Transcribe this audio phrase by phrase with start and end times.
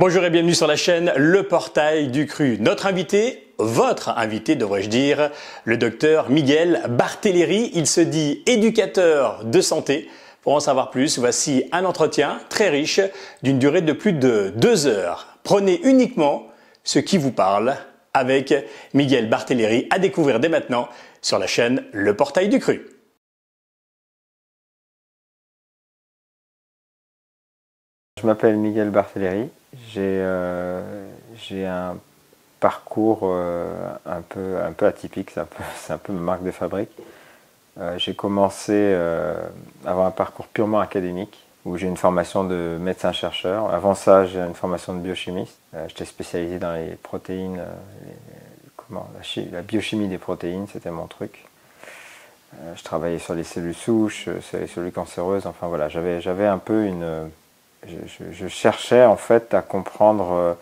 [0.00, 2.56] Bonjour et bienvenue sur la chaîne Le Portail du Cru.
[2.60, 5.32] Notre invité, votre invité devrais-je dire,
[5.64, 7.72] le docteur Miguel Barthéléry.
[7.74, 10.08] Il se dit éducateur de santé.
[10.42, 13.00] Pour en savoir plus, voici un entretien très riche
[13.42, 15.36] d'une durée de plus de deux heures.
[15.42, 16.46] Prenez uniquement
[16.84, 17.74] ce qui vous parle
[18.14, 18.54] avec
[18.94, 20.88] Miguel Barthéléry à découvrir dès maintenant
[21.22, 22.86] sur la chaîne Le Portail du Cru.
[28.20, 29.50] Je m'appelle Miguel Barthéléry.
[29.96, 31.96] Euh, j'ai un
[32.60, 36.50] parcours euh, un, peu, un peu atypique, c'est un peu, un peu ma marque de
[36.50, 36.90] fabrique.
[37.78, 38.94] Euh, j'ai commencé
[39.86, 43.72] à avoir un parcours purement académique où j'ai une formation de médecin-chercheur.
[43.72, 45.58] Avant ça, j'ai une formation de biochimiste.
[45.88, 47.60] J'étais spécialisé dans les protéines,
[48.76, 51.44] comment, la, la, biochimie des protéines, c'était mon truc.
[52.74, 56.84] je travaillais sur les cellules souches, sur les cellules cancéreuses, enfin voilà, j'avais un peu
[56.84, 57.30] une
[57.86, 60.54] je, cherchais en fait à comprendre euh,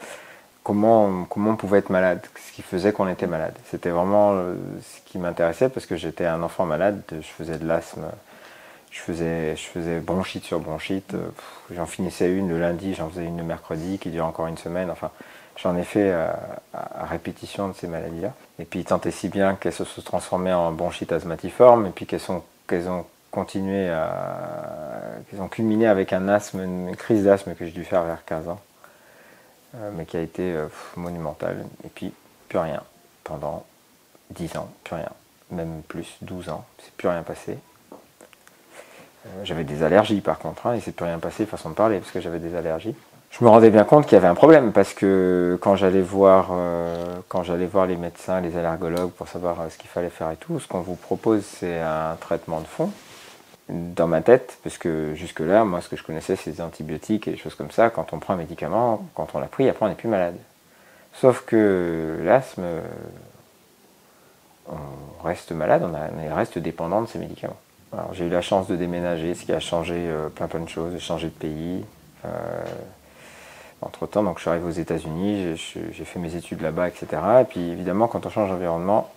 [0.62, 3.54] comment, comment on pouvait être malade, ce qui faisait qu'on était malade.
[3.70, 7.66] C'était vraiment euh, ce qui m'intéressait parce que j'étais un enfant malade, je faisais de
[7.66, 8.04] l'asthme,
[8.90, 11.28] je faisais, je faisais bronchite sur bronchite, euh,
[11.74, 14.90] j'en finissais une le lundi, j'en faisais une le mercredi qui dure encore une semaine,
[14.90, 15.10] enfin
[15.56, 18.34] j'en ai fait à, répétition de ces maladies-là.
[18.58, 22.04] Et puis tant et si bien qu'elles se sont transformées en bronchite asthmatiforme et puis
[22.04, 22.20] qu'elles
[22.66, 23.06] qu'elles ont
[23.36, 24.98] continué à.
[25.28, 28.48] qu'ils ont culminé avec un asthme, une crise d'asthme que j'ai dû faire vers 15
[28.48, 28.60] ans,
[29.74, 31.66] euh, mais qui a été euh, monumentale.
[31.84, 32.14] Et puis,
[32.48, 32.82] plus rien.
[33.24, 33.66] Pendant
[34.30, 35.10] 10 ans, plus rien.
[35.50, 37.58] Même plus, 12 ans, c'est plus rien passé.
[37.92, 41.98] Euh, j'avais des allergies par contre, hein, et c'est plus rien passé, façon de parler,
[41.98, 42.94] parce que j'avais des allergies
[43.32, 46.52] je me rendais bien compte qu'il y avait un problème parce que quand j'allais voir,
[47.28, 50.58] quand j'allais voir les médecins, les allergologues pour savoir ce qu'il fallait faire et tout,
[50.58, 52.90] ce qu'on vous propose c'est un traitement de fond
[53.68, 57.32] dans ma tête, parce que jusque-là, moi, ce que je connaissais, c'est des antibiotiques et
[57.32, 57.90] des choses comme ça.
[57.90, 60.36] Quand on prend un médicament, quand on l'a pris, après, on n'est plus malade.
[61.12, 62.62] Sauf que l'asthme,
[64.68, 67.56] on reste malade, on, reste dépendant de ces médicaments.
[67.92, 70.68] Alors, j'ai eu la chance de déménager, ce qui a changé euh, plein plein de
[70.68, 71.84] choses, de changer de pays.
[72.24, 72.28] Euh,
[73.82, 77.06] entre temps, donc je suis arrivé aux États-Unis, j'ai fait mes études là-bas, etc.
[77.42, 79.10] Et puis évidemment, quand on change d'environnement,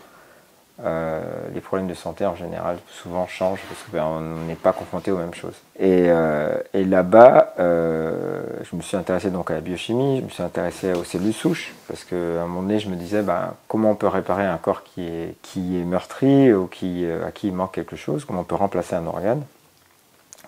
[0.85, 1.21] euh,
[1.53, 5.17] les problèmes de santé en général souvent changent parce qu'on ben, n'est pas confronté aux
[5.17, 5.55] mêmes choses.
[5.77, 10.41] Et, euh, là-bas, euh, je me suis intéressé donc à la biochimie, je me suis
[10.41, 13.95] intéressé aux cellules souches parce qu'à un moment donné, je me disais ben, comment on
[13.95, 18.23] peut réparer un corps qui est, meurtri ou qui, à qui il manque quelque chose,
[18.23, 19.43] comment on peut remplacer un organe.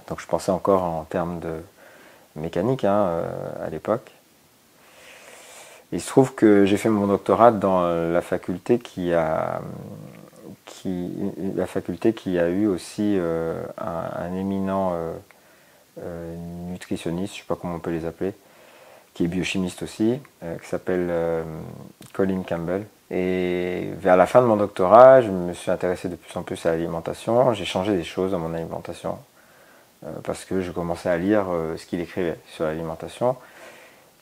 [0.07, 1.55] Donc je pensais encore en termes de
[2.37, 3.23] mécanique hein,
[3.61, 4.11] à l'époque.
[5.91, 9.61] Il se trouve que j'ai fait mon doctorat dans la faculté qui a
[11.55, 15.13] la faculté qui a eu aussi euh, un, éminent euh,
[16.01, 16.35] euh,
[16.69, 18.33] nutritionniste, je ne sais pas comment on peut les appeler,
[19.13, 21.11] qui est biochimiste aussi, qui s'appelle
[22.13, 22.85] Colin Campbell.
[23.09, 26.65] Et vers la fin de mon doctorat, je me suis intéressé de plus en plus
[26.65, 27.53] à l'alimentation.
[27.53, 29.17] J'ai changé des choses dans mon alimentation
[30.23, 31.45] parce que je commençais à lire
[31.75, 33.35] ce qu'il écrivait sur l'alimentation.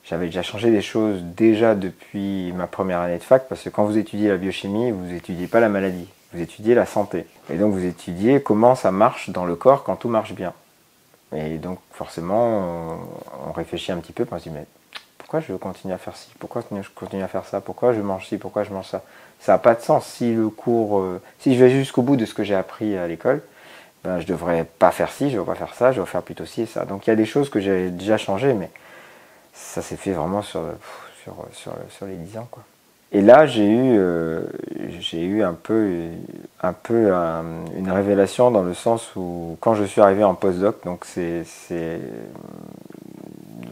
[0.04, 3.84] J'avais déjà changé des choses déjà depuis ma première année de fac parce que quand
[3.84, 7.26] vous étudiez la biochimie, vous n'étudiez pas la maladie vous étudiez la santé.
[7.50, 10.52] Et donc vous étudiez comment ça marche dans le corps quand tout marche bien.
[11.34, 12.98] Et donc forcément,
[13.48, 14.66] on, réfléchit un petit peu, on se dit, mais
[15.18, 16.28] pourquoi je veux continuer à faire ci?
[16.38, 17.60] Pourquoi je continue à faire ça?
[17.60, 18.38] Pourquoi je mange ci?
[18.38, 19.02] Pourquoi je mange ça?
[19.38, 20.06] Ça n'a pas de sens.
[20.06, 23.06] Si le cours, euh, si je vais jusqu'au bout de ce que j'ai appris à
[23.06, 23.42] l'école,
[24.02, 26.10] ben, je ne devrais pas faire ci, je ne devrais pas faire ça, je devrais
[26.10, 26.84] faire plutôt ci et ça.
[26.84, 28.70] Donc il y a des choses que j'ai déjà changées, mais
[29.52, 30.62] ça s'est fait vraiment sur,
[31.22, 32.48] sur, sur, sur les 10 ans.
[32.50, 32.62] Quoi.
[33.12, 34.42] Et là, j'ai eu, euh,
[35.00, 35.90] j'ai eu un peu,
[36.62, 37.10] un peu
[37.76, 41.44] une révélation dans le sens où, quand je suis arrivé en postdoc, donc c'est,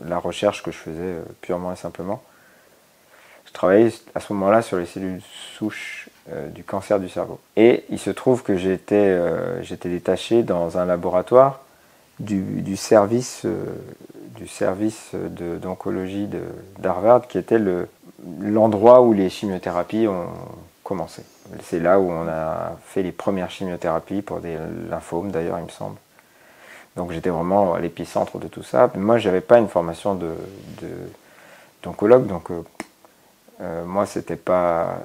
[0.06, 2.22] la recherche que je faisais euh, purement et simplement,
[3.44, 5.20] je travaillais à ce moment-là sur les cellules
[5.54, 7.38] souches euh, du cancer du cerveau.
[7.56, 9.20] Et il se trouve que j'étais,
[9.62, 11.60] j'étais détaché dans un laboratoire
[12.18, 13.46] du, du service,
[14.34, 15.12] du service
[15.60, 16.28] d'oncologie
[16.78, 17.86] d'Harvard, qui était le,
[18.40, 20.28] l'endroit où les chimiothérapies ont
[20.82, 21.22] commencé.
[21.62, 24.56] C'est là où on a fait les premières chimiothérapies pour des
[24.90, 25.96] lymphomes d'ailleurs, il me semble.
[26.96, 28.90] Donc j'étais vraiment à l'épicentre de tout ça.
[28.96, 30.34] Moi, je n'avais pas une formation de,
[31.82, 32.62] d'oncologue, donc euh,
[33.60, 34.98] euh, moi, c'était pas,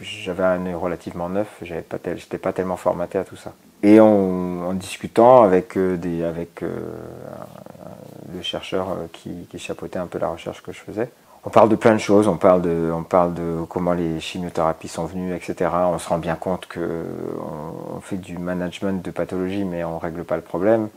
[0.00, 3.52] j'avais un œil relativement neuf, je pas j'étais pas tellement formaté à tout ça.
[3.82, 10.28] Et en, discutant avec, euh, des, avec le chercheur qui, qui chapeautait un peu la
[10.28, 11.10] recherche que je faisais,
[11.44, 14.88] on parle de plein de choses, on parle de, on parle de comment les chimiothérapies
[14.88, 15.70] sont venues, etc.
[15.86, 20.00] On se rend bien compte qu'on on fait du management de pathologie, mais on ne
[20.00, 20.88] règle pas le problème.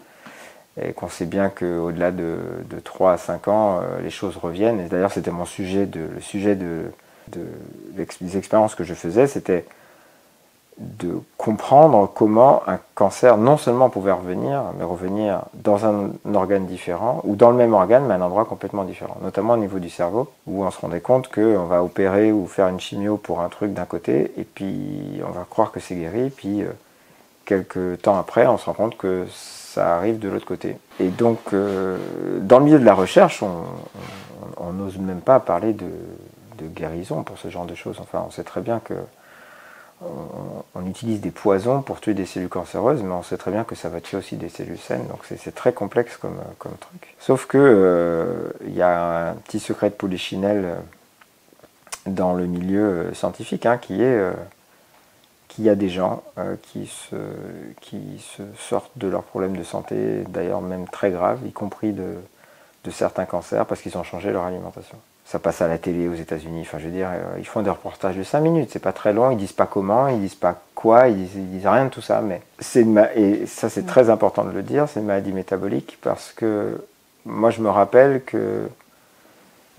[0.80, 2.38] et qu'on sait bien qu'au-delà de,
[2.70, 4.82] de 3 à 5 ans, euh, les choses reviennent.
[4.82, 6.92] Et d'ailleurs, c'était mon sujet, de, le sujet de,
[7.28, 9.66] des expériences que je faisais, c'était
[10.78, 17.22] de comprendre comment un cancer non seulement pouvait revenir, mais revenir dans un organe différent,
[17.24, 19.90] ou dans le même organe, mais à un endroit complètement différent, notamment au niveau du
[19.90, 23.48] cerveau, où on se rendait compte qu'on va opérer ou faire une chimio pour un
[23.48, 26.68] truc d'un côté, et puis on va croire que c'est guéri, puis euh,
[27.46, 30.78] quelques temps après, on se rend compte que ça arrive de l'autre côté.
[31.00, 31.98] Et donc, euh,
[32.42, 33.44] dans le milieu de la recherche,
[34.58, 35.86] on n'ose même pas parler de,
[36.58, 37.98] de, guérison pour ce genre de choses.
[38.02, 38.94] Enfin, on sait très bien que
[40.76, 43.76] on, utilise des poisons pour tuer des cellules cancéreuses, mais on sait très bien que
[43.76, 45.08] ça va tuer aussi des cellules saines.
[45.08, 47.16] Donc c'est très complexe comme, comme, truc.
[47.20, 50.76] Sauf que euh, il y a un petit secret de polychinelle euh,
[52.06, 54.32] dans le milieu scientifique, hein, qui est
[55.48, 60.62] qu'il y a des gens euh, qui, se, sortent de leurs problèmes de santé, d'ailleurs
[60.62, 62.18] même très graves, y compris de
[62.92, 64.98] certains cancers, parce qu'ils ont changé leur alimentation.
[65.26, 66.62] Ça passe à la télé aux États-Unis.
[66.62, 68.70] Enfin, je veux dire, euh, ils font des reportages de 5 minutes.
[68.72, 69.32] C'est pas très long.
[69.32, 72.22] Ils disent pas comment, ils disent pas quoi, ils disent, disent rien de tout ça.
[72.22, 72.86] Mais c'est
[73.16, 74.88] et ça c'est très important de le dire.
[74.88, 76.80] C'est une maladie métabolique parce que
[77.26, 78.70] moi je me rappelle que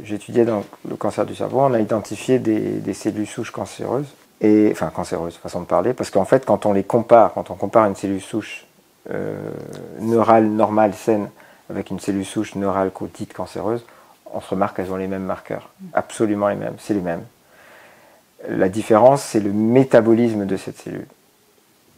[0.03, 1.61] j'étudiais dans le cancer du cerveau.
[1.61, 6.11] On a identifié des, des cellules souches cancéreuses et enfin cancéreuse, façon de parler, parce
[6.11, 8.67] qu'en fait, quand on les compare, quand on compare une cellule souche
[9.11, 9.51] euh,
[10.01, 11.31] neurale normale saine
[11.71, 13.85] avec une cellule souche neurale dite cancéreuse,
[14.33, 17.23] on se remarque qu'elles ont les mêmes marqueurs, absolument les mêmes, c'est les mêmes.
[18.49, 21.07] La différence, c'est le métabolisme de cette cellule.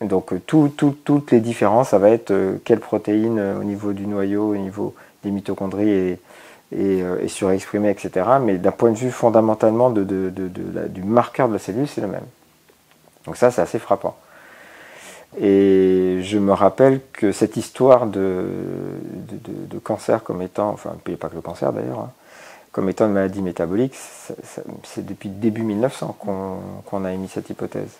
[0.00, 4.52] Donc euh, toutes les différences, ça va être euh, quelle protéine au niveau du noyau,
[4.52, 4.94] au niveau
[5.24, 6.20] des mitochondries et,
[6.72, 8.26] et, euh, surexprimé, etc.
[8.40, 12.26] Mais d'un point de vue fondamentalement du marqueur de la cellule, c'est le même.
[13.26, 14.16] Donc ça, c'est assez frappant.
[15.40, 18.44] Et je me rappelle que cette histoire de,
[19.84, 22.10] cancer comme étant, enfin, pas que le cancer d'ailleurs, hein,
[22.72, 27.98] comme étant une maladie métabolique, c'est depuis début 1900 qu'on a émis cette hypothèse.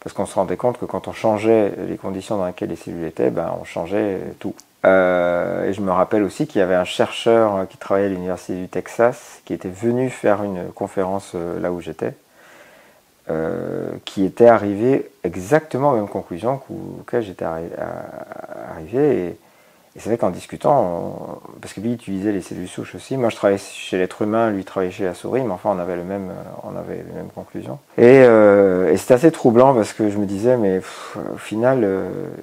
[0.00, 3.04] Parce qu'on se rendait compte que quand on changeait les conditions dans lesquelles les cellules
[3.04, 4.54] étaient, ben, on changeait tout.
[4.86, 8.54] Euh, et je me rappelle aussi qu'il y avait un chercheur qui travaillait à l'Université
[8.54, 12.14] du Texas qui était venu faire une conférence euh, là où j'étais,
[13.30, 16.60] euh, qui était arrivé exactement aux mêmes conclusions
[17.00, 19.26] auxquelles j'étais arrivé.
[19.26, 19.36] Et,
[19.96, 23.58] c'est vrai qu'en discutant, parce que lui utilisait les cellules souches aussi, moi je travaillais
[23.58, 26.62] chez l'être humain, lui travaillait chez la souris, mais enfin on avait, le même, euh,
[26.62, 27.78] on avait les mêmes conclusions.
[27.98, 30.80] Et, euh, et c'était assez troublant parce que je me disais, mais
[31.34, 31.86] au final,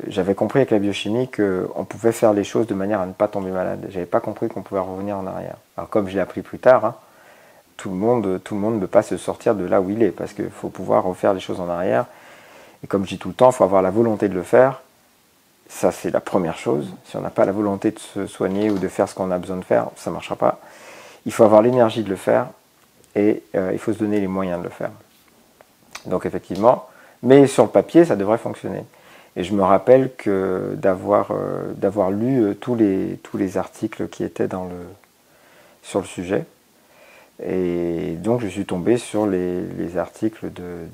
[0.08, 3.28] j'avais compris avec la biochimie qu'on pouvait faire les choses de manière à ne pas
[3.28, 3.88] tomber malade.
[3.90, 5.56] J'avais pas compris qu'on pouvait revenir en arrière.
[5.78, 6.96] Alors comme je l'ai appris plus tard, hein,
[7.78, 10.50] tout le monde, ne peut pas se sortir de là où il est parce qu'il
[10.50, 12.06] faut pouvoir refaire les choses en arrière.
[12.84, 14.82] Et comme je dis tout le temps, il faut avoir la volonté de le faire
[15.70, 16.94] ça, c'est la première chose.
[17.06, 19.38] Si on n'a pas la volonté de se soigner ou de faire ce qu'on a
[19.38, 20.60] besoin de faire, ça ne marchera pas.
[21.26, 22.48] Il faut avoir l'énergie de le faire
[23.16, 24.92] et euh, il faut se donner les moyens de le faire.
[26.06, 26.88] Donc effectivement,
[27.22, 28.84] mais sur le papier, ça devrait fonctionner.
[29.36, 34.48] Et je me rappelle que d'avoir euh, lu euh, tous, les, articles qui étaient
[35.84, 36.46] sur le sujet.
[37.44, 40.88] Et donc je suis tombé sur les, articles de,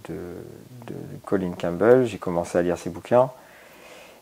[1.25, 3.29] Colin Campbell, j'ai commencé à lire ses bouquins.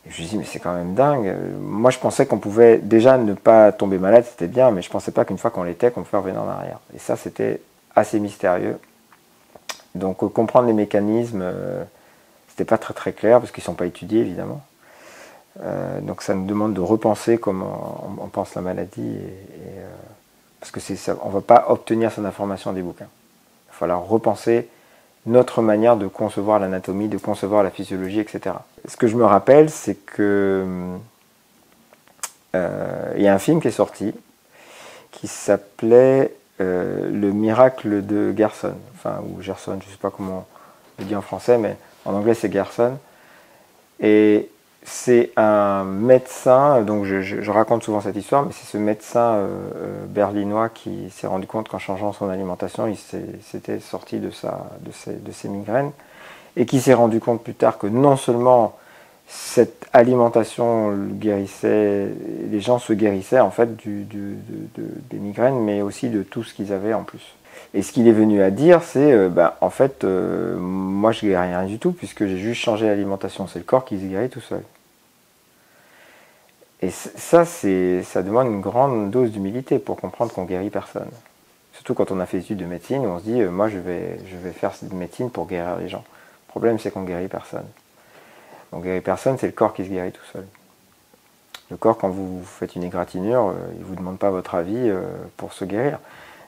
[0.06, 1.32] Et je me dis, mais c'est quand même dingue.
[1.60, 5.12] Moi, je pensais qu'on pouvait déjà ne pas tomber malade, c'était bien, mais je pensais
[5.12, 6.80] pas qu'une fois qu'on l'était, qu'on pouvait revenir en arrière.
[6.94, 7.60] Et ça, c'était
[7.94, 8.78] assez mystérieux.
[9.94, 11.84] Donc, euh, comprendre les mécanismes, euh,
[12.48, 14.60] c'était pas très très clair, parce qu'ils ne sont pas étudiés, évidemment.
[15.62, 19.18] Euh, donc, ça nous demande de repenser comment on, pense la maladie.
[20.62, 23.08] Parce que on ne va pas obtenir cette information des bouquins.
[23.66, 24.68] Il va falloir repenser
[25.26, 28.54] notre manière de concevoir l'anatomie, de concevoir la physiologie, etc.
[28.86, 30.64] Ce que je me rappelle, c'est que
[32.54, 34.14] euh, il y a un film qui est sorti
[35.10, 40.46] qui s'appelait euh, Le miracle de Gerson, enfin ou Gerson, je ne sais pas comment
[40.98, 42.98] on le dit en français, mais en anglais c'est Gerson.
[43.98, 44.48] Et
[44.84, 49.46] c'est un médecin, donc je, raconte souvent cette histoire, mais c'est ce médecin euh,
[49.76, 55.48] euh, berlinois qui s'est rendu compte qu'en changeant son alimentation, il s'était sorti de, ses,
[55.48, 55.92] migraines,
[56.56, 58.76] et qui s'est rendu compte plus tard que non seulement
[59.28, 62.08] cette alimentation guérissait,
[62.50, 66.92] les gens se guérissaient en fait des migraines, mais aussi de tout ce qu'ils avaient
[66.92, 67.34] en plus.
[67.74, 71.20] Et ce qu'il est venu à dire, c'est euh, bah, en fait, euh, moi je
[71.20, 73.46] guéris rien du tout puisque j'ai juste changé l'alimentation.
[73.46, 74.62] C'est le corps qui se guérit tout seul.
[76.82, 81.08] Et ça, ça demande une grande dose d'humilité pour comprendre qu'on guérit personne.
[81.72, 83.78] Surtout quand on a fait des études de médecine, on se dit, euh, moi je
[83.78, 86.04] vais, je vais faire cette médecine pour guérir les gens.
[86.48, 87.64] Le problème, c'est qu'on guérit personne.
[88.72, 90.44] On guérit personne, c'est le corps qui se guérit tout seul.
[91.70, 94.92] Le corps, quand vous faites une égratignure, euh, il ne vous demande pas votre avis
[95.36, 95.98] pour se guérir.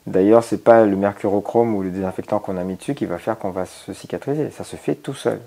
[0.06, 3.18] D'ailleurs, ce n'est pas le mercurochrome ou le désinfectant qu'on a mis dessus qui va
[3.18, 4.50] faire qu'on va se cicatriser.
[4.50, 5.40] Ça se fait tout seul.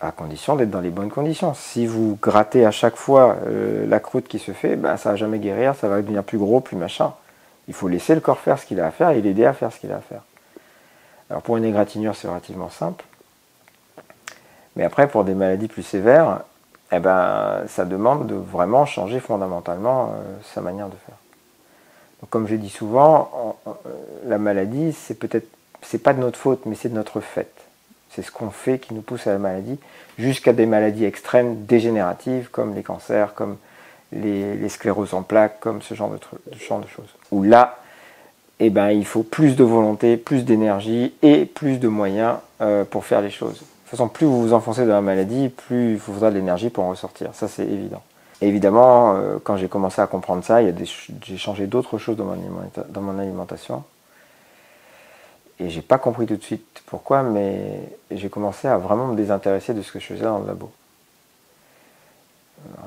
[0.00, 1.54] À condition d'être dans les bonnes conditions.
[1.54, 5.16] Si vous grattez à chaque fois euh, la croûte qui se fait, ben, ça va
[5.16, 7.12] jamais guérir, ça va devenir plus gros, plus machin.
[7.68, 9.72] Il faut laisser le corps faire ce qu'il a à faire et l'aider à faire
[9.72, 10.22] ce qu'il a à faire.
[11.30, 13.04] Alors pour une égratignure, c'est relativement simple.
[14.76, 16.40] Mais après, pour des maladies plus sévères,
[16.90, 21.16] eh ben, ça demande de vraiment changer fondamentalement euh, sa manière de faire.
[22.30, 23.70] Comme je dis souvent, euh,
[24.26, 25.48] la maladie, c'est peut-être,
[25.82, 27.52] c'est pas de notre faute, mais c'est de notre fait.
[28.10, 29.78] C'est ce qu'on fait qui nous pousse à la maladie,
[30.18, 33.56] jusqu'à des maladies extrêmes, dégénératives, comme les cancers, comme
[34.12, 36.18] les, scléroses en plaques, comme ce genre de,
[36.50, 37.08] de choses.
[37.30, 37.78] Où là,
[38.60, 43.04] eh ben, il faut plus de volonté, plus d'énergie et plus de moyens euh, pour
[43.04, 43.62] faire les choses
[43.92, 46.70] toute façon, plus vous vous enfoncez dans la maladie, plus il vous faudra de l'énergie
[46.70, 47.28] pour en ressortir.
[47.34, 48.02] Ça, c'est évident.
[48.48, 50.60] Évidemment, euh, quand j'ai commencé à comprendre ça,
[51.22, 52.24] j'ai changé d'autres choses dans
[53.00, 53.84] mon, alimentation.
[55.60, 57.80] Et j'ai pas compris tout de suite pourquoi, mais
[58.10, 60.70] j'ai commencé à vraiment me désintéresser de ce que je faisais dans le labo.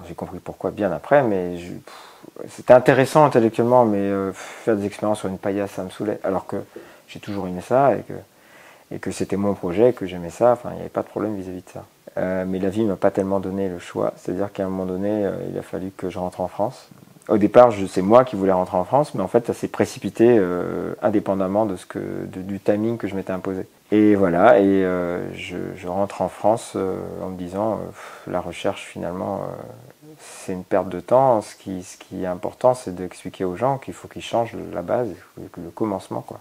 [0.07, 1.57] J'ai compris pourquoi bien après, mais
[2.49, 6.19] c'était intéressant intellectuellement, mais euh, faire des expériences sur une paillasse, ça me saoulait.
[6.23, 6.57] Alors que
[7.07, 8.13] j'ai toujours aimé ça et que
[8.91, 11.35] et que c'était mon projet, que j'aimais ça, enfin il n'y avait pas de problème
[11.35, 11.85] vis-à-vis de ça.
[12.17, 14.85] Euh, mais la vie ne m'a pas tellement donné le choix, c'est-à-dire qu'à un moment
[14.85, 16.87] donné, euh, il a fallu que je rentre en France.
[17.27, 20.37] Au départ, c'est moi qui voulais rentrer en France, mais en fait, ça s'est précipité
[20.39, 23.67] euh, indépendamment de ce que, du timing que je m'étais imposé.
[23.91, 24.83] Et voilà, et
[25.33, 27.79] je, rentre en France en me disant,
[28.27, 29.41] la recherche finalement,
[30.19, 31.41] c'est une perte de temps.
[31.41, 34.81] Ce qui, ce qui est important, c'est d'expliquer aux gens qu'il faut qu'ils changent la
[34.81, 36.39] base, le commencement, quoi.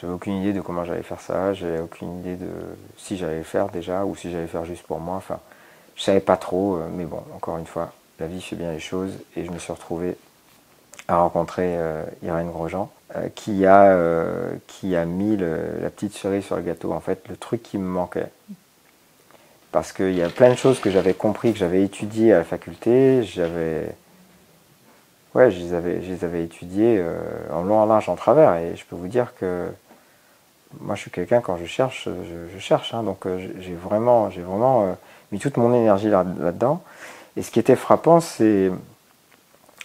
[0.00, 2.50] J'avais aucune idée de comment j'allais faire ça, j'avais aucune idée de
[2.98, 5.16] si j'allais le faire déjà ou si j'allais le faire juste pour moi.
[5.16, 5.40] Enfin,
[5.96, 8.78] je savais pas trop, euh, mais bon, encore une fois, la vie fait bien les
[8.78, 10.16] choses et je me suis retrouvé
[11.08, 13.96] à rencontrer euh, Irène Grosjean euh, qui, a,
[14.66, 17.88] qui a mis la petite cerise sur le gâteau, en fait, le truc qui me
[17.88, 18.30] manquait.
[19.72, 22.44] Parce qu'il y a plein de choses que j'avais compris, que j'avais étudiées à la
[22.44, 23.94] faculté, j'avais
[25.34, 27.02] ouais, je les avais, je les avais étudiées
[27.52, 28.56] en long, en large, en travers.
[28.56, 29.68] Et je peux vous dire que
[30.80, 32.94] moi, je suis quelqu'un, quand je cherche, je, cherche.
[32.94, 33.02] Hein.
[33.02, 34.92] donc, euh, j'ai vraiment, j'ai vraiment euh,
[35.32, 36.82] mis toute mon énergie là-dedans.
[37.36, 38.70] et ce qui était frappant, c'est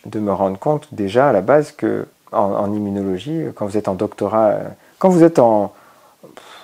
[0.05, 3.93] de me rendre compte déjà à la base que en, immunologie, quand vous êtes en
[3.93, 4.63] doctorat, euh,
[4.99, 5.73] quand vous êtes en,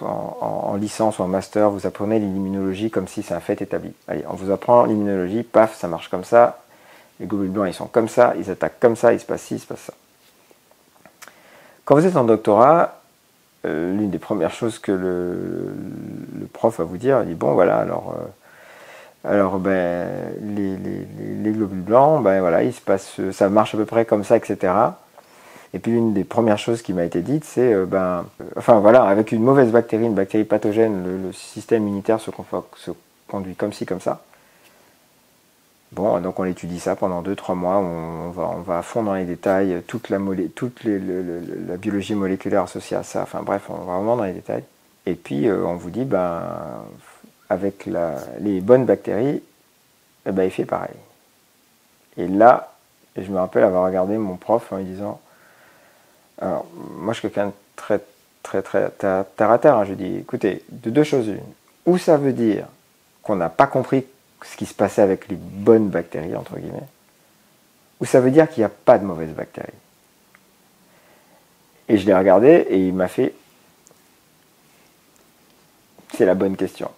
[0.01, 3.91] en, licence ou en master, vous apprenez l'immunologie comme si c'est un fait établi.
[4.07, 6.59] Allez, on vous apprend l'immunologie, paf, ça marche comme ça.
[7.19, 9.55] Les globules blancs, ils sont comme ça, ils attaquent comme ça, il se passe ci,
[9.55, 9.93] il se passe ça.
[11.83, 12.96] Quand vous êtes en doctorat,
[13.67, 18.15] l'une des premières choses que le, prof va vous dire, il dit bon voilà alors
[18.17, 20.07] euh, alors ben
[20.41, 24.37] les, globules blancs, ben voilà, il se passe, ça marche à peu près comme ça,
[24.37, 24.73] etc.
[25.73, 29.03] Et puis l'une des premières choses qui m'a été dite, c'est euh, ben enfin voilà,
[29.03, 32.31] avec une mauvaise bactérie, une bactérie pathogène, le, système immunitaire se
[33.27, 34.21] conduit comme ci, comme ça.
[35.93, 39.13] Bon, donc on étudie ça pendant 2-3 mois, on, va, on va à fond dans
[39.13, 40.19] les détails, toute la,
[40.53, 44.63] toute la biologie moléculaire associée à ça, enfin bref, on va vraiment dans les détails.
[45.05, 46.43] Et puis euh, on vous dit, ben,
[47.49, 47.87] avec
[48.39, 49.41] les bonnes bactéries,
[50.25, 50.95] eh ben, il fait pareil.
[52.17, 52.73] Et là,
[53.15, 55.21] je me rappelle avoir regardé mon prof en lui disant,
[56.41, 56.65] alors
[56.97, 58.01] moi je suis quelqu'un de très
[58.43, 59.85] très très terre, hein.
[59.85, 61.39] je dis, écoutez, de deux choses une,
[61.85, 62.65] ou ça veut dire
[63.23, 64.05] qu'on n'a pas compris
[64.43, 66.87] ce qui se passait avec les bonnes bactéries, entre guillemets,
[67.99, 69.67] ou ça veut dire qu'il n'y a pas de mauvaises bactéries.
[71.89, 73.33] Et je l'ai regardé et il m'a fait
[76.15, 76.89] c'est la bonne question.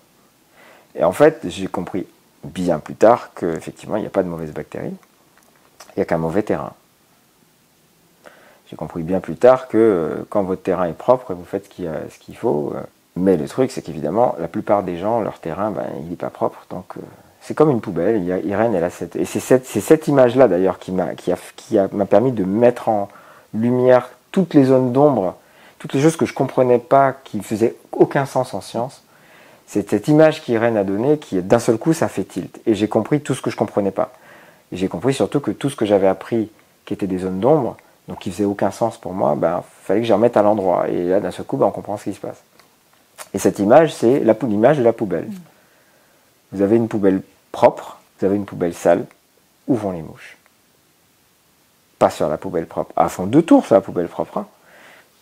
[0.96, 2.08] Et en fait, j'ai compris
[2.44, 4.96] bien plus tard qu'effectivement, il n'y a pas de mauvaises bactéries,
[5.90, 6.74] il n'y a qu'un mauvais terrain.
[8.70, 12.20] J'ai compris bien plus tard que euh, quand votre terrain est propre, vous faites ce
[12.20, 12.74] qu'il faut.
[12.76, 12.82] Euh,
[13.16, 16.30] mais le truc, c'est qu'évidemment, la plupart des gens, leur terrain, ben, il n'est pas
[16.30, 16.66] propre.
[16.70, 17.02] Donc, euh,
[17.50, 18.22] c'est comme une poubelle.
[18.22, 21.38] Il Irène, elle a cette, et c'est cette, cette image-là d'ailleurs qui m'a, qui a,
[21.56, 23.10] qui m'a permis de mettre en
[23.56, 25.34] lumière toutes les zones d'ombre,
[25.80, 29.02] toutes les choses que je comprenais pas, qui faisaient aucun sens en science.
[29.66, 32.62] C'est cette image qu'Irène a donnée qui, d'un seul coup, ça fait tilt.
[32.68, 34.14] Et j'ai compris tout ce que je comprenais pas.
[34.72, 36.52] Et j'ai compris surtout que tout ce que j'avais appris,
[36.86, 37.78] qui était des zones d'ombre,
[38.08, 40.88] donc qui faisait aucun sens pour moi, ben, fallait que j'y remette à l'endroit.
[40.88, 42.44] Et là, d'un seul coup, ben, on comprend ce qui se passe.
[43.34, 45.30] Et cette image, c'est l'image de la poubelle.
[46.52, 49.06] Vous avez une poubelle propre, vous avez une poubelle sale,
[49.68, 50.38] où vont les mouches
[51.98, 52.94] Pas sur la poubelle propre.
[52.98, 54.48] Elles font deux tours sur la poubelle propre, hein.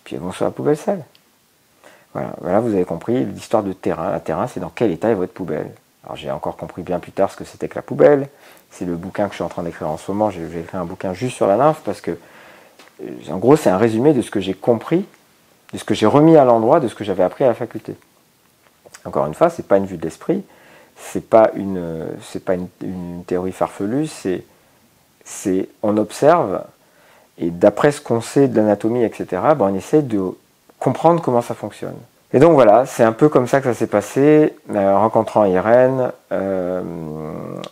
[0.04, 1.04] puis elles vont sur la poubelle sale.
[2.14, 4.14] Voilà, voilà vous avez compris l'histoire de terrain.
[4.14, 5.72] Un terrain, c'est dans quel état est votre poubelle.
[6.04, 8.30] Alors j'ai encore compris bien plus tard ce que c'était que la poubelle.
[8.72, 10.30] C'est le bouquin que je suis en train d'écrire en ce moment.
[10.30, 12.12] J'ai écrit un bouquin juste sur la nymphe parce que,
[13.04, 15.06] euh, en gros, c'est un résumé de ce que j'ai compris,
[15.74, 17.96] de ce que j'ai remis à l'endroit, de ce que j'avais appris à la faculté.
[19.06, 20.44] Encore une fois, c'est pas une vue de l'esprit,
[21.00, 24.44] c'est pas une, c'est pas une, théorie farfelue, c'est,
[25.24, 26.64] c'est, on observe
[27.38, 29.26] et d'après ce qu'on sait de l'anatomie, etc.,
[29.56, 30.22] ben on essaie de
[30.80, 31.98] comprendre comment ça fonctionne.
[32.34, 36.12] Et donc voilà, c'est un peu comme ça que ça s'est passé, euh, rencontrant Irène,
[36.32, 36.82] euh,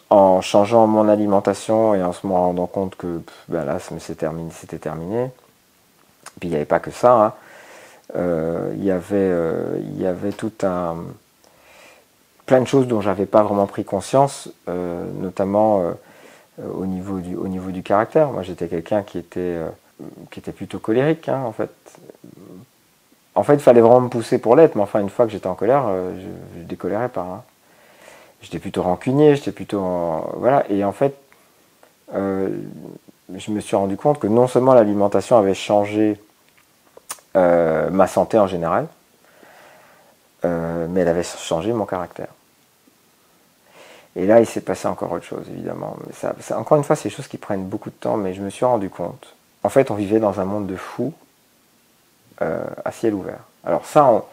[0.09, 4.51] en changeant mon alimentation et en se rendant compte que ben là, c'était terminé,
[4.81, 5.31] terminé.
[6.39, 7.13] Puis il n'y avait pas que ça.
[7.13, 7.33] Hein.
[8.15, 9.31] Euh, y avait,
[9.81, 10.97] il y avait tout un
[12.45, 15.83] plein de choses dont j'avais pas vraiment pris conscience, notamment
[16.57, 18.29] au, niveau du, au niveau du caractère.
[18.31, 19.59] Moi, j'étais quelqu'un qui était
[20.29, 21.71] qui était plutôt colérique, hein, en fait
[23.35, 25.47] en fait, il fallait vraiment me pousser pour l'être, mais enfin, une fois que j'étais
[25.47, 27.21] en colère, euh, je, je décolérais pas.
[27.21, 27.43] Hein.
[28.41, 29.81] J'étais plutôt rancunier, j'étais plutôt.
[30.37, 31.15] Voilà, et en fait,
[32.13, 32.49] euh,
[33.35, 36.19] je me suis rendu compte que non seulement l'alimentation avait changé
[37.35, 38.87] euh, ma santé en général,
[40.43, 42.27] mais elle avait changé mon caractère.
[44.15, 45.97] Et là, il s'est passé encore autre chose, évidemment.
[46.51, 48.65] Encore une fois, c'est des choses qui prennent beaucoup de temps, mais je me suis
[48.65, 49.35] rendu compte.
[49.63, 51.13] En fait, on vivait dans un monde de fous
[52.41, 53.39] euh, à ciel ouvert.
[53.65, 54.23] Alors ça,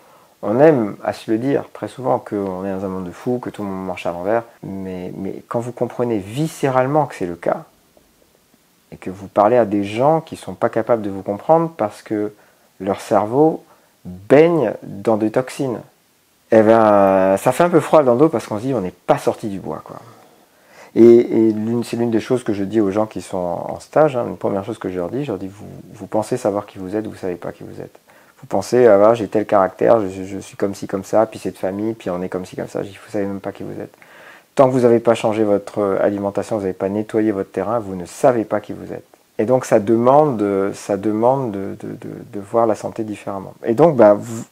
[0.43, 3.39] on, aime à se le dire très souvent qu'on est dans un monde de fous,
[3.39, 7.27] que tout le monde marche à l'envers, mais, mais quand vous comprenez viscéralement que c'est
[7.27, 7.65] le cas,
[8.93, 11.73] et que vous parlez à des gens qui ne sont pas capables de vous comprendre
[11.77, 12.35] parce que
[12.79, 13.65] leur cerveau
[14.05, 15.81] baigne dans des toxines,
[16.52, 18.82] eh ben, ça fait un peu froid dans le dos parce qu'on se dit on
[18.82, 19.82] n'est pas sorti du bois.
[19.85, 19.97] Quoi.
[20.94, 21.54] Et,
[21.85, 24.16] c'est l'une des choses que je dis aux gens qui sont en, stage.
[24.16, 26.66] Hein, une première chose que je leur dis, je leur dis vous, vous pensez savoir
[26.66, 27.99] qui vous êtes, vous ne savez pas qui vous êtes.
[28.40, 31.59] Vous pensez, ah, j'ai tel caractère, je, suis comme ci, comme ça, puis c'est de
[31.59, 32.82] famille, puis on est comme ci, comme ça.
[32.82, 33.94] Je dis, vous ne savez même pas qui vous êtes.
[34.54, 37.94] Tant que vous n'avez pas changé votre alimentation, vous n'avez pas nettoyé votre terrain, vous
[37.94, 39.06] ne savez pas qui vous êtes.
[39.38, 40.44] Et donc ça demande,
[40.75, 41.97] ça demande de, de,
[42.32, 43.54] de, voir la santé différemment.
[43.64, 44.44] Et donc, bah, vous,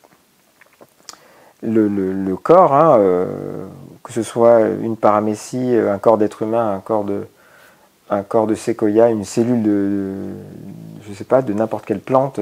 [1.63, 3.67] le, corps, hein, euh,
[4.03, 6.81] que ce soit une paramécie, un corps d'être humain, un
[8.23, 12.41] corps de, séquoia, une cellule de, n'importe quelle plante.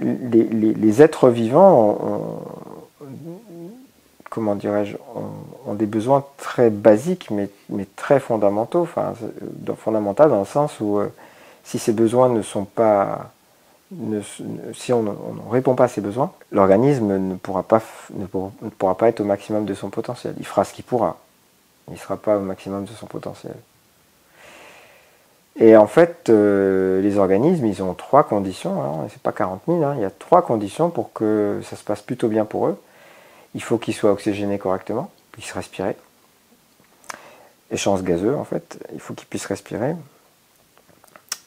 [0.00, 2.40] Les, êtres vivants, ont,
[4.30, 4.96] comment dirais-je,
[5.66, 8.82] ont, des besoins très basiques, mais, mais très fondamentaux.
[8.82, 9.12] Enfin,
[9.76, 11.12] fondamentaux dans le sens où euh,
[11.64, 13.32] si ces besoins ne sont pas
[14.74, 17.82] si on ne répond pas à ses besoins, l'organisme ne, pourra pas,
[18.14, 20.34] ne, pourra, pas être au maximum de son potentiel.
[20.38, 21.18] Il fera ce qu'il pourra.
[21.88, 23.54] Il ne sera pas au maximum de son potentiel.
[25.58, 28.82] Et en fait, euh, les organismes, ils ont trois conditions.
[28.82, 31.82] Hein, c'est pas 40 000, hein, il y a trois conditions pour que ça se
[31.82, 32.80] passe plutôt bien pour eux.
[33.56, 35.96] Il faut qu'ils soient oxygénés correctement, puissent respirer.
[37.72, 38.78] Échange gazeux, en fait.
[38.92, 39.96] Il faut qu'ils puissent respirer.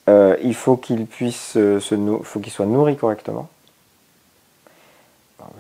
[0.09, 3.49] Euh, il faut qu'il puisse euh, se faut qu'il soit nourri correctement.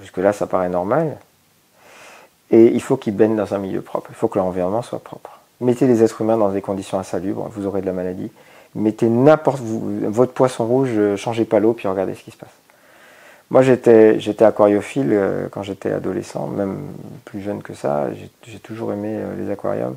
[0.01, 1.17] Jusque-là, ça paraît normal.
[2.51, 4.09] Et il faut qu'il baigne dans un milieu propre.
[4.11, 5.39] Il faut que l'environnement soit propre.
[5.59, 8.31] Mettez les êtres humains dans des conditions insalubres, vous aurez de la maladie.
[8.75, 12.49] Mettez n'importe votre poisson rouge, euh, changez pas l'eau, puis regardez ce qui se passe.
[13.49, 16.79] Moi, j'étais, j'étais aquariophile quand j'étais adolescent, même
[17.23, 18.07] plus jeune que ça.
[18.47, 19.95] J'ai, toujours aimé les aquariums.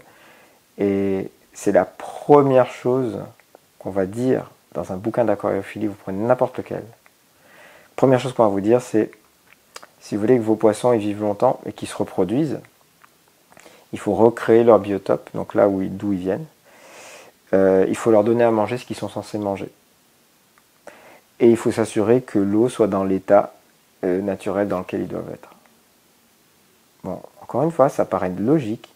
[0.77, 3.19] Et c'est la première chose
[3.87, 6.85] on va dire dans un bouquin d'aquariophilie, vous prenez n'importe lequel,
[7.95, 9.11] première chose qu'on va vous dire, c'est
[10.01, 12.61] si vous voulez que vos poissons y vivent longtemps et qu'ils se reproduisent,
[13.93, 16.47] il faut recréer leur biotope, donc là où d'où ils viennent.
[17.55, 19.71] Euh, il faut leur donner à manger ce qu'ils sont censés manger.
[21.39, 23.55] Et il faut s'assurer que l'eau soit dans l'état
[24.05, 25.51] euh, naturel dans lequel ils doivent être.
[27.05, 28.89] Bon, encore une fois, ça paraît logique,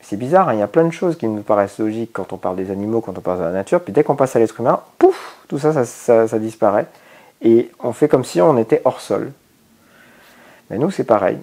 [0.00, 2.36] c'est bizarre, hein, il y a plein de choses qui nous paraissent logiques quand on
[2.36, 4.58] parle des animaux, quand on parle de la nature, puis dès qu'on passe à l'être
[4.60, 6.86] humain, pouf, tout ça ça, disparaît.
[7.42, 9.32] Et on fait comme si on était hors sol.
[10.70, 11.38] Mais nous, c'est pareil.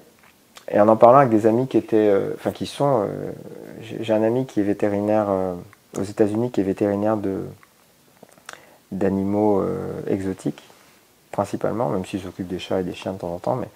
[0.69, 3.31] Et en en parlant avec des amis qui étaient, euh, enfin qui sont, euh,
[3.81, 5.53] j'ai un ami qui est vétérinaire euh,
[5.97, 7.17] aux États-Unis, qui est vétérinaire
[8.91, 9.63] d'animaux
[10.07, 10.63] exotiques,
[11.31, 13.69] principalement, même s'il s'occupe des chats et des chiens de temps en temps, mais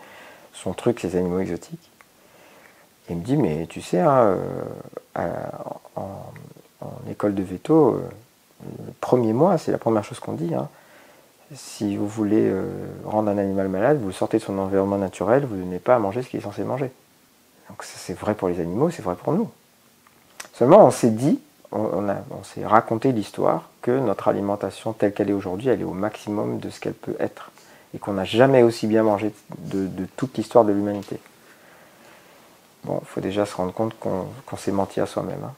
[0.54, 1.89] son truc, c'est les animaux exotiques
[3.10, 4.38] il me dit, mais tu sais, hein,
[5.18, 5.34] euh,
[5.96, 6.08] en,
[7.10, 8.10] école de veto, euh,
[8.88, 10.54] le premier mois, c'est la première chose qu'on dit.
[10.54, 10.68] Hein.
[11.56, 12.66] Si vous voulez euh,
[13.06, 16.22] rendre un animal malade, vous sortez de son environnement naturel, vous n'avez pas à manger
[16.22, 16.92] ce qu'il est censé manger.
[17.70, 19.50] Donc c'est vrai pour les animaux, c'est vrai pour nous.
[20.54, 21.40] Seulement, on s'est dit,
[21.72, 22.04] on,
[22.44, 26.70] s'est raconté l'histoire que notre alimentation telle qu'elle est aujourd'hui, elle est au maximum de
[26.70, 27.52] ce qu'elle peut être.
[27.96, 29.32] Et qu'on n'a jamais aussi bien mangé
[29.66, 31.20] de toute l'histoire de l'humanité.
[32.84, 35.44] Bon, il faut déjà se rendre compte qu'on s'est menti à soi-même.
[35.44, 35.54] Hein.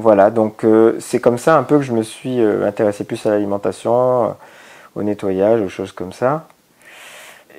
[0.00, 3.26] Voilà, donc euh, c'est comme ça un peu que je me suis euh, intéressé plus
[3.26, 4.28] à l'alimentation, euh,
[4.94, 6.48] au nettoyage, aux choses comme ça.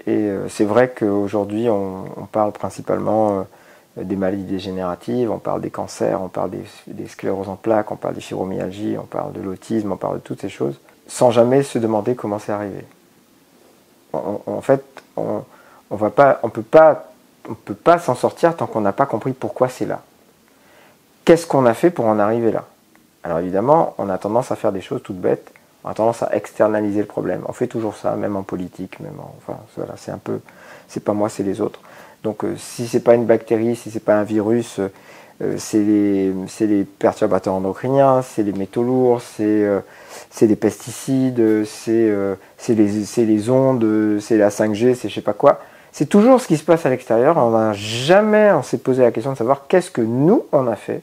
[0.08, 3.46] Et c'est vrai qu'aujourd'hui, on, parle principalement
[3.96, 6.50] des maladies dégénératives, on parle des cancers, on parle
[6.88, 10.22] des, scléroses en plaques, on parle des fibromyalgies, on parle de l'autisme, on parle de
[10.22, 12.84] toutes ces choses, sans jamais se demander comment c'est arrivé.
[14.14, 14.84] en fait,
[15.16, 15.44] on
[15.92, 17.11] ne peut pas
[17.48, 20.02] on ne peut pas s'en sortir tant qu'on n'a pas compris pourquoi c'est là.
[21.26, 22.66] Qu'est-ce qu'on a fait pour en arriver là?
[23.24, 25.52] Alors évidemment, on a tendance à faire des choses toutes bêtes,
[25.84, 27.42] on a tendance à externaliser le problème.
[27.48, 30.40] On fait toujours ça, même en politique, même enfin voilà, c'est un peu,
[30.88, 31.80] c'est pas moi, c'est les autres.
[32.24, 36.84] Donc euh, si c'est pas une bactérie, si c'est pas un virus, euh, c'est les,
[36.84, 39.80] perturbateurs endocriniens, c'est les métaux lourds, c'est euh,
[40.42, 42.14] les pesticides, c'est
[42.70, 46.58] les, les ondes, c'est la 5G, c'est je sais pas quoi c'est toujours ce qui
[46.58, 47.38] se passe à l'extérieur.
[47.38, 50.76] On n'a jamais, on s'est posé la question de savoir qu'est-ce que nous, on a
[50.76, 51.02] fait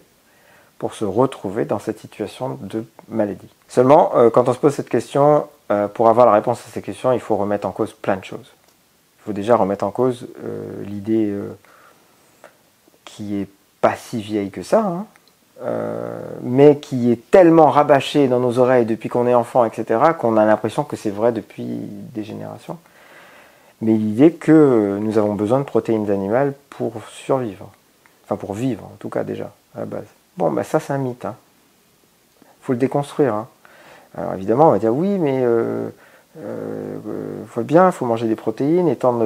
[0.79, 3.49] pour se retrouver dans cette situation de maladie.
[3.69, 6.81] Seulement, euh, quand on se pose cette question, euh, pour avoir la réponse à ces
[6.81, 8.55] questions, il faut remettre en cause plein de choses.
[9.21, 11.35] Il faut déjà remettre en cause euh, l'idée
[13.05, 13.49] qui est
[13.81, 15.07] pas si vieille que ça, hein,
[16.41, 20.47] mais qui est tellement rabâchée dans nos oreilles depuis qu'on est enfant, etc., qu'on a
[20.47, 22.79] l'impression que c'est vrai depuis des générations
[23.81, 27.71] mais l'idée que nous avons besoin de protéines animales pour survivre.
[28.25, 30.07] Enfin, pour vivre, en tout cas, déjà, à la base.
[30.37, 31.23] Bon, bah ça, c'est un mythe.
[31.23, 31.37] Il hein.
[32.61, 33.35] faut le déconstruire.
[33.35, 33.49] Hein.
[34.17, 35.89] Alors, évidemment, on va dire oui, mais euh,
[36.39, 36.99] euh,
[37.49, 39.25] faut bien, il faut manger des protéines, étendre.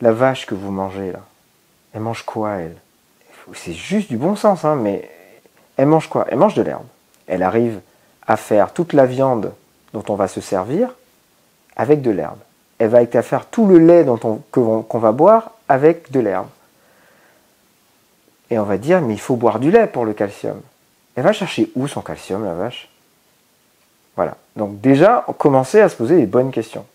[0.00, 1.20] la vache que vous mangez, là,
[1.92, 2.76] elle mange quoi, elle?
[3.54, 5.08] C'est juste du bon sens, hein, mais
[5.76, 6.26] elle mange quoi?
[6.28, 6.86] Elle mange de l'herbe.
[7.26, 7.80] Elle arrive
[8.26, 9.52] à faire toute la viande
[9.92, 10.94] dont on va se servir
[11.76, 12.38] avec de l'herbe
[12.78, 14.04] elle va être à faire tout le lait
[14.50, 16.48] qu'on va boire avec de l'herbe.
[18.50, 20.60] Et on va dire, mais il faut boire du lait pour le calcium.
[21.16, 22.88] Elle va chercher où son calcium, la vache?
[24.14, 24.36] Voilà.
[24.54, 26.86] Donc déjà, commencer à se poser les bonnes questions.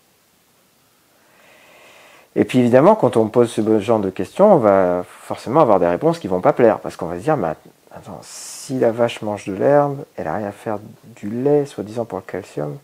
[2.35, 5.87] Et puis évidemment, quand on pose ce genre de questions, on va forcément avoir des
[5.87, 6.79] réponses qui ne vont pas plaire.
[6.79, 7.49] Parce qu'on va se dire, mais
[7.93, 12.05] attends, si la vache mange de l'herbe, elle a rien à faire du lait, soi-disant
[12.05, 12.77] pour le calcium,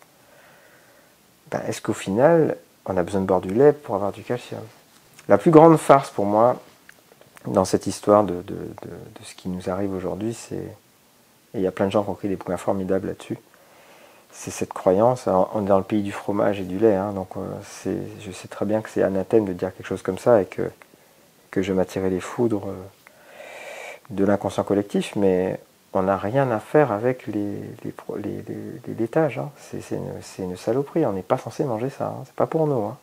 [1.49, 2.57] ben, est-ce qu'au final,
[2.88, 4.62] on a besoin de boire du lait pour avoir du calcium.
[5.28, 6.56] La plus grande farce pour moi,
[7.45, 8.43] dans cette histoire de,
[9.23, 12.13] ce qui nous arrive aujourd'hui, c'est, et il y a plein de gens qui ont
[12.13, 13.38] écrit des bouquins formidables là-dessus,
[14.32, 17.30] c'est cette croyance, on est dans le pays du fromage et du lait, hein, donc
[17.38, 20.45] euh, je sais très bien que c'est anathème de dire quelque chose comme ça et
[20.45, 20.69] que,
[21.52, 22.76] que je m'attirais les foudres euh,
[24.10, 25.60] de l'inconscient collectif, mais
[25.93, 27.93] on n'a rien à faire avec les, les.
[29.15, 29.50] Hein.
[29.58, 30.00] C'est
[30.39, 31.06] une, saloperie.
[31.06, 32.08] On n'est pas censé manger ça.
[32.08, 32.23] Hein.
[32.26, 32.86] C'est pas pour nous.
[32.86, 32.97] Hein.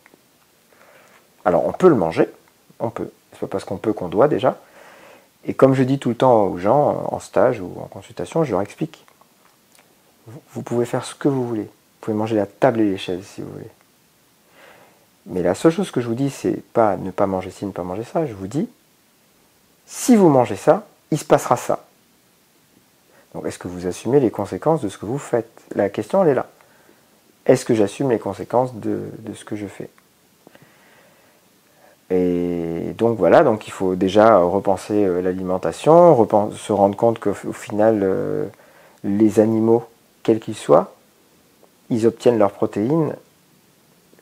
[1.43, 2.29] Alors on peut le manger.
[2.79, 3.11] On peut.
[3.31, 4.57] C'est pas parce qu'on peut qu'on doit déjà.
[5.45, 8.51] Et comme je dis tout le temps aux gens en stage ou en consultation, je
[8.51, 9.05] leur explique.
[10.27, 11.63] Vous pouvez faire ce que vous voulez.
[11.63, 13.69] Vous pouvez manger la table et les chaises si vous voulez.
[15.27, 17.71] Mais la seule chose que je vous dis, c'est pas ne pas manger ci, ne
[17.71, 18.25] pas manger ça.
[18.25, 18.69] Je vous dis,
[19.85, 21.83] si vous mangez ça, il se passera ça.
[23.35, 25.49] Donc est-ce que vous assumez les conséquences de ce que vous faites?
[25.75, 26.47] La question, elle est là.
[27.45, 29.01] Est-ce que j'assume les conséquences de,
[29.35, 29.89] ce que je fais?
[32.11, 36.15] Et donc voilà, donc il faut déjà repenser euh, l'alimentation,
[36.51, 38.45] se rendre compte qu'au final, euh,
[39.03, 39.83] les animaux,
[40.23, 40.93] quels qu'ils soient,
[41.89, 43.15] ils obtiennent leurs protéines,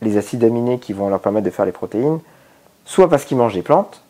[0.02, 2.20] les acides aminés qui vont leur permettre de faire les protéines,
[2.86, 4.02] soit parce qu'ils mangent des plantes,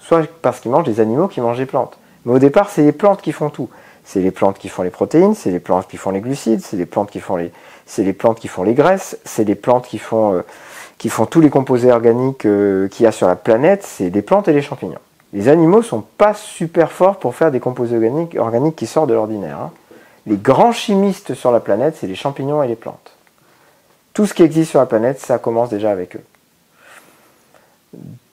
[0.00, 1.96] soit parce qu'ils mangent des animaux qui mangent des plantes.
[2.26, 3.70] Mais au départ, c'est les plantes qui font tout
[4.04, 6.76] c'est les plantes qui font les protéines, c'est les plantes qui font les glucides, c'est
[6.76, 7.52] les plantes qui font les,
[7.86, 10.42] c'est les plantes qui font les graisses, c'est les plantes qui font, euh,
[10.98, 14.22] qui font tous les composés organiques euh, qu'il y a sur la planète, c'est des
[14.22, 14.98] plantes et les champignons.
[15.32, 19.14] Les animaux sont pas super forts pour faire des composés organiques, organiques qui sortent de
[19.14, 19.58] l'ordinaire.
[19.58, 19.70] Hein.
[20.26, 23.12] Les grands chimistes sur la planète, c'est les champignons et les plantes.
[24.12, 26.24] Tout ce qui existe sur la planète, ça commence déjà avec eux.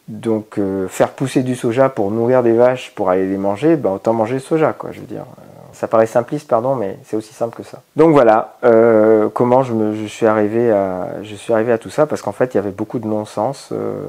[0.08, 3.91] Donc euh, faire pousser du soja pour nourrir des vaches, pour aller les manger, ben,
[3.91, 5.26] autant manger le soja, quoi, je veux dire.
[5.74, 7.82] Ça paraît simpliste, pardon, mais c'est aussi simple que ça.
[7.96, 12.08] Donc voilà, euh, comment je, me, suis arrivé à, je suis arrivé à tout ça,
[12.08, 13.70] parce qu'en fait, il y avait beaucoup de non-sens.
[13.72, 14.02] Euh,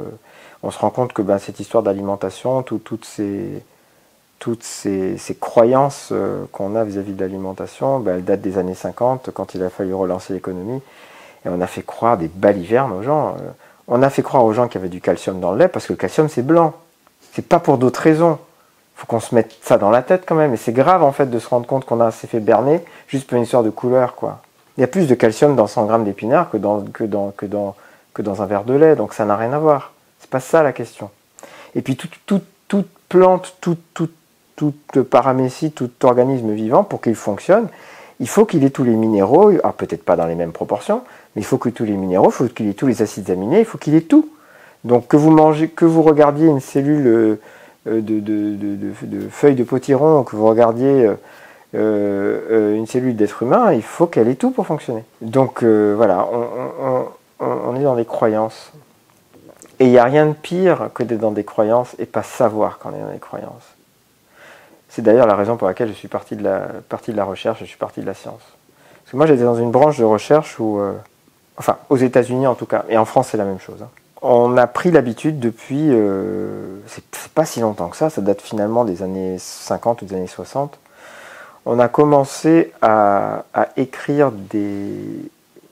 [0.62, 3.62] on se rend compte que ben, cette histoire d'alimentation, toutes ces,
[4.38, 9.30] toutes ces, croyances euh, qu'on a vis-à-vis de l'alimentation, ben, elles datent des années 50,
[9.34, 10.80] quand il a fallu relancer l'économie.
[11.44, 13.36] Et on a fait croire des balivernes aux gens.
[13.88, 15.86] On a fait croire aux gens qu'il y avait du calcium dans le lait, parce
[15.86, 16.74] que le calcium, c'est blanc.
[17.32, 18.38] C'est pas pour d'autres raisons
[18.98, 20.52] faut qu'on se mette ça dans la tête quand même.
[20.52, 23.28] Et c'est grave en fait de se rendre compte qu'on a s'est fait berner juste
[23.28, 24.40] pour une histoire de couleur quoi.
[24.76, 27.46] Il y a plus de calcium dans 100 grammes d'épinards que dans, que, dans, que,
[27.46, 27.76] dans,
[28.12, 29.92] que dans un verre de lait, donc ça n'a rien à voir.
[30.18, 31.10] C'est pas ça la question.
[31.76, 32.44] Et puis toute,
[33.08, 34.14] plante, toute, toute,
[34.56, 37.68] toute paramécie, tout organisme vivant, pour qu'il fonctionne,
[38.20, 41.02] il faut qu'il ait tous les minéraux, alors peut-être pas dans les mêmes proportions,
[41.38, 43.64] il faut que tous les minéraux, il faut qu'il ait tous les acides aminés, il
[43.64, 44.28] faut qu'il ait tout.
[44.84, 45.34] Donc que vous
[45.74, 47.38] que vous regardiez une cellule
[47.88, 51.14] euh, de, de, feuilles de potiron, que vous regardiez euh,
[51.74, 55.04] euh, une cellule d'être humain, il faut qu'elle ait tout pour fonctionner.
[55.20, 56.26] Donc voilà,
[57.40, 58.72] on, est dans des croyances.
[59.80, 62.78] Et il n'y a rien de pire que d'être dans des croyances et pas savoir
[62.78, 63.76] qu'on est dans des croyances.
[64.88, 67.60] C'est d'ailleurs la raison pour laquelle je suis parti de la, partie de la recherche,
[67.60, 68.42] je suis parti de la science.
[69.04, 70.80] Parce que moi j'étais dans une branche de recherche où,
[71.58, 73.82] enfin aux États-Unis en tout cas, et en France c'est la même chose.
[73.82, 73.88] Hein
[74.22, 78.84] on a pris l'habitude depuis, euh, c'est pas si longtemps que ça, ça date finalement
[78.84, 80.78] des années 50 ou des années 60,
[81.66, 83.44] on a commencé à,
[83.76, 84.90] écrire des,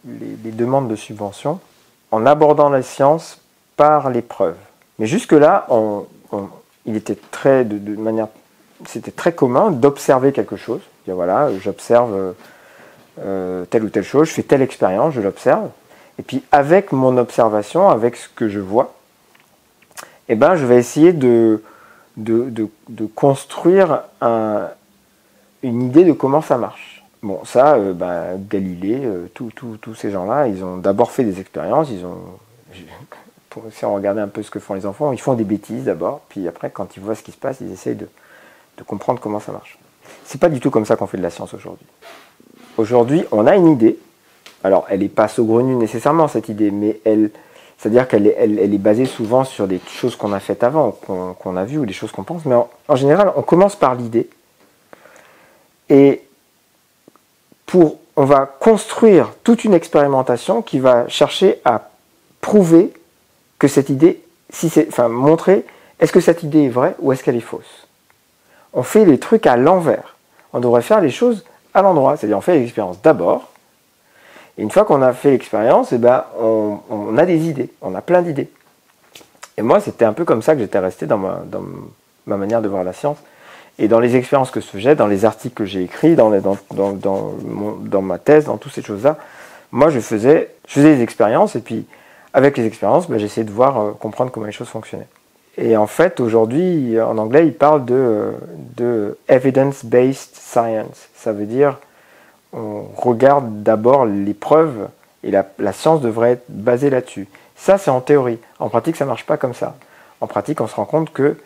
[0.04, 1.58] les, demandes de subventions
[2.12, 3.40] en abordant la science
[3.76, 4.56] par l'épreuve.
[4.98, 5.66] Mais jusque-là,
[6.84, 8.28] il était très, de, manière,
[8.86, 10.80] c'était très commun d'observer quelque chose.
[11.06, 12.34] voilà, j'observe
[13.24, 15.70] euh, telle ou telle chose, je fais telle expérience, je l'observe.
[16.18, 18.94] Et puis avec mon observation, avec ce que je vois,
[20.28, 21.62] eh ben, je vais essayer de,
[23.14, 24.02] construire
[25.62, 27.04] une idée de comment ça marche.
[27.22, 31.90] Bon, ça, euh, ben, Galilée, euh, tous ces gens-là, ils ont d'abord fait des expériences,
[31.90, 32.18] ils ont...
[33.70, 36.20] Si on regardait un peu ce que font les enfants, ils font des bêtises d'abord,
[36.28, 38.06] puis après, quand ils voient ce qui se passe, ils essayent de,
[38.76, 39.78] de comprendre comment ça marche.
[40.24, 41.86] C'est pas du tout comme ça qu'on fait de la science aujourd'hui.
[42.76, 43.98] Aujourd'hui, on a une idée,
[44.64, 47.30] alors, elle n'est pas saugrenue nécessairement, cette idée, mais elle,
[47.78, 51.78] c'est-à-dire qu'elle est, basée souvent sur des choses qu'on a faites avant, qu'on, a vues
[51.78, 52.44] ou des choses qu'on pense.
[52.44, 52.54] Mais
[52.88, 54.28] en, général, on commence par l'idée.
[55.88, 56.22] Et
[57.66, 61.90] pour, on va construire toute une expérimentation qui va chercher à
[62.40, 62.92] prouver
[63.58, 65.64] que cette idée, si c'est, enfin, montrer
[66.00, 67.86] est-ce que cette idée est vraie ou est-ce qu'elle est fausse.
[68.72, 70.16] On fait les trucs à l'envers.
[70.52, 71.44] On devrait faire les choses
[71.76, 72.16] à l'endroit.
[72.16, 73.50] C'est-à-dire, on fait l'expérience d'abord
[74.58, 78.00] et une fois qu'on a fait l'expérience, eh ben, on, a des idées, on a
[78.00, 78.48] plein d'idées.
[79.58, 82.84] Et moi, c'était un peu comme ça que j'étais resté dans ma, manière de voir
[82.84, 83.18] la science.
[83.78, 86.92] Et dans les expériences que je faisais, dans les articles que j'ai écrits, dans, dans,
[86.94, 89.18] dans, ma thèse, dans toutes ces choses-là,
[89.72, 91.84] moi, je faisais, je faisais des expériences et puis,
[92.32, 95.08] avec les expériences, ben, j'essayais de voir, euh, comprendre comment les choses fonctionnaient.
[95.58, 101.08] Et en fait, aujourd'hui, en anglais, ils parlent de evidence-based science.
[101.26, 101.76] Ça veut dire
[102.52, 104.88] on regarde d'abord les preuves
[105.24, 107.26] et la, science devrait être basée là-dessus.
[107.56, 108.38] Ça, c'est en théorie.
[108.60, 109.74] En pratique, ça ne marche pas comme ça.
[110.20, 111.36] En pratique, on se rend compte que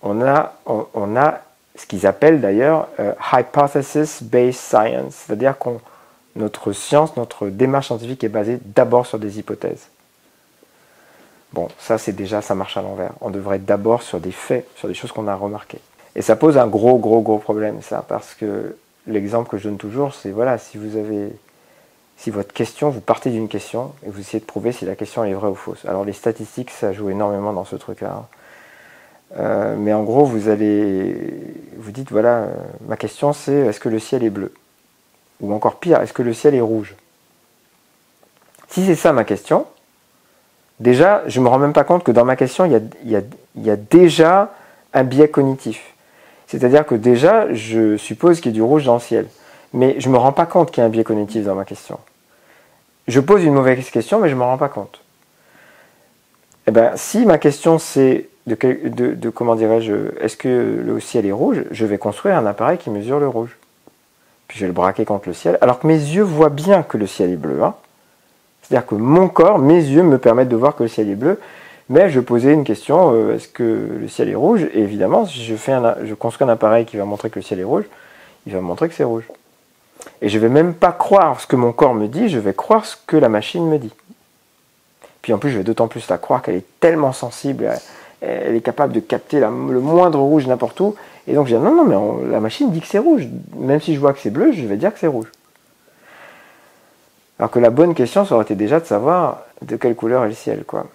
[0.00, 1.40] on a, on, a
[1.76, 5.68] ce qu'ils appellent d'ailleurs euh, hypothesis-based science, c'est-à-dire que
[6.34, 9.88] notre science, notre démarche scientifique est basée d'abord sur des hypothèses.
[11.52, 13.12] Bon, ça c'est déjà, ça marche à l'envers.
[13.20, 15.80] On devrait être d'abord sur des faits, sur des choses qu'on a remarquées.
[16.14, 18.74] Et ça pose un gros, gros, gros problème, ça, parce que
[19.06, 21.30] l'exemple que je donne toujours, c'est voilà, si vous avez,
[22.16, 25.24] si votre question, vous partez d'une question et vous essayez de prouver si la question
[25.24, 25.84] est vraie ou fausse.
[25.84, 28.12] Alors les statistiques, ça joue énormément dans ce truc-là.
[28.12, 28.26] Hein.
[29.38, 31.16] Euh, mais en gros, vous allez,
[31.76, 32.54] vous dites voilà, euh,
[32.86, 34.52] ma question c'est est-ce que le ciel est bleu?
[35.40, 36.94] Ou encore pire, est-ce que le ciel est rouge?
[38.68, 39.66] Si c'est ça ma question,
[40.80, 43.20] déjà, je ne me rends même pas compte que dans ma question, il y a,
[43.54, 44.54] il y a déjà
[44.94, 45.95] un biais cognitif.
[46.46, 49.26] C'est-à-dire que déjà, je suppose qu'il y a du rouge dans le ciel.
[49.72, 51.64] Mais je ne me rends pas compte qu'il y a un biais cognitif dans ma
[51.64, 51.98] question.
[53.08, 55.00] Je pose une mauvaise question, mais je ne me rends pas compte.
[56.66, 61.64] Eh bien, si ma question c'est de, comment dirais-je, est-ce que le ciel est rouge,
[61.70, 63.56] je vais construire un appareil qui mesure le rouge.
[64.48, 66.96] Puis je vais le braquer contre le ciel, alors que mes yeux voient bien que
[66.96, 67.62] le ciel est bleu.
[67.62, 67.74] Hein.
[68.62, 71.40] C'est-à-dire que mon corps, mes yeux me permettent de voir que le ciel est bleu,
[71.88, 73.62] mais je posais une question, euh, est-ce que
[74.00, 74.66] le ciel est rouge?
[74.74, 77.44] Et évidemment, si je, fais un, je construis un appareil qui va montrer que le
[77.44, 77.84] ciel est rouge,
[78.46, 79.24] il va me montrer que c'est rouge.
[80.20, 82.84] Et je vais même pas croire ce que mon corps me dit, je vais croire
[82.84, 83.92] ce que la machine me dit.
[85.22, 87.68] Puis en plus, je vais d'autant plus la croire qu'elle est tellement sensible,
[88.20, 90.94] elle, est capable de capter le moindre rouge n'importe où.
[91.28, 93.26] Et donc je dis, non, non, mais la machine dit que c'est rouge.
[93.56, 95.26] Même si je vois que c'est bleu, je vais dire que c'est rouge.
[97.38, 100.28] Alors que la bonne question, ça aurait été déjà de savoir de quelle couleur est
[100.28, 100.86] le ciel, quoi.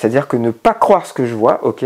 [0.00, 1.84] C'est-à-dire que ne pas croire ce que je vois, ok,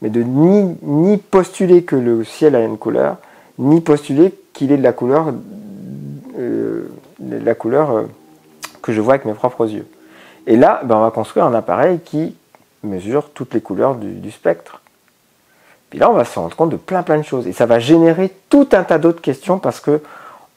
[0.00, 3.18] mais de ni, ni postuler que le ciel a une couleur,
[3.60, 5.32] ni postuler qu'il est de la couleur,
[6.36, 6.88] euh,
[7.20, 8.02] la couleur euh,
[8.82, 9.86] que je vois avec mes propres yeux.
[10.48, 12.34] Et là, ben, on va construire un appareil qui
[12.82, 14.80] mesure toutes les couleurs du, spectre.
[15.90, 17.46] Puis là, on va se rendre compte de plein plein de choses.
[17.46, 20.00] Et ça va générer tout un tas d'autres questions parce que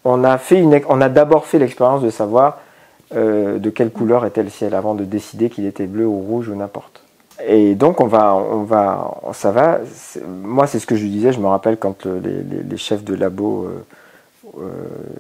[0.04, 2.58] on a, a d'abord fait l'expérience de savoir
[3.14, 6.50] euh, de quelle couleur était le ciel avant de décider qu'il était bleu ou rouge
[6.50, 7.04] ou n'importe.
[7.46, 9.80] Et donc on va, on va, ça va.
[10.26, 11.32] Moi, c'est ce que je disais.
[11.32, 13.86] Je me rappelle quand les, chefs de labo euh,
[14.60, 14.70] euh,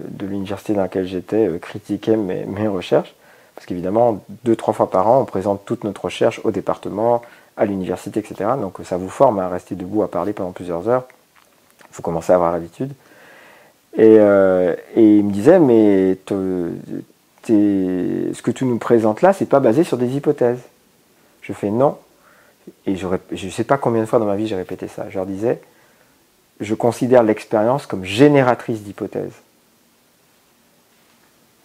[0.09, 3.13] de l'université dans laquelle j'étais critiquaient mes, recherches,
[3.53, 7.21] parce qu'évidemment, deux, trois fois par an, on présente toute notre recherche au département,
[7.55, 8.51] à l'université, etc.
[8.59, 11.03] Donc ça vous forme à rester debout à parler pendant plusieurs heures.
[11.91, 12.93] Il faut commencer à avoir l'habitude.
[13.97, 16.17] Et, et, il me disait, mais
[17.47, 20.59] ce que tu nous présentes là, c'est pas basé sur des hypothèses.
[21.41, 21.97] Je fais non.
[22.87, 25.05] Et je ne sais pas combien de fois dans ma vie j'ai répété ça.
[25.09, 25.61] Je leur disais,
[26.59, 29.33] je considère l'expérience comme génératrice d'hypothèses.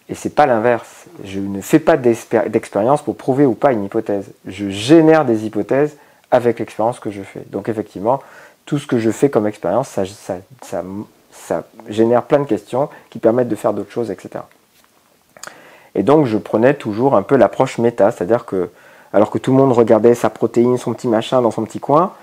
[0.09, 1.05] Et c'est pas l'inverse.
[1.23, 4.25] Je ne fais pas d'expérience pour prouver ou pas une hypothèse.
[4.45, 5.95] Je génère des hypothèses
[6.31, 7.43] avec l'expérience que je fais.
[7.49, 8.21] Donc effectivement,
[8.65, 10.03] tout ce que je fais comme expérience, ça,
[10.61, 14.43] ça, génère plein de questions qui permettent de faire d'autres choses, etc.
[15.95, 18.69] Et donc je prenais toujours un peu l'approche méta, c'est-à-dire que
[19.13, 22.13] alors que tout le monde regardait sa protéine, son petit machin dans son petit coin,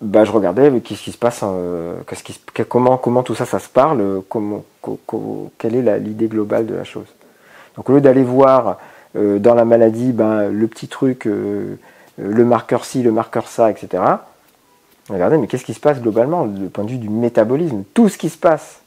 [0.00, 1.94] bah, je regardais qu'est-ce qui se passe, euh,
[2.68, 4.64] comment, comment tout ça, ça se parle, comment,
[5.58, 7.06] quelle est l'idée globale de la chose.
[7.76, 8.78] Donc au lieu d'aller voir
[9.16, 11.76] euh, dans la maladie ben, le petit truc, euh,
[12.18, 14.02] le marqueur ci, le marqueur ça, etc.,
[15.08, 18.18] regardez, mais qu'est-ce qui se passe globalement, du point de vue du métabolisme, tout ce
[18.18, 18.80] qui se passe.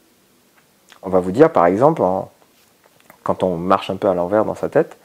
[1.03, 2.30] On va vous dire, par exemple, en,
[3.23, 4.97] quand on marche un peu à l'envers dans sa tête,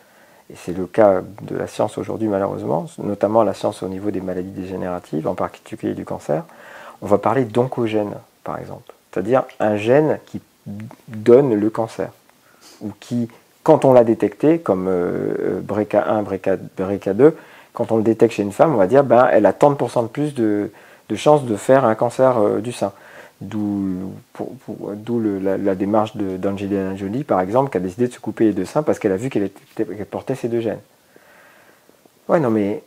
[0.50, 4.20] et c'est le cas de la science aujourd'hui malheureusement, notamment la science au niveau des
[4.20, 6.44] maladies dégénératives, en particulier du cancer,
[7.02, 10.40] on va parler d'oncogène par exemple, c'est-à-dire un gène qui
[11.08, 12.10] donne le cancer,
[12.80, 13.28] ou qui,
[13.62, 16.22] quand on l'a détecté, comme euh, BRCA1,
[16.76, 17.36] BRCA, 2
[17.72, 19.76] quand on le détecte chez une femme, on va dire ben, elle a tant de
[19.76, 20.70] de plus de,
[21.10, 22.92] de chances de faire un cancer euh, du sein.
[23.42, 24.14] D'où
[25.42, 28.82] la, démarche d'Angelina Jolie, par exemple, qui a décidé de se couper les deux seins
[28.82, 29.50] parce qu'elle a vu qu'elle
[30.10, 30.80] portait ces deux gènes.
[32.28, 32.82] Ouais, non, mais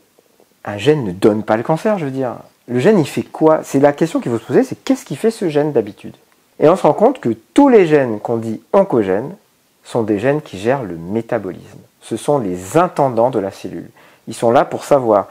[0.64, 2.34] un gène ne donne pas le cancer, je veux dire.
[2.66, 3.60] Le gène, il fait quoi?
[3.62, 6.14] C'est la question qu'il faut se poser, c'est qu'est-ce qui fait ce gène d'habitude?
[6.58, 9.34] Et on se rend compte que tous les gènes qu'on dit oncogènes
[9.84, 11.78] sont des gènes qui gèrent le métabolisme.
[12.02, 13.88] Ce sont les intendants de la cellule.
[14.28, 15.28] Ils sont là pour savoir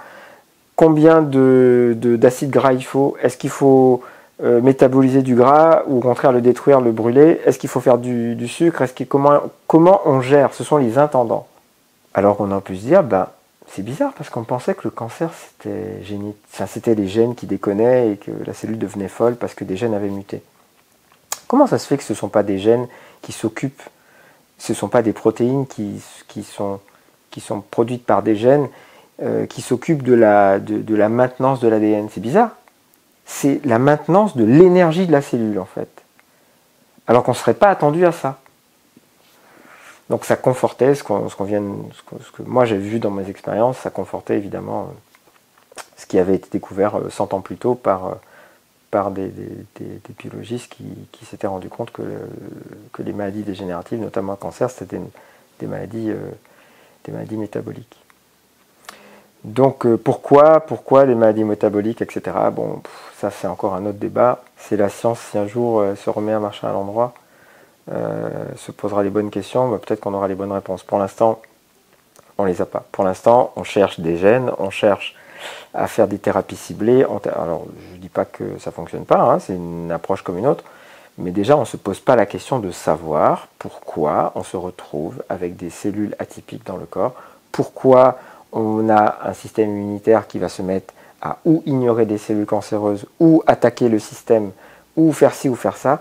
[0.75, 4.01] combien d'acides de, gras il faut, est-ce qu'il faut
[4.41, 7.97] euh, métaboliser du gras ou au contraire le détruire, le brûler Est-ce qu'il faut faire
[7.97, 8.82] du, sucre?
[8.82, 10.54] Est-ce comment, comment on gère?
[10.54, 11.47] Ce sont les intendants.
[12.13, 13.28] Alors on a pu se dire, ben,
[13.67, 16.02] c'est bizarre parce qu'on pensait que le cancer c'était
[16.67, 19.93] c'était les gènes qui déconnaient et que la cellule devenait folle parce que des gènes
[19.93, 20.41] avaient muté.
[21.47, 22.88] Comment ça se fait que ce ne sont pas des gènes
[23.21, 23.84] qui s'occupent,
[24.58, 26.80] ce ne sont pas des protéines qui, qui, sont,
[27.30, 28.69] qui sont produites par des gènes
[29.21, 32.52] euh, qui s'occupent de la, de la maintenance de l'ADN C'est bizarre
[33.30, 35.88] c'est la maintenance de l'énergie de la cellule en fait.
[37.08, 38.39] Alors qu'on ne serait pas attendu à ça.
[40.10, 44.89] Donc ça confortait ce, ce, que, moi j'ai vu dans mes expériences, ça confortait évidemment
[44.89, 48.18] euh, ce qui avait été découvert 100 euh, ans plus tôt par,
[48.94, 49.32] euh, des,
[50.18, 50.74] biologistes
[51.12, 52.02] qui, s'étaient rendus compte que,
[52.98, 55.00] les maladies dégénératives, notamment le cancer, c'était
[55.60, 56.12] des maladies
[57.38, 58.00] métaboliques.
[59.43, 62.36] Donc euh, pourquoi, pourquoi les maladies métaboliques, etc.
[62.52, 62.82] Bon,
[63.17, 64.43] ça c'est encore un autre débat.
[64.58, 67.13] C'est la science si un jour euh, se remet à marcher à l'endroit,
[67.91, 70.84] euh, se posera les bonnes questions, bah, peut-être qu'on aura les bonnes réponses.
[70.84, 71.41] Pour l'instant,
[72.38, 72.84] on les a pas.
[72.91, 75.15] Pour l'instant, on cherche des gènes, on cherche
[75.73, 77.04] à faire des thérapies ciblées.
[77.04, 80.38] Alors je ne dis pas que ça ne fonctionne pas, hein, c'est une approche comme
[80.38, 80.65] une autre.
[81.17, 85.21] Mais déjà, on ne se pose pas la question de savoir pourquoi on se retrouve
[85.28, 87.13] avec des cellules atypiques dans le corps,
[87.52, 88.17] pourquoi
[88.52, 93.06] on a un système immunitaire qui va se mettre à ou ignorer des cellules cancéreuses,
[93.20, 94.52] ou attaquer le système,
[94.96, 96.00] ou faire ci ou faire ça,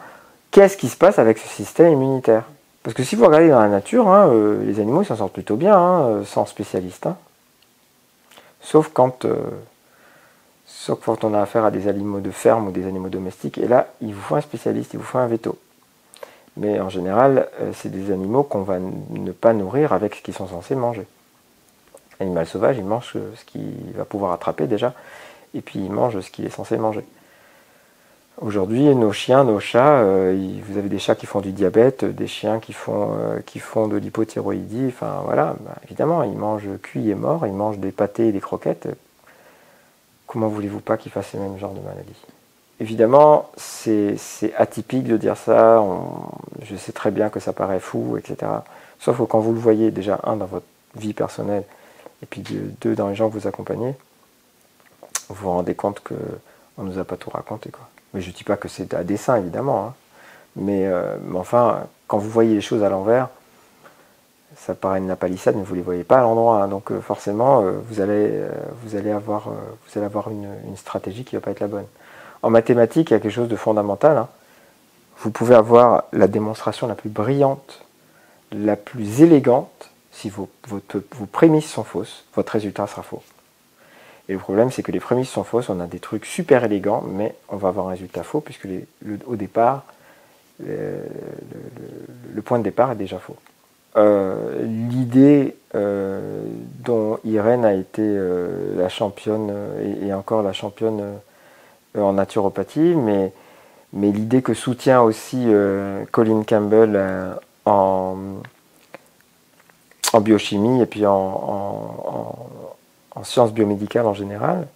[0.51, 2.45] qu'est-ce qui se passe avec ce système immunitaire?
[2.83, 5.57] Parce que si vous regardez dans la nature, hein, euh, les animaux s'en sortent plutôt
[5.57, 7.07] bien, hein, euh, sans spécialiste.
[7.07, 7.17] Hein.
[8.61, 9.37] Sauf quand, euh,
[10.67, 13.69] sauf quand on a affaire à des animaux de ferme ou des animaux domestiques, et
[13.69, 15.59] là, il vous faut un spécialiste, il vous faut un veto.
[16.57, 20.49] Mais en général, c'est des animaux qu'on va ne pas nourrir avec ce qu'ils sont
[20.49, 21.07] censés manger.
[22.21, 24.93] L'animal sauvage, il mange ce qu'il va pouvoir attraper déjà,
[25.55, 27.05] et puis il mange ce qu'il est censé manger.
[28.41, 32.29] Aujourd'hui, nos chiens, nos chats, euh, vous avez des chats qui font du diabète, des
[32.29, 37.47] chiens qui font, euh, de l'hypothyroïdie, enfin voilà, bah, évidemment, ils mangent cuit et mort,
[37.49, 38.89] ils mangent des pâtés et des croquettes.
[40.29, 42.15] Comment voulez-vous pas qu'ils fassent le même genre de maladie?
[42.79, 44.15] Évidemment, c'est
[44.57, 45.85] atypique de dire ça,
[46.63, 48.53] je sais très bien que ça paraît fou, etc.
[49.01, 51.65] Sauf que quand vous le voyez déjà, un, dans votre vie personnelle,
[52.23, 52.43] et puis
[52.81, 53.95] deux, dans les gens que vous accompagnez,
[55.29, 57.71] vous vous rendez compte qu'on ne nous a pas tout raconté.
[58.15, 59.87] Mais je ne dis pas que c'est à dessein, évidemment.
[59.87, 59.95] Hein.
[60.57, 63.29] Mais, euh, mais, enfin, quand vous voyez les choses à l'envers,
[64.57, 66.67] ça paraît une palissade, mais vous ne les voyez pas à l'endroit.
[66.67, 68.43] Donc forcément, vous, allez,
[68.83, 71.87] vous allez avoir, vous allez avoir une, stratégie qui ne va pas être la bonne.
[72.43, 74.17] En mathématiques, il y a quelque chose de fondamental.
[74.17, 74.29] Hein.
[75.21, 77.85] Vous pouvez avoir la démonstration la plus brillante,
[78.53, 79.91] la plus élégante.
[80.19, 83.23] Si vos, vos prémices sont fausses, votre résultat sera faux.
[84.29, 85.71] Et le problème, c'est que les prémices sont fausses.
[85.71, 88.69] On a des trucs super élégants, mais on va avoir un résultat faux, puisque
[89.27, 89.85] au départ,
[90.61, 93.37] le, point de départ est déjà faux.
[93.97, 96.43] Euh, l'idée euh,
[96.85, 99.51] dont Irène a été euh, la championne,
[100.03, 101.03] et, encore la championne
[101.97, 103.33] en naturopathie, mais,
[103.95, 105.47] mais l'idée que soutient aussi
[106.13, 107.01] Colin Campbell
[107.65, 108.17] en,
[110.13, 112.49] en biochimie et puis en
[113.19, 114.69] en sciences biomédicales en général,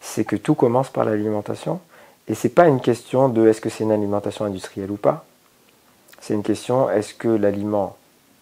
[0.00, 1.80] c'est que tout commence par l'alimentation.
[2.28, 5.24] Et ce n'est pas une question de est-ce que c'est une alimentation industrielle ou pas.
[6.20, 7.96] C'est une question est-ce que l'aliment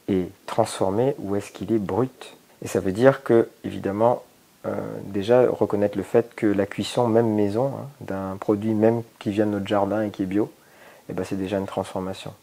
[0.09, 2.37] est transformé ou est-ce qu'il est brut.
[2.63, 4.23] Et ça veut dire que, évidemment,
[4.67, 4.75] euh,
[5.05, 9.47] déjà reconnaître le fait que la cuisson, même maison, hein, d'un produit même qui vient
[9.47, 10.51] de notre jardin et qui est bio,
[11.09, 12.35] eh ben, c'est déjà une transformation.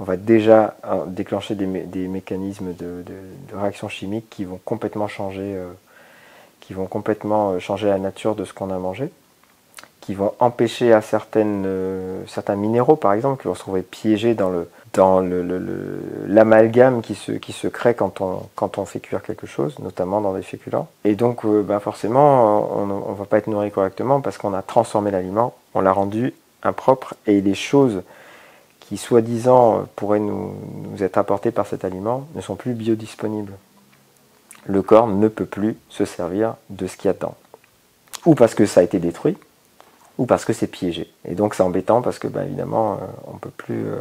[0.00, 3.04] On va déjà euh, déclencher des, mécanismes de,
[3.52, 5.70] réaction chimique qui vont complètement changer euh,
[6.60, 9.10] qui vont complètement euh, changer la nature de ce qu'on a mangé,
[10.00, 11.66] qui vont empêcher à certaines,
[12.26, 15.20] certains minéraux, par exemple, qui vont se trouver piégés dans
[16.28, 20.88] l'amalgame qui, se, crée quand on, fait cuire quelque chose, notamment dans des féculents.
[21.04, 25.10] Et donc, ben forcément, on ne va pas être nourri correctement parce qu'on a transformé
[25.10, 28.02] l'aliment, on l'a rendu impropre, et les choses
[28.88, 30.54] qui, soi-disant, pourraient nous,
[31.00, 33.54] être apportées par cet aliment ne sont plus biodisponibles
[34.66, 37.34] le corps ne peut plus se servir de ce qu'il y a dedans.
[38.26, 39.36] Ou parce que ça a été détruit,
[40.16, 41.12] ou parce que c'est piégé.
[41.24, 43.98] Et donc c'est embêtant parce que, ben, évidemment, euh, on peut plus, euh,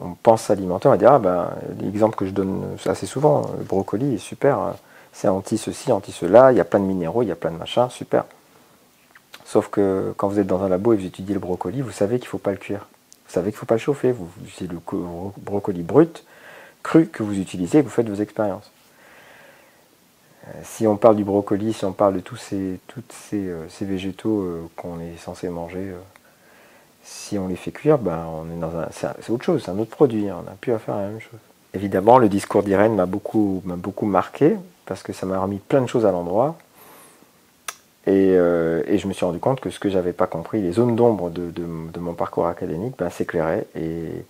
[0.00, 1.50] on, pense s'alimenter, on va dire, ah, ben,
[1.80, 4.76] l'exemple que je donne assez souvent, le brocoli est super, hein.
[5.12, 7.88] c'est anti-ceci, anti-cela, il y a plein de minéraux, il y a plein de machins,
[7.90, 8.24] super.
[9.44, 12.18] Sauf que quand vous êtes dans un labo et vous étudiez le brocoli, vous savez
[12.18, 12.88] qu'il ne faut pas le cuire.
[13.26, 14.14] Vous savez qu'il ne faut pas le chauffer.
[14.56, 14.78] C'est le
[15.38, 16.24] brocoli brut,
[16.82, 18.70] cru, que vous utilisez vous faites vos expériences.
[20.46, 24.42] Euh, si on parle du brocoli, si on parle de tous ces, ces, euh, végétaux
[24.42, 25.92] euh, qu'on est censé manger,
[27.02, 29.78] si on les fait cuire, ben on est dans un, c'est autre chose, c'est un
[29.78, 31.40] autre produit, hein, on n'a plus à faire la même chose.
[31.74, 34.56] Évidemment, le discours d'Irène m'a beaucoup, m'a beaucoup marqué
[34.86, 36.56] parce que ça m'a remis plein de choses à l'endroit.
[38.06, 41.30] Et, je me suis rendu compte que ce que j'avais pas compris, les zones d'ombre
[41.30, 43.66] de, mon parcours académique, ben, s'éclairaient.
[43.74, 44.24] Et,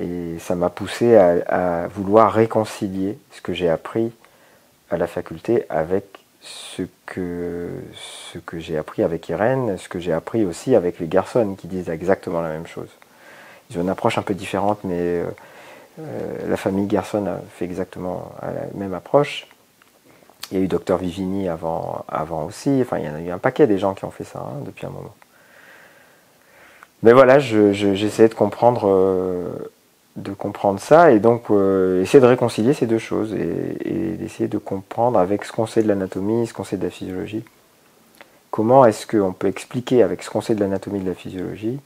[0.00, 4.10] et ça m'a poussé à, vouloir réconcilier ce que j'ai appris
[4.90, 6.04] à la faculté avec
[6.40, 11.08] ce que, ce que j'ai appris avec Irène, ce que j'ai appris aussi avec les
[11.08, 12.90] garçons qui disent exactement la même chose.
[13.70, 15.24] Ils ont une approche un peu différente, mais euh,
[16.00, 19.46] euh, la famille Garçon a fait exactement la même approche.
[20.50, 22.78] Il y a eu Docteur Vivini avant, avant aussi.
[22.82, 24.62] Enfin, il y en a eu un paquet des gens qui ont fait ça hein,
[24.64, 25.14] depuis un moment.
[27.02, 29.50] Mais voilà, j'essayais de comprendre euh,
[30.16, 34.58] de comprendre ça et donc euh, essayer de réconcilier ces deux choses et, d'essayer de
[34.58, 37.44] comprendre avec ce qu'on sait de l'anatomie, ce qu'on sait de la physiologie,
[38.50, 41.80] comment est-ce qu'on peut expliquer avec ce qu'on sait de l'anatomie de la physiologie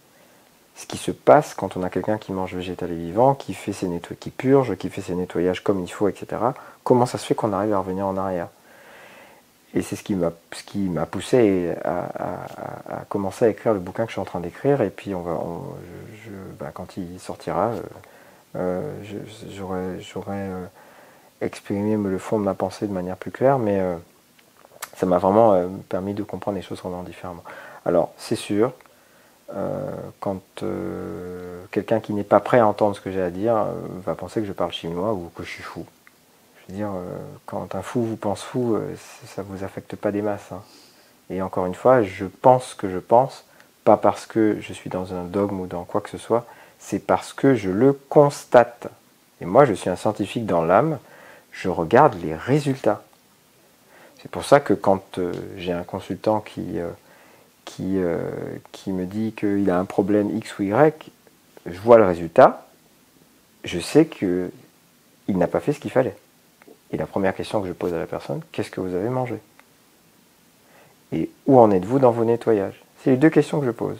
[0.76, 3.72] ce qui se passe quand on a quelqu'un qui mange végétal et vivant, qui fait
[3.72, 3.88] ses
[4.20, 6.40] qui purge, qui fait ses nettoyages comme il faut, etc.
[6.88, 8.48] Comment ça se fait qu'on arrive à revenir en arrière
[9.74, 14.22] Et c'est ce qui m'a poussé à, commencer à écrire le bouquin que je suis
[14.22, 14.80] en train d'écrire.
[14.80, 15.38] Et puis on va,
[16.58, 17.82] bah, quand il sortira, euh,
[18.56, 20.64] euh, j'aurais euh,
[21.42, 23.82] exprimé le fond de ma pensée de manière plus claire, mais
[24.96, 27.44] ça m'a vraiment permis de comprendre les choses vraiment différemment.
[27.84, 28.72] Alors, c'est sûr,
[30.20, 30.40] quand
[31.70, 33.66] quelqu'un qui n'est pas prêt à entendre ce que j'ai à dire
[34.06, 35.84] va penser que je parle chinois ou que je suis fou.
[36.68, 36.92] Je veux dire,
[37.46, 38.78] quand un fou vous pense fou,
[39.26, 40.52] ça ne vous affecte pas des masses.
[40.52, 40.62] Hein.
[41.30, 43.44] Et encore une fois, je pense que je pense,
[43.84, 46.46] pas parce que je suis dans un dogme ou dans quoi que ce soit,
[46.78, 48.88] c'est parce que je le constate.
[49.40, 50.98] Et moi, je suis un scientifique dans l'âme,
[51.52, 53.02] je regarde les résultats.
[54.20, 56.90] C'est pour ça que quand euh, j'ai un consultant qui, euh,
[57.64, 58.18] qui, euh,
[58.72, 61.10] qui me dit qu'il a un problème X ou Y,
[61.66, 62.66] je vois le résultat,
[63.64, 64.50] je sais qu'il
[65.28, 66.16] n'a pas fait ce qu'il fallait.
[66.92, 69.38] Et la première question que je pose à la personne, qu'est-ce que vous avez mangé?
[71.12, 72.80] Et où en êtes-vous dans vos nettoyages?
[73.02, 73.98] C'est les deux questions que je pose.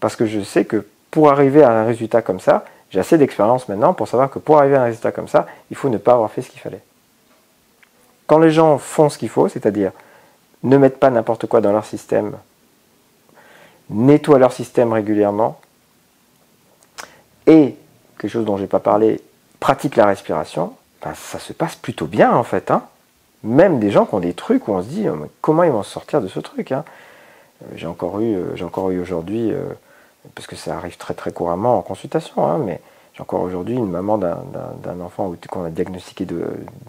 [0.00, 3.68] Parce que je sais que pour arriver à un résultat comme ça, j'ai assez d'expérience
[3.68, 6.12] maintenant pour savoir que pour arriver à un résultat comme ça, il faut ne pas
[6.12, 6.82] avoir fait ce qu'il fallait.
[8.26, 9.92] Quand les gens font ce qu'il faut, c'est-à-dire
[10.62, 12.36] ne mettent pas n'importe quoi dans leur système,
[13.90, 15.60] nettoient leur système régulièrement,
[17.46, 17.76] et,
[18.18, 19.20] quelque chose dont je n'ai pas parlé,
[19.60, 20.74] pratiquent la respiration,
[21.04, 22.70] ben, ça se passe plutôt bien en fait.
[22.70, 22.82] Hein.
[23.42, 25.06] Même des gens qui ont des trucs où on se dit
[25.40, 26.72] comment ils vont sortir de ce truc.
[26.72, 26.84] Hein.
[27.76, 29.52] J'ai encore eu, j'ai encore eu aujourd'hui,
[30.34, 32.80] parce que ça arrive très très couramment en consultation, hein, mais
[33.14, 36.26] j'ai encore aujourd'hui une maman d'un enfant qu'on a diagnostiqué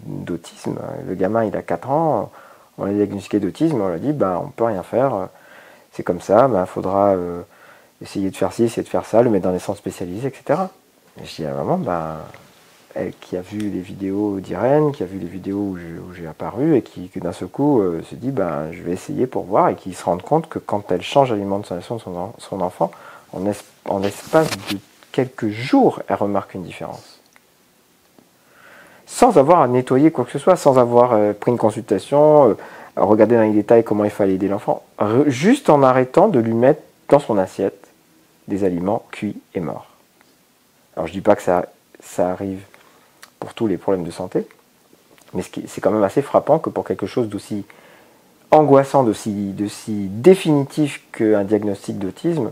[0.04, 0.78] d'autisme.
[1.06, 2.30] Le gamin, il a 4 ans,
[2.78, 5.28] on l'a diagnostiqué d'autisme, on l'a dit, bah, on peut rien faire,
[5.92, 7.42] c'est comme ça, il bah, faudra euh,
[8.02, 10.62] essayer de faire ci, essayer de faire ça, le mettre dans des centres spécialisés, etc.
[11.20, 12.16] Et je dis à la maman, bah,
[13.20, 15.78] qui a vu les vidéos d'Irène, qui a vu les vidéos où
[16.14, 19.44] j'ai apparu, et qui, d'un seul coup euh, se dit, bah, je vais essayer pour
[19.44, 22.90] voir, et qui se rende compte que quand elle change l'alimentation de son, son enfant,
[23.32, 23.42] en,
[23.88, 24.78] en l'espace de
[25.12, 27.20] quelques jours, elle remarque une différence.
[29.06, 32.54] Sans avoir à nettoyer quoi que ce soit, sans avoir euh, pris une consultation, euh,
[32.96, 34.82] regarder dans les détails comment il fallait aider l'enfant,
[35.26, 37.86] juste en arrêtant de lui mettre dans son assiette
[38.48, 39.86] des aliments cuits et morts.
[40.96, 41.66] Alors je ne dis pas que ça,
[42.00, 42.60] ça arrive
[43.46, 44.44] pour tous les problèmes de santé,
[45.32, 47.64] mais c'est quand même assez frappant que pour quelque chose d'aussi
[48.50, 52.50] angoissant, d'aussi définitif qu'un diagnostic d'autisme,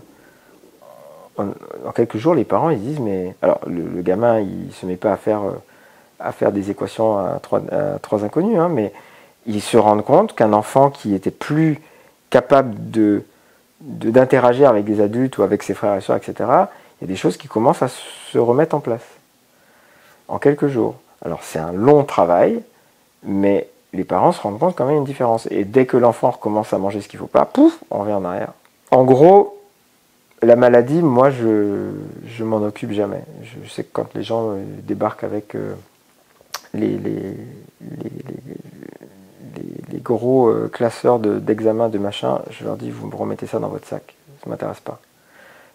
[1.36, 1.48] en,
[1.96, 5.16] quelques jours, les parents ils disent mais alors le, gamin il se met pas à
[5.16, 5.54] faire euh,
[6.20, 7.60] à faire des équations à trois,
[8.00, 8.92] trois inconnus, hein, mais
[9.46, 11.80] ils se rendent compte qu'un enfant qui était plus
[12.30, 13.24] capable de
[13.80, 17.16] d'interagir avec des adultes ou avec ses frères et soeurs, etc., il y a des
[17.16, 19.02] choses qui commencent à se remettre en place
[20.28, 20.96] en quelques jours.
[21.24, 22.62] Alors c'est un long travail,
[23.22, 25.46] mais les parents se rendent compte quand même une différence.
[25.50, 28.14] Et dès que l'enfant recommence à manger ce qu'il ne faut pas, pouf, on revient
[28.14, 28.52] en arrière.
[28.90, 29.60] En gros,
[30.42, 31.90] la maladie, moi, je
[32.26, 33.22] je m'en occupe jamais.
[33.42, 35.74] Je, sais que quand les gens euh, débarquent avec euh,
[36.74, 37.36] les, les,
[39.92, 43.68] les, gros euh, classeurs d'examen, de, machin, je leur dis, vous me remettez ça dans
[43.68, 44.14] votre sac.
[44.40, 45.00] Ça ne m'intéresse pas.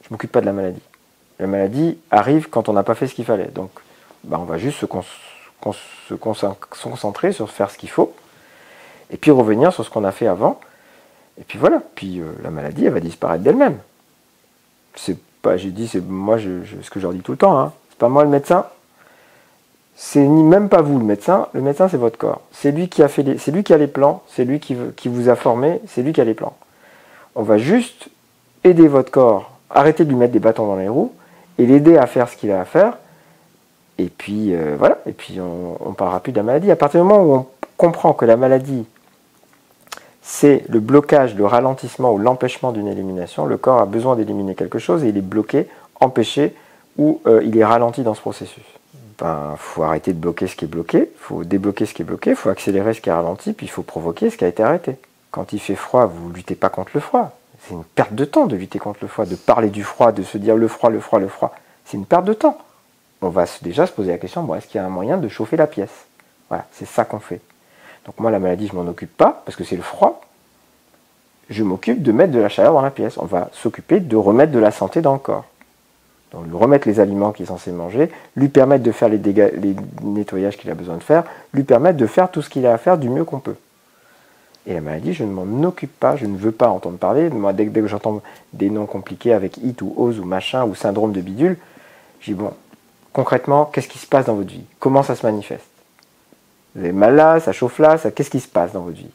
[0.03, 0.81] Je ne m'occupe pas de la maladie.
[1.39, 3.47] La maladie arrive quand on n'a pas fait ce qu'il fallait.
[3.47, 3.71] Donc,
[4.23, 4.85] bah, on va juste se,
[6.15, 8.13] concentrer sur faire ce qu'il faut,
[9.11, 10.59] et puis revenir sur ce qu'on a fait avant.
[11.39, 11.81] Et puis voilà.
[11.95, 13.79] Puis la maladie, elle va disparaître d'elle-même
[14.95, 17.57] c'est pas, j'ai dit, c'est moi, je, ce que je leur dis tout le temps,
[17.57, 18.65] hein, c'est pas moi le médecin,
[19.95, 22.41] c'est ni même pas vous le médecin, le médecin c'est votre corps.
[22.51, 25.09] C'est lui qui a fait c'est lui qui a les plans, c'est lui qui, qui
[25.09, 26.55] vous a formé, c'est lui qui a les plans.
[27.35, 28.09] On va juste
[28.63, 31.13] aider votre corps, arrêter de lui mettre des bâtons dans les roues
[31.57, 32.97] et l'aider à faire ce qu'il a à faire.
[33.99, 36.71] Et puis euh, voilà, et puis on, on parlera plus de la maladie.
[36.71, 37.45] À partir du moment où on
[37.77, 38.85] comprend que la maladie
[40.29, 43.47] c'est le blocage, le ralentissement ou l'empêchement d'une élimination.
[43.47, 45.67] Le corps a besoin d'éliminer quelque chose et il est bloqué,
[45.99, 46.53] empêché
[46.99, 48.63] ou euh, il est ralenti dans ce processus.
[48.93, 52.03] Il ben, faut arrêter de bloquer ce qui est bloqué, il faut débloquer ce qui
[52.03, 54.45] est bloqué, il faut accélérer ce qui est ralenti, puis il faut provoquer ce qui
[54.45, 54.97] a été arrêté.
[55.31, 57.31] Quand il fait froid, vous ne luttez pas contre le froid.
[57.61, 60.21] C'est une perte de temps de lutter contre le froid, de parler du froid, de
[60.21, 61.55] se dire le froid, le froid, le froid.
[61.85, 62.59] C'est une perte de temps.
[63.21, 65.27] On va déjà se poser la question, bon, est-ce qu'il y a un moyen de
[65.27, 66.05] chauffer la pièce?
[66.47, 67.41] Voilà, c'est ça qu'on fait.
[68.05, 70.21] Donc moi, la maladie, je m'en occupe pas, parce que c'est le froid.
[71.49, 73.17] Je m'occupe de mettre de la chaleur dans la pièce.
[73.17, 75.45] On va s'occuper de remettre de la santé dans le corps.
[76.31, 79.51] Donc lui remettre les aliments qu'il est censé manger, lui permettre de faire les, dégâts,
[79.57, 82.73] les nettoyages qu'il a besoin de faire, lui permettre de faire tout ce qu'il a
[82.73, 83.55] à faire du mieux qu'on peut.
[84.67, 87.29] Et la maladie, je ne m'en occupe pas, je ne veux pas entendre parler.
[87.29, 88.21] Moi, dès, que j'entends
[88.53, 91.57] des noms compliqués avec IT ou OSE ou machin ou syndrome de bidule,
[92.19, 92.53] je dis bon,
[93.19, 94.63] concrètement, qu'est-ce qui se passe dans votre vie?
[94.79, 95.65] Comment ça se manifeste?
[96.73, 98.11] Vous avez mal là, ça chauffe là, ça...
[98.11, 99.11] qu'est-ce qui se passe dans votre vie?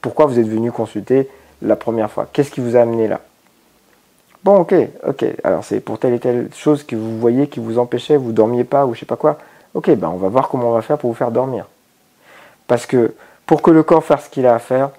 [0.00, 1.28] Pourquoi vous êtes venu consulter
[1.60, 2.28] la première fois?
[2.32, 3.20] Qu'est-ce qui vous a amené là?
[4.44, 4.72] Bon, ok,
[5.04, 5.24] ok.
[5.42, 8.62] Alors c'est pour telle et telle chose que vous voyez qui vous empêchait, vous dormiez
[8.62, 9.36] pas ou je sais pas quoi.
[9.74, 11.66] Ok, ben on va voir comment on va faire pour vous faire dormir.
[12.68, 13.14] Parce que
[13.46, 14.90] pour que le corps fasse ce qu'il a à faire,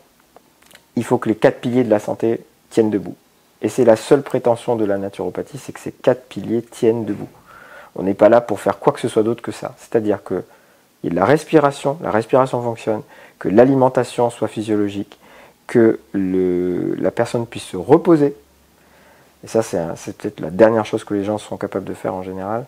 [0.98, 3.16] il faut que les quatre piliers de la santé tiennent debout.
[3.62, 7.30] Et c'est la seule prétention de la naturopathie, c'est que ces quatre piliers tiennent debout.
[7.96, 9.74] On n'est pas là pour faire quoi que ce soit d'autre que ça.
[9.78, 10.44] C'est-à-dire que
[11.04, 13.02] y a de la respiration, la respiration fonctionne,
[13.40, 15.18] que l'alimentation soit physiologique,
[15.68, 18.36] que la personne puisse se reposer.
[19.44, 22.24] Et ça, c'est peut-être la dernière chose que les gens sont capables de faire en
[22.24, 22.66] général.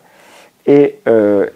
[0.66, 1.46] Et, euh,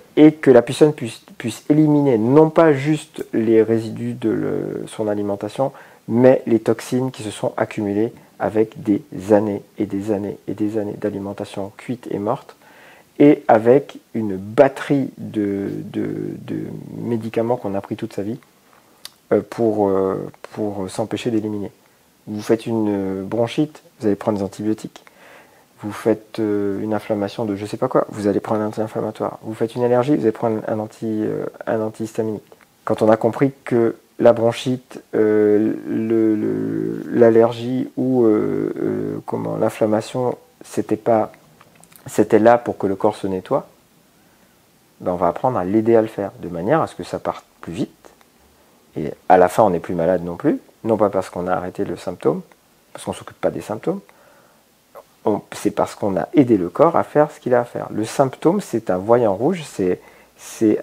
[0.40, 1.24] que la personne puisse,
[1.70, 5.72] éliminer non pas juste les résidus de son alimentation,
[6.08, 9.02] mais les toxines qui se sont accumulées avec des
[9.32, 12.56] années et des années et des années d'alimentation cuite et morte
[13.18, 15.70] et avec une batterie de,
[16.98, 18.38] médicaments qu'on a pris toute sa vie
[19.32, 21.72] euh, pour, euh, pour s'empêcher d'éliminer.
[22.26, 25.04] Vous faites une bronchite, vous allez prendre des antibiotiques.
[25.80, 29.38] Vous faites euh, une inflammation de je sais pas quoi, vous allez prendre un anti-inflammatoire.
[29.42, 31.24] Vous faites une allergie, vous allez prendre un, anti,
[31.66, 32.44] un antihistaminique.
[32.84, 35.00] Quand on a compris que la bronchite,
[37.12, 38.26] l'allergie ou
[39.26, 41.30] comment l'inflammation, c'était pas
[42.08, 43.66] c'était là pour que le corps se nettoie,
[45.00, 47.18] ben, on va apprendre à l'aider à le faire, de manière à ce que ça
[47.18, 48.10] parte plus vite.
[48.96, 51.52] Et à la fin, on n'est plus malade non plus, non pas parce qu'on a
[51.52, 52.42] arrêté le symptôme,
[52.92, 54.00] parce qu'on ne s'occupe pas des symptômes,
[55.52, 57.88] c'est parce qu'on a aidé le corps à faire ce qu'il a à faire.
[57.90, 60.00] Le symptôme, c'est un voyant rouge, c'est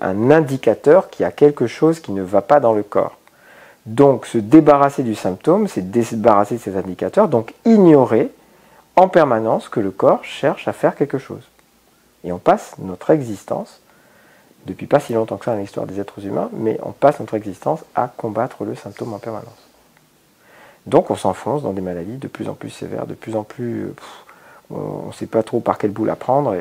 [0.02, 3.18] un indicateur qu'il y a quelque chose qui ne va pas dans le corps.
[3.86, 8.32] Donc se débarrasser du symptôme, c'est débarrasser de ces indicateurs, donc ignorer
[8.96, 11.43] en permanence que le corps cherche à faire quelque chose.
[12.24, 13.82] Et on passe notre existence,
[14.66, 17.36] depuis pas si longtemps que ça dans l'histoire des êtres humains, mais on passe notre
[17.36, 19.54] existence à combattre le symptôme en permanence.
[20.86, 23.93] Donc on s'enfonce dans des maladies de plus en plus sévères, de plus en plus...
[24.72, 26.56] on ne sait pas trop par quel bout la prendre,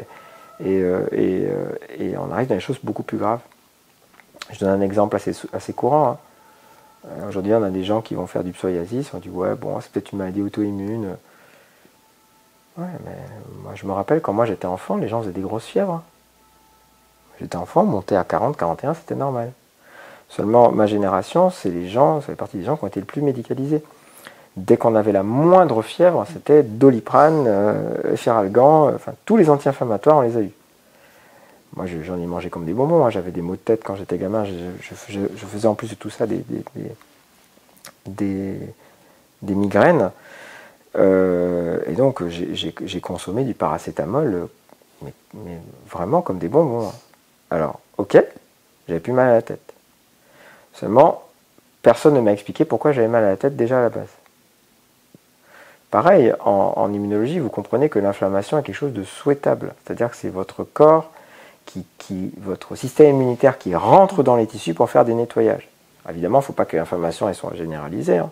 [0.61, 1.69] et, euh, euh,
[1.99, 3.41] et, on arrive dans des choses beaucoup plus graves.
[4.53, 6.11] Je donne un exemple assez, courant.
[6.11, 6.19] Hein.
[7.07, 9.81] Euh, aujourd'hui, on a des gens qui vont faire du psoriasis, on dit ouais, bon,
[9.81, 11.17] c'est peut-être une maladie auto-immune.
[12.77, 13.17] Ouais, mais
[13.63, 16.03] moi je me rappelle quand moi j'étais enfant, les gens faisaient des grosses fièvres.
[17.41, 19.53] J'étais enfant, monter à 40, 41, c'était normal.
[20.29, 23.07] Seulement, ma génération, c'est les gens, ça fait partie des gens qui ont été le
[23.07, 23.83] plus médicalisés.
[24.57, 28.15] Dès qu'on avait la moindre fièvre, c'était doliprane, euh,
[28.95, 30.53] enfin tous les anti-inflammatoires, on les a eus.
[31.77, 33.05] Moi, j'en ai mangé comme des bonbons.
[33.05, 33.11] Hein.
[33.11, 34.45] J'avais des maux de tête quand j'étais gamin.
[34.45, 36.45] Je, faisais en plus de tout ça des,
[38.07, 38.59] des,
[39.43, 40.13] migraines.
[40.97, 44.49] Euh, et donc, j'ai consommé du paracétamol,
[45.03, 45.13] mais,
[45.91, 46.93] vraiment comme des bonbons.
[47.51, 48.23] Alors, ok,
[48.89, 49.73] j'avais plus mal à la tête.
[50.73, 51.23] Seulement,
[51.83, 54.09] personne ne m'a expliqué pourquoi j'avais mal à la tête déjà à la base.
[55.91, 59.75] Pareil, en immunologie, vous comprenez que l'inflammation est quelque chose de souhaitable.
[59.85, 61.11] C'est-à-dire que c'est votre corps
[61.99, 65.69] qui, votre système immunitaire qui rentre dans les tissus pour faire des nettoyages.
[66.09, 68.19] Évidemment, il ne faut pas que l'inflammation soit généralisée.
[68.19, 68.31] Hein.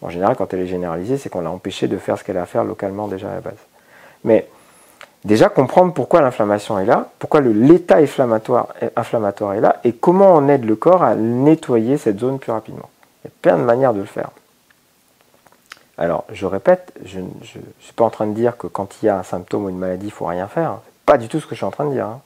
[0.00, 2.42] En général, quand elle est généralisée, c'est qu'on l'a empêché de faire ce qu'elle a
[2.42, 3.58] à faire localement déjà à la base.
[4.24, 4.48] Mais
[5.24, 10.48] déjà comprendre pourquoi l'inflammation est là, pourquoi l'état inflammatoire, inflammatoire est là, et comment on
[10.48, 12.88] aide le corps à nettoyer cette zone plus rapidement.
[13.24, 14.30] Il y a plein de manières de le faire.
[15.96, 17.28] Alors, je répète, je ne
[17.80, 19.78] suis pas en train de dire que quand il y a un symptôme ou une
[19.78, 20.78] maladie, il ne faut rien faire.
[21.04, 22.06] Pas du tout ce que je suis en train de dire.
[22.06, 22.20] Hein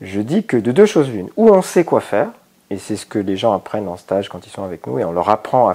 [0.00, 2.28] je dis que de deux choses l'une, ou on sait quoi faire,
[2.70, 5.04] et c'est ce que les gens apprennent en stage quand ils sont avec nous, et
[5.04, 5.74] on leur apprend à,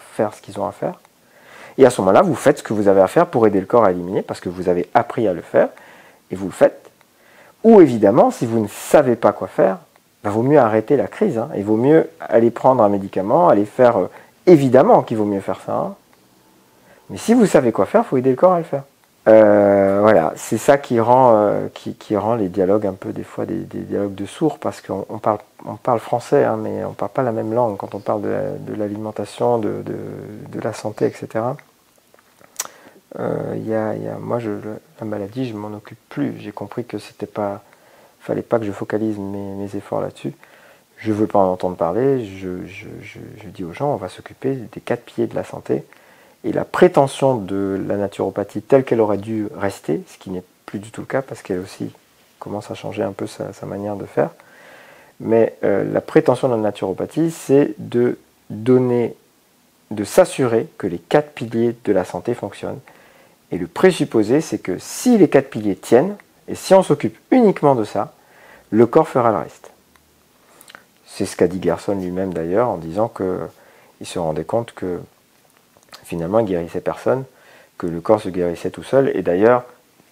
[0.00, 1.00] faire ce qu'ils ont à faire,
[1.78, 3.66] et à ce moment-là, vous faites ce que vous avez à faire pour aider le
[3.66, 5.68] corps à éliminer, parce que vous avez appris à le faire,
[6.30, 6.90] et vous le faites.
[7.62, 9.78] Ou évidemment, si vous ne savez pas quoi faire,
[10.22, 11.48] bah, vaut mieux arrêter la crise, hein.
[11.56, 13.98] il vaut mieux aller prendre un médicament, aller faire...
[13.98, 14.10] Euh,
[14.46, 15.94] évidemment qu'il vaut mieux faire ça, hein.
[17.08, 18.82] mais si vous savez quoi faire, il faut aider le corps à le faire.
[19.26, 23.46] Euh, voilà, c'est ça qui rend, euh, qui, rend les dialogues un peu des fois
[23.46, 27.10] des, dialogues de sourds parce qu'on parle, on parle français, hein, mais on ne parle
[27.10, 29.82] pas la même langue quand on parle de l'alimentation, de,
[30.62, 31.44] la santé, etc.
[33.18, 34.50] Euh, y a, moi, je,
[35.00, 36.34] la maladie, je m'en occupe plus.
[36.38, 37.62] J'ai compris que c'était pas,
[38.20, 40.34] fallait pas que je focalise mes, efforts là-dessus.
[40.98, 42.26] Je veux pas en entendre parler.
[42.26, 45.84] Je, je dis aux gens, on va s'occuper des quatre pieds de la santé
[46.44, 50.78] et la prétention de la naturopathie telle qu'elle aurait dû rester, ce qui n'est plus
[50.78, 51.90] du tout le cas parce qu'elle aussi
[52.38, 54.30] commence à changer un peu sa, manière de faire.
[55.20, 58.18] Mais euh, la prétention de la naturopathie, c'est de
[58.50, 59.14] donner,
[59.90, 62.80] de s'assurer que les quatre piliers de la santé fonctionnent.
[63.50, 66.16] Et le présupposé, c'est que si les quatre piliers tiennent,
[66.46, 68.12] et si on s'occupe uniquement de ça,
[68.70, 69.70] le corps fera le reste.
[71.06, 74.98] C'est ce qu'a dit Gerson lui-même d'ailleurs en disant qu'il se rendait compte que
[76.04, 77.24] finalement, guérissait personne,
[77.78, 79.10] que le corps se guérissait tout seul.
[79.14, 79.64] Et d'ailleurs,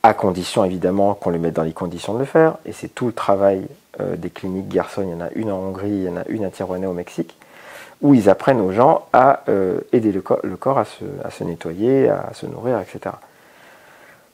[0.03, 3.07] à condition évidemment qu'on le mette dans les conditions de le faire, et c'est tout
[3.07, 3.67] le travail
[4.01, 6.25] euh, des cliniques Gerson, il y en a une en Hongrie, il y en a
[6.29, 7.37] une à Tijuana au Mexique,
[8.01, 12.47] où ils apprennent aux gens à euh, aider le corps, à, se, nettoyer, à se
[12.47, 13.15] nourrir, etc.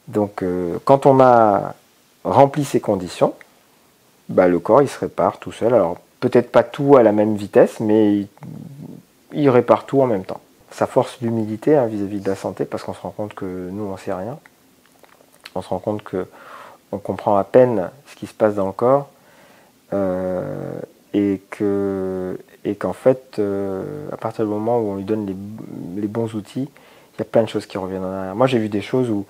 [0.06, 1.74] Donc euh, quand on a
[2.24, 3.34] rempli ces conditions,
[4.30, 5.74] bah, le corps il se répare tout seul.
[5.74, 8.26] Alors peut-être pas tout à la même vitesse, mais
[9.32, 10.40] il répare tout en même temps
[10.70, 13.84] ça force l'humilité hein, vis-à-vis de la santé parce qu'on se rend compte que nous,
[13.84, 14.38] on ne sait rien.
[15.54, 16.26] On se rend compte que
[16.92, 19.10] on comprend à peine ce qui se passe dans le corps
[19.92, 20.80] euh,
[21.12, 25.26] et que et qu'en fait, euh, à partir du moment où on lui donne
[25.96, 26.68] les, bons outils,
[27.14, 28.34] il y a plein de choses qui reviennent en arrière.
[28.36, 29.24] Moi, j'ai vu des choses où,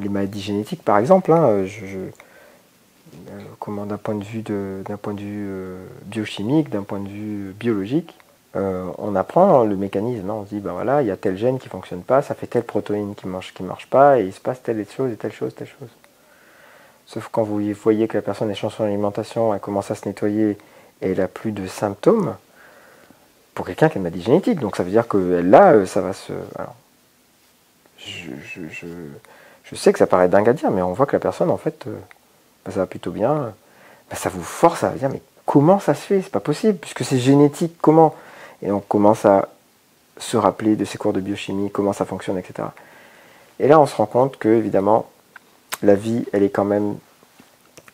[0.00, 2.10] les maladies génétiques, par exemple, hein, je,
[3.58, 7.54] comment d'un point de vue d'un point de vue euh, biochimique, d'un point de vue
[7.58, 8.14] biologique,
[8.58, 10.28] euh, on apprend le mécanisme.
[10.28, 10.34] Hein.
[10.34, 12.34] On se dit, ben voilà, il y a tel gène qui ne fonctionne pas, ça
[12.34, 15.12] fait telle protéine qui ne marche, qui marche pas, et il se passe telle chose
[15.12, 15.88] et telle chose, telle chose.
[17.06, 20.58] Sauf quand vous voyez que la personne est son alimentation, elle commence à se nettoyer
[21.00, 22.34] et elle a plus de symptômes,
[23.54, 24.60] pour quelqu'un qui a une maladie génétique.
[24.60, 26.32] Donc ça veut dire que là, euh, ça va se.
[27.98, 31.56] je, sais que ça paraît dingue à dire, mais on voit que la personne, en
[31.56, 31.98] fait, euh,
[32.64, 33.52] ben, ça va plutôt bien,
[34.10, 36.22] ben, ça vous force à dire mais comment ça se fait?
[36.22, 38.14] C'est pas possible, puisque c'est génétique, comment
[38.62, 39.48] Et on commence à
[40.18, 42.68] se rappeler de ces cours de biochimie, comment ça fonctionne, etc.
[43.60, 45.06] Et là, on se rend compte que, évidemment,
[45.82, 46.96] la vie, elle est quand même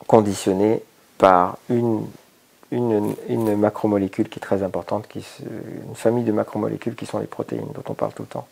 [0.07, 0.83] conditionnée
[1.19, 2.07] par une,
[2.71, 5.25] une, macromolécule qui est très importante, qui,
[5.89, 8.47] une famille de macromolécules qui sont les protéines, dont on parle tout le temps.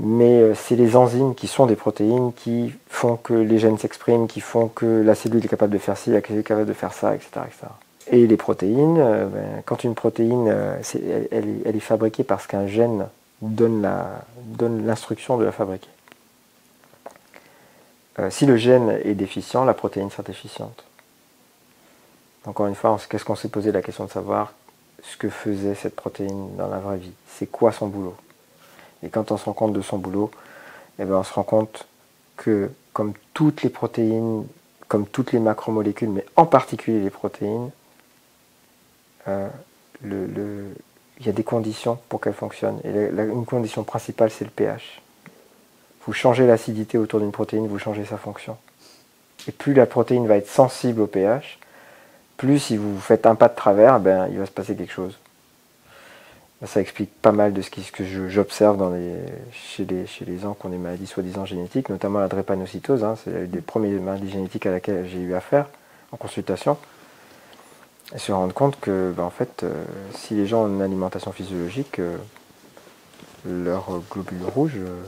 [0.00, 4.28] Mais euh, c'est les enzymes qui sont des protéines qui font que les gènes s'expriment,
[4.28, 6.72] qui font que la cellule est capable de faire ci, la cellule est capable de
[6.72, 7.40] faire ça, etc.
[8.10, 10.82] Et les protéines, euh, ben, quand une protéine, euh,
[11.30, 13.08] elle, est fabriquée parce qu'un gène
[13.42, 13.82] donne
[14.86, 15.88] l'instruction de la fabriquer.
[18.30, 20.84] si le gène est déficient, la protéine sera déficiente.
[22.46, 24.54] Encore une fois, qu'est-ce qu'on s'est posé la question de savoir
[25.02, 27.12] ce que faisait cette protéine dans la vraie vie?
[27.28, 28.16] C'est quoi son boulot?
[29.02, 30.30] Et quand on se rend compte de son boulot,
[30.98, 31.86] eh bien, on se rend compte
[32.36, 34.46] que comme toutes les protéines,
[34.88, 37.70] comme toutes les macromolécules, mais en particulier les protéines,
[39.28, 39.48] euh,
[40.04, 42.80] il y a des conditions pour qu'elles fonctionnent.
[42.84, 45.00] Et une condition principale, c'est le pH.
[46.06, 48.56] Vous changez l'acidité autour d'une protéine, vous changez sa fonction.
[49.46, 51.58] Et plus la protéine va être sensible au pH,
[52.36, 55.18] plus si vous faites un pas de travers, ben, il va se passer quelque chose.
[56.64, 58.78] Ça explique pas mal de ce, que j'observe
[59.52, 63.04] chez, les, chez les gens qui ont des maladies soi-disant génétiques, notamment la drépanocytose.
[63.04, 65.66] Hein, c'est une des premières maladies génétiques à laquelle j'ai eu affaire
[66.10, 66.76] en consultation.
[68.14, 69.84] Et se rendre compte que, ben, en fait, euh,
[70.14, 72.16] si les gens ont une alimentation physiologique, euh,
[73.44, 75.02] leurs globules rouges, euh,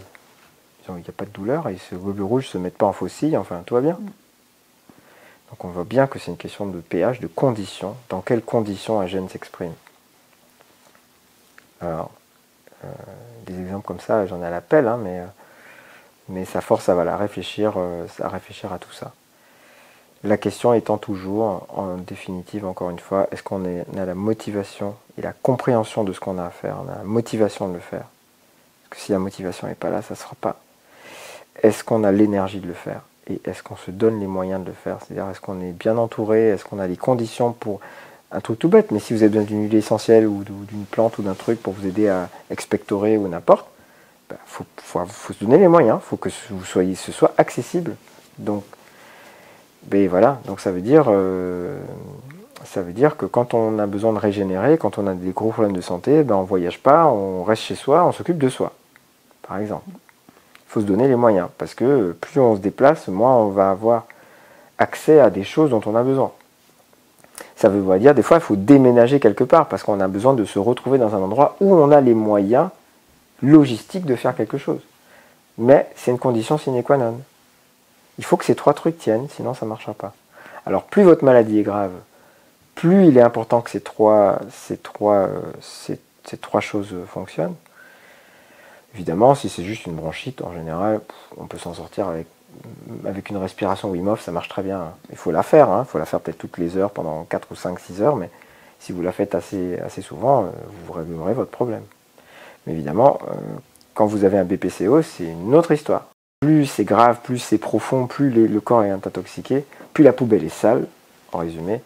[0.88, 2.92] il n'y a pas de douleur et ces globules rouges ne se mettent pas en
[2.92, 3.98] fossile, enfin tout va bien.
[5.50, 9.00] Donc on voit bien que c'est une question de pH, de conditions, dans quelles conditions
[9.00, 9.74] un gène s'exprime?
[11.80, 12.10] Alors,
[12.84, 12.88] euh,
[13.46, 15.22] des exemples comme ça, j'en ai à l'appel, hein, mais,
[16.28, 19.12] mais ça force à, voilà, réfléchir, euh, à réfléchir à tout ça.
[20.22, 25.22] La question étant toujours, en définitive, encore une fois, est-ce qu'on a la motivation et
[25.22, 28.04] la compréhension de ce qu'on a à faire On a la motivation de le faire?
[28.82, 30.60] Parce que si la motivation n'est pas là, ça ne sera pas.
[31.62, 33.00] Est-ce qu'on a l'énergie de le faire?
[33.30, 34.98] Et est-ce qu'on se donne les moyens de le faire?
[35.00, 36.48] C'est-à-dire, est-ce qu'on est bien entouré?
[36.48, 37.80] Est-ce qu'on a les conditions pour
[38.30, 41.16] un truc tout bête Mais si vous avez besoin d'une huile essentielle ou d'une plante
[41.18, 43.66] ou d'un truc pour vous aider à expectorer ou n'importe,
[44.28, 45.98] il ben, faut, se donner les moyens.
[46.02, 47.96] Il faut que vous soyez, ce soit accessible.
[48.38, 48.64] Donc,
[49.84, 50.40] ben voilà.
[50.46, 51.78] Donc ça veut dire, euh,
[52.64, 55.50] ça veut dire que quand on a besoin de régénérer, quand on a des gros
[55.50, 58.72] problèmes de santé, ben on voyage pas, on reste chez soi, on s'occupe de soi,
[59.46, 59.90] par exemple
[60.70, 61.48] faut se donner les moyens.
[61.58, 64.06] Parce que plus on se déplace, moins on va avoir
[64.78, 66.30] accès à des choses dont on a besoin.
[67.56, 70.44] Ça veut dire des fois il faut déménager quelque part parce qu'on a besoin de
[70.44, 72.68] se retrouver dans un endroit où on a les moyens
[73.42, 74.80] logistiques de faire quelque chose.
[75.58, 77.20] Mais c'est une condition sine qua non.
[78.20, 80.12] Il faut que ces trois trucs tiennent, sinon ça ne marchera pas.
[80.66, 81.92] Alors plus votre maladie est grave,
[82.74, 84.38] plus il est important que ces trois,
[85.02, 85.40] euh,
[86.60, 87.54] choses fonctionnent.
[88.94, 91.00] Évidemment, si c'est juste une bronchite, en général,
[91.38, 94.92] on peut s'en sortir avec, une respiration Wim Hof, ça marche très bien.
[95.08, 95.84] Il faut la faire, il hein.
[95.84, 98.28] faut la faire peut-être toutes les heures pendant 4 ou 5, 6 heures, mais
[98.80, 100.48] si vous la faites assez, souvent, euh,
[100.84, 101.84] vous réglerez votre problème.
[102.66, 103.34] Mais évidemment, euh,
[103.94, 106.09] quand vous avez un BPCO, c'est une autre histoire.
[106.40, 110.48] Plus c'est grave, plus c'est profond, plus le corps est intoxiqué, plus la poubelle est
[110.48, 110.86] sale,
[111.32, 111.82] en résumé,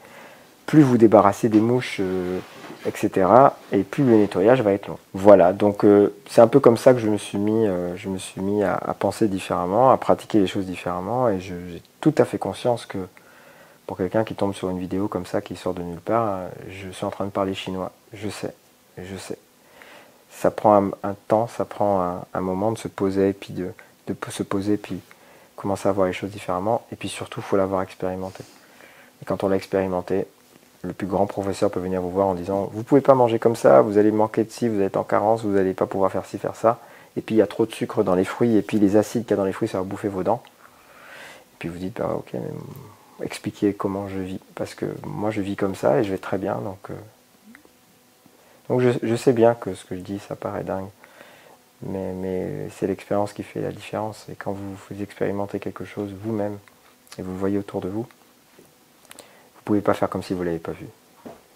[0.66, 2.38] plus vous débarrassez des mouches euh,
[2.86, 3.26] etc.
[3.72, 4.98] Et plus le nettoyage va être long.
[5.12, 7.96] Voilà, donc euh, c'est un peu comme ça que je me suis mis, euh,
[8.64, 12.98] à, penser différemment, à pratiquer les choses différemment, et j'ai tout à fait conscience que
[13.86, 16.90] pour quelqu'un qui tombe sur une vidéo comme ça, qui sort de nulle part, je
[16.90, 17.92] suis en train de parler chinois.
[18.12, 18.55] Je sais,
[18.98, 19.38] je sais.
[20.30, 23.70] Ça prend un, temps, ça prend un, moment de se poser, et puis de,
[24.07, 25.00] de se poser, puis
[25.57, 28.44] commencer à voir les choses différemment, et puis surtout, il faut l'avoir expérimenté.
[29.22, 30.26] Et quand on l'a expérimenté,
[30.82, 33.57] le plus grand professeur peut venir vous voir en disant Vous pouvez pas manger comme
[33.57, 36.26] ça, vous allez manquer de ci, vous êtes en carence, vous n'allez pas pouvoir faire
[36.26, 36.80] ci, faire ça.
[37.16, 39.22] Et puis il y a trop de sucre dans les fruits, et puis les acides
[39.22, 40.42] qu'il y a dans les fruits, ça va bouffer vos dents.
[40.44, 44.40] Et puis vous dites bah, Ok, mais expliquez comment je vis.
[44.55, 46.57] Parce que moi je vis comme ça et je vais très bien.
[46.57, 46.94] Donc, euh.
[48.68, 50.88] donc je, sais bien que ce que je dis, ça paraît dingue.
[51.87, 54.26] Mais, c'est l'expérience qui fait la différence.
[54.30, 56.59] Et quand vous, vous expérimentez quelque chose vous-même
[57.18, 60.72] et vous voyez autour de vous, vous pouvez pas faire comme si vous l'avez pas
[60.72, 60.87] vu.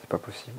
[0.01, 0.59] C'est pas possible.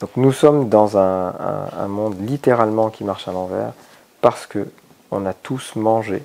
[0.00, 3.72] Donc nous sommes dans un, monde littéralement qui marche à l'envers
[4.22, 4.66] parce que
[5.10, 6.22] on a tous mangé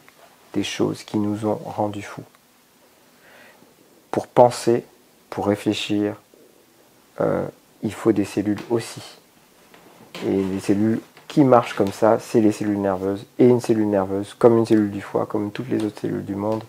[0.54, 2.24] des choses qui nous ont rendus fous.
[4.12, 4.86] Pour penser,
[5.30, 6.16] pour réfléchir,
[7.20, 7.46] euh,
[7.84, 9.02] il faut des cellules aussi.
[10.26, 11.02] Et les cellules
[11.36, 13.26] qui marchent comme ça, c'est les cellules nerveuses.
[13.40, 16.34] Et une cellule nerveuse, comme une cellule du foie, comme toutes les autres cellules du
[16.34, 16.64] monde,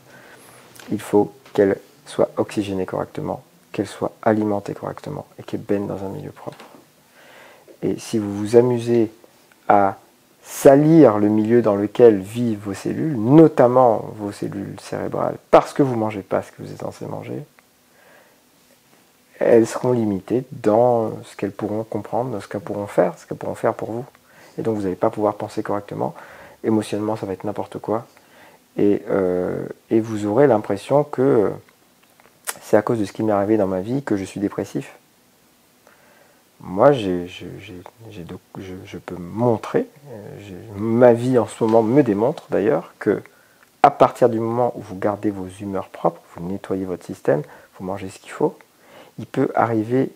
[0.91, 6.09] il faut qu'elle soit oxygénée correctement, qu'elle soit alimentée correctement et qu'elle baigne dans un
[6.09, 6.65] milieu propre.
[7.81, 9.13] Et si vous vous amusez
[9.69, 9.99] à
[10.43, 15.95] salir le milieu dans lequel vivent vos cellules, notamment vos cellules cérébrales, parce que vous
[15.95, 17.41] ne mangez pas ce que vous êtes censé manger,
[19.39, 23.39] elles seront limitées dans ce qu'elles pourront comprendre, dans ce qu'elles pourront faire, ce qu'elles
[23.39, 24.05] pourront faire pour vous.
[24.59, 26.15] Et donc vous n'allez pas pouvoir penser correctement.
[26.65, 28.07] Émotionnellement, ça va être n'importe quoi.
[28.77, 31.51] Et, euh, et, vous aurez l'impression que
[32.61, 34.97] c'est à cause de ce qui m'est arrivé dans ma vie que je suis dépressif.
[36.61, 39.87] Moi, je, je, peux montrer,
[40.77, 43.23] ma vie en ce moment me démontre d'ailleurs que
[43.83, 47.43] à partir du moment où vous gardez vos humeurs propres, vous nettoyez votre système,
[47.79, 48.59] vous mangez ce qu'il faut,
[49.19, 50.11] il peut arriver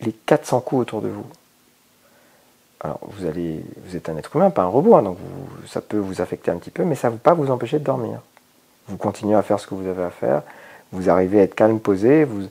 [0.00, 1.26] les 400 coups autour de vous.
[2.84, 5.18] Alors, vous, allez, vous êtes un être humain, pas un robot, hein, donc
[5.66, 7.84] ça peut vous affecter un petit peu, mais ça ne va pas vous empêcher de
[7.84, 8.20] dormir.
[8.88, 10.42] Vous continuez à faire ce que vous avez à faire,
[10.90, 12.48] vous arrivez à être calme, posé, vous,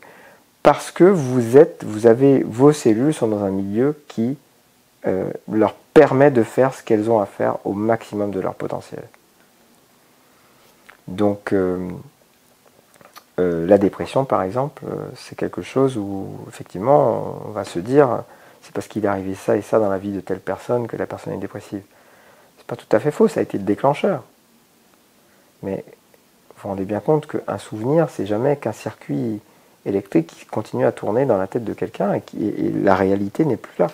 [0.63, 4.37] parce que vous êtes, vous avez, vos cellules sont dans un milieu qui
[5.05, 9.03] euh, leur permet de faire ce qu'elles ont à faire au maximum de leur potentiel.
[11.09, 11.89] Donc, euh,
[13.39, 14.83] euh, la dépression, par exemple,
[15.15, 18.23] c'est quelque chose où, effectivement, on va se dire,
[18.61, 20.97] c'est parce qu'il est arrivé ça et ça dans la vie de telle personne que
[20.97, 21.81] la personne est dépressive.
[22.57, 24.23] C'est pas tout à fait faux, ça a été le déclencheur.
[25.63, 29.41] Mais vous vous rendez bien compte qu'un souvenir, c'est jamais qu'un circuit
[29.85, 32.23] électrique qui continue à tourner dans la tête de quelqu'un et,
[32.83, 33.87] la réalité n'est plus là.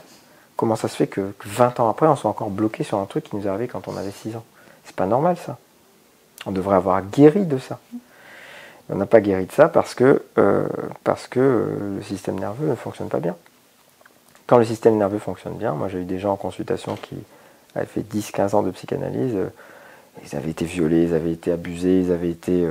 [0.55, 3.25] Comment ça se fait que, 20 ans après, on soit encore bloqué sur un truc
[3.25, 4.43] qui nous arrivé quand on avait 6 ans?
[4.83, 5.57] C'est pas normal ça.
[6.45, 7.79] On devrait avoir guéri de ça.
[8.89, 10.67] On n'a pas guéri de ça parce que, euh,
[11.37, 13.35] euh, le système nerveux ne fonctionne pas bien.
[14.47, 17.15] Quand le système nerveux fonctionne bien, moi j'ai eu des gens en consultation qui
[17.75, 19.49] avaient fait 10-15 ans de psychanalyse, euh,
[20.25, 22.67] ils avaient été violés, ils avaient été abusés, ils avaient été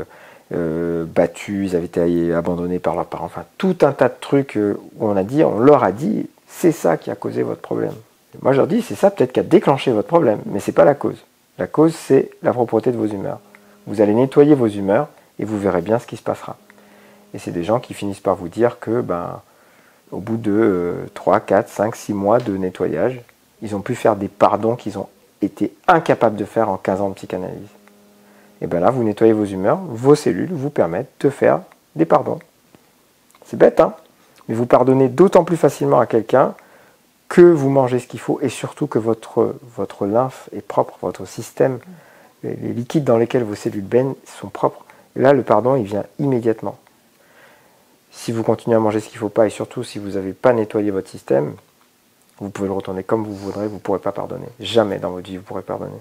[0.51, 5.07] battus, ils avaient été abandonnés par leurs parents, enfin tout un tas de trucs où
[5.07, 7.95] on a dit, on leur a dit, c'est ça qui a causé votre problème.
[8.43, 10.75] moi je leur dis, c'est ça peut-être qui a déclenché votre problème, mais ce n'est
[10.75, 11.19] pas la cause.
[11.59, 13.39] La cause c'est la propreté de vos humeurs.
[13.87, 15.09] Vous allez nettoyer vos humeurs,
[15.39, 16.57] et vous verrez bien ce qui se passera.
[17.35, 19.41] Et c'est des gens qui finissent par vous dire que, ben,
[20.13, 23.21] au bout de 3, 4, 5, 6 mois de nettoyage,
[23.63, 25.09] ils ont pu faire des pardons qu'ils ont
[25.43, 27.69] été incapables de faire en 15 ans de psychanalyse.
[28.61, 31.61] Et bien là, vous nettoyez vos humeurs, vos cellules vous permettent de faire
[31.95, 32.39] des pardons.
[33.45, 33.95] C'est bête, hein?
[34.49, 36.55] Mais vous pardonnez d'autant plus facilement à quelqu'un
[37.29, 41.27] que vous mangez ce qu'il faut et surtout que votre, votre lymphe est propre, votre
[41.27, 41.81] système,
[42.45, 44.85] les liquides dans lesquels vos cellules baignent sont propres.
[45.17, 46.79] Là, le pardon, il vient immédiatement.
[48.17, 50.33] Si vous continuez à manger ce qu'il ne faut pas, et surtout si vous n'avez
[50.33, 51.55] pas nettoyé votre système,
[52.39, 54.49] vous pouvez le retourner comme vous voudrez, vous ne pourrez pas pardonner.
[54.59, 56.01] Jamais dans votre vie, vous pourrez pardonner.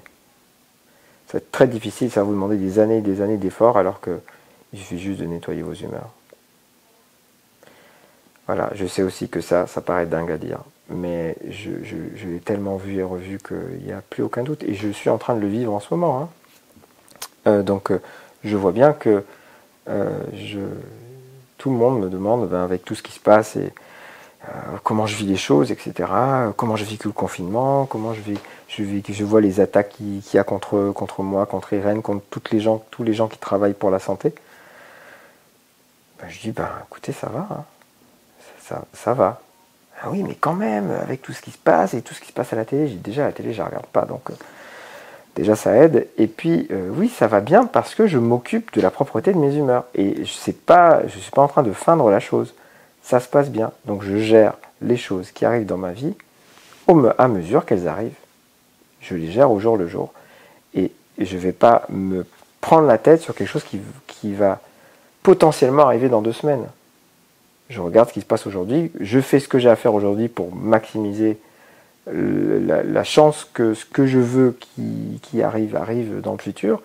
[1.28, 3.78] Ça va être très difficile, ça va vous demander des années et des années d'efforts,
[3.78, 6.10] alors qu'il suffit juste de nettoyer vos humeurs.
[8.48, 10.60] Voilà, je sais aussi que ça, ça paraît dingue à dire,
[10.90, 11.70] mais je,
[12.28, 15.18] l'ai tellement vu et revu qu'il n'y a plus aucun doute, et je suis en
[15.18, 16.22] train de le vivre en ce moment.
[16.22, 16.30] Hein.
[17.48, 18.02] Euh, donc, euh,
[18.46, 19.26] je vois bien que
[19.90, 20.24] euh,
[21.66, 23.74] tout le monde me demande, ben, avec tout ce qui se passe, et,
[24.44, 24.52] euh,
[24.84, 26.08] comment je vis les choses, etc.,
[26.56, 28.38] comment je vis le confinement, comment je vis,
[28.68, 32.24] je, vis, je vois les attaques qu'il y a contre, contre moi, contre Irène, contre
[32.30, 34.36] toutes les gens, tous les gens qui travaillent pour la santé.
[36.20, 37.64] Ben, je dis, ben, écoutez, ça va, hein.
[38.62, 39.42] ça, ça, va.
[40.04, 42.28] Ah oui, mais quand même, avec tout ce qui se passe et tout ce qui
[42.28, 44.30] se passe à la télé, déjà la télé, je ne regarde pas, donc...
[45.36, 46.08] Déjà, ça aide.
[46.18, 49.38] Et puis, euh, oui, ça va bien parce que je m'occupe de la propreté de
[49.38, 49.86] mes humeurs.
[49.94, 51.02] Et je ne suis pas
[51.36, 52.54] en train de feindre la chose.
[53.04, 53.72] Ça se passe bien.
[53.86, 56.14] Donc, je gère les choses qui arrivent dans ma vie
[57.18, 58.14] à mesure qu'elles arrivent.
[59.02, 60.14] Je les gère au jour le jour.
[60.74, 62.26] Et je ne vais pas me
[62.62, 63.66] prendre la tête sur quelque chose
[64.08, 64.60] qui va
[65.24, 66.68] potentiellement arriver dans deux semaines.
[67.70, 68.92] Je regarde ce qui se passe aujourd'hui.
[69.00, 71.38] Je fais ce que j'ai à faire aujourd'hui pour maximiser
[72.08, 74.58] la, chance que ce que je veux
[75.22, 76.82] qui, arrive arrive dans le futur,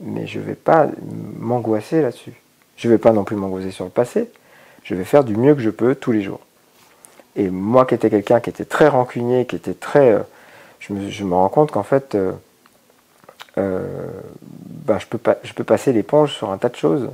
[0.00, 0.88] mais je ne vais pas
[1.38, 2.34] m'angoisser là-dessus.
[2.76, 4.28] Je ne vais pas non plus m'angoisser sur le passé.
[4.82, 6.40] Je vais faire du mieux que je peux tous les jours.
[7.36, 10.12] Et moi qui étais quelqu'un qui était très rancunier, qui était très...
[10.12, 10.20] Euh,
[10.80, 12.32] je, me, rends compte qu'en fait, euh,
[13.58, 13.84] euh,
[14.84, 17.10] ben, je, peux pas, je peux passer l'éponge sur un tas de choses.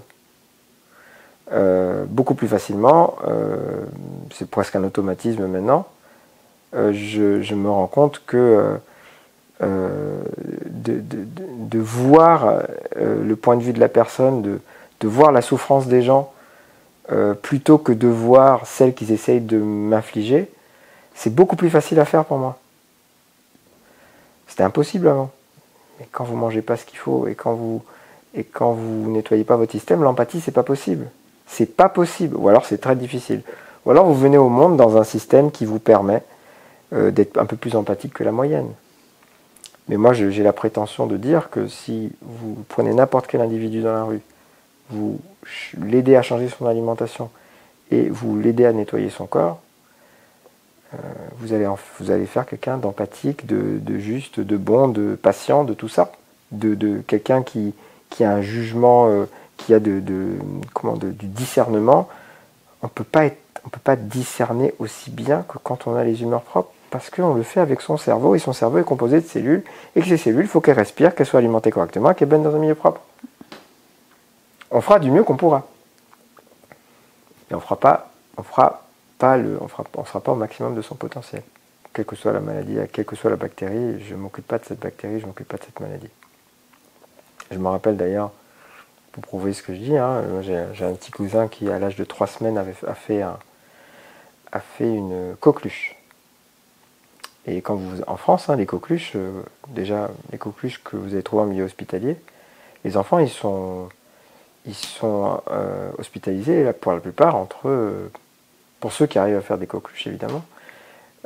[2.09, 3.17] beaucoup plus facilement.
[4.33, 5.87] c'est presque un automatisme maintenant.
[6.75, 8.77] Euh, je, me rends compte que euh,
[9.63, 10.23] euh,
[10.67, 12.63] de, voir
[12.97, 16.33] le point de vue de la personne, de, voir la souffrance des gens,
[17.43, 20.49] plutôt que de voir celle qu'ils essayent de m'infliger,
[21.15, 22.59] c'est beaucoup plus facile à faire pour moi.
[24.47, 25.31] C'était impossible avant.
[25.99, 27.83] Mais quand vous mangez pas ce qu'il faut et quand vous
[28.35, 31.07] Et quand vous nettoyez pas votre système, l'empathie, c'est pas possible.
[31.47, 32.37] C'est pas possible.
[32.37, 33.43] Ou alors c'est très difficile.
[33.85, 36.23] Ou alors vous venez au monde dans un système qui vous permet
[36.93, 38.69] euh, d'être un peu plus empathique que la moyenne.
[39.89, 43.93] Mais moi, j'ai la prétention de dire que si vous prenez n'importe quel individu dans
[43.93, 44.21] la rue,
[44.91, 45.19] vous
[45.79, 47.31] l'aidez à changer son alimentation
[47.91, 49.61] et vous l'aidez à nettoyer son corps,
[50.95, 50.99] euh,
[51.39, 56.13] vous, allez faire quelqu'un d'empathique, de, juste, de bon, de patient, de tout ça.
[56.53, 57.75] De, quelqu'un qui,
[58.21, 59.25] a un jugement, euh,
[59.57, 60.03] qui a de,
[60.75, 62.09] comment, du discernement.
[62.83, 63.05] On ne peut
[63.83, 67.59] pas discerner aussi bien que quand on a les humeurs propres parce qu'on le fait
[67.59, 69.65] avec son cerveau et son cerveau est composé de cellules
[69.97, 72.55] et que ces cellules, il faut qu'elles respirent, qu'elles soient alimentées correctement, qu'elles baignent dans
[72.55, 73.01] un milieu propre.
[74.71, 75.67] On fera du mieux qu'on pourra.
[77.51, 78.83] Et on fera pas, on fera
[79.19, 81.43] pas le, on fera, on sera pas au maximum de son potentiel.
[81.95, 84.67] Quelle que soit la maladie, quelle que soit la bactérie, je ne m'occupe pas de
[84.67, 86.11] cette bactérie, je ne m'occupe pas de cette maladie.
[87.51, 88.33] Je me rappelle d'ailleurs,
[89.13, 92.05] pour prouver ce que je dis, hein, j'ai un petit cousin qui, à l'âge de
[92.05, 95.97] 3 semaines, a, fait a fait une coqueluche.
[97.47, 101.23] Et quand vous, en France, hein, les coqueluches, euh, déjà, les coqueluches que vous avez
[101.23, 102.17] trouvées en milieu hospitalier,
[102.85, 103.89] les enfants, ils sont,
[104.67, 108.11] ils sont euh, hospitalisés, pour la plupart, entre eux,
[108.81, 110.45] pour ceux qui arrivent à faire des coqueluches, évidemment,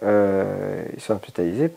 [0.02, 1.70] euh, ils sont hospitalisés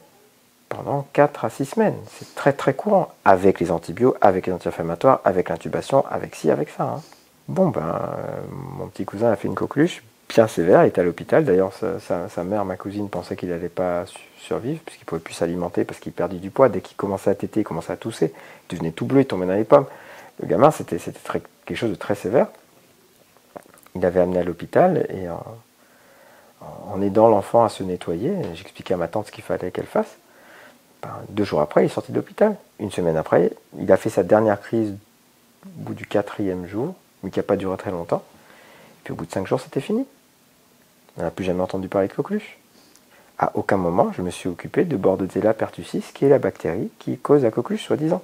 [0.70, 1.98] pendant 4 à 6 semaines.
[2.08, 6.70] C'est très très courant, avec les antibiotiques, avec les anti-inflammatoires, avec l'intubation, avec ci, avec
[6.70, 6.84] ça.
[6.84, 7.02] Hein.
[7.48, 8.00] Bon, ben,
[8.52, 11.44] mon petit cousin a fait une coqueluche bien sévère, il était à l'hôpital.
[11.44, 14.06] D'ailleurs, sa, mère, ma cousine, pensait qu'il n'allait pas
[14.40, 16.70] survivre, puisqu'il ne pouvait plus s'alimenter, parce qu'il perdait du poids.
[16.70, 18.34] Dès qu'il commençait à téter, il commençait à tousser,
[18.70, 19.86] il devenait tout bleu, il tombait dans les pommes.
[20.42, 22.48] Le gamin, c'était quelque chose de très sévère.
[23.96, 29.08] Il l'avait amené à l'hôpital, et en, aidant l'enfant à se nettoyer, j'expliquais à ma
[29.08, 30.18] tante ce qu'il fallait qu'elle fasse.
[31.02, 32.56] Ben, deux jours après, il est sorti de l'hôpital.
[32.80, 34.96] Une semaine après, il a fait sa dernière crise
[35.66, 38.24] au bout du quatrième jour, mais qui n'a pas duré très longtemps.
[39.04, 40.06] Puis au bout de cinq jours, c'était fini.
[41.18, 42.59] On n'a plus jamais entendu parler de coqueluche.
[43.40, 47.18] À aucun moment, je me suis occupé de Bordetella pertussis, qui est la bactérie qui
[47.18, 48.22] cause la coqueluche, soi-disant.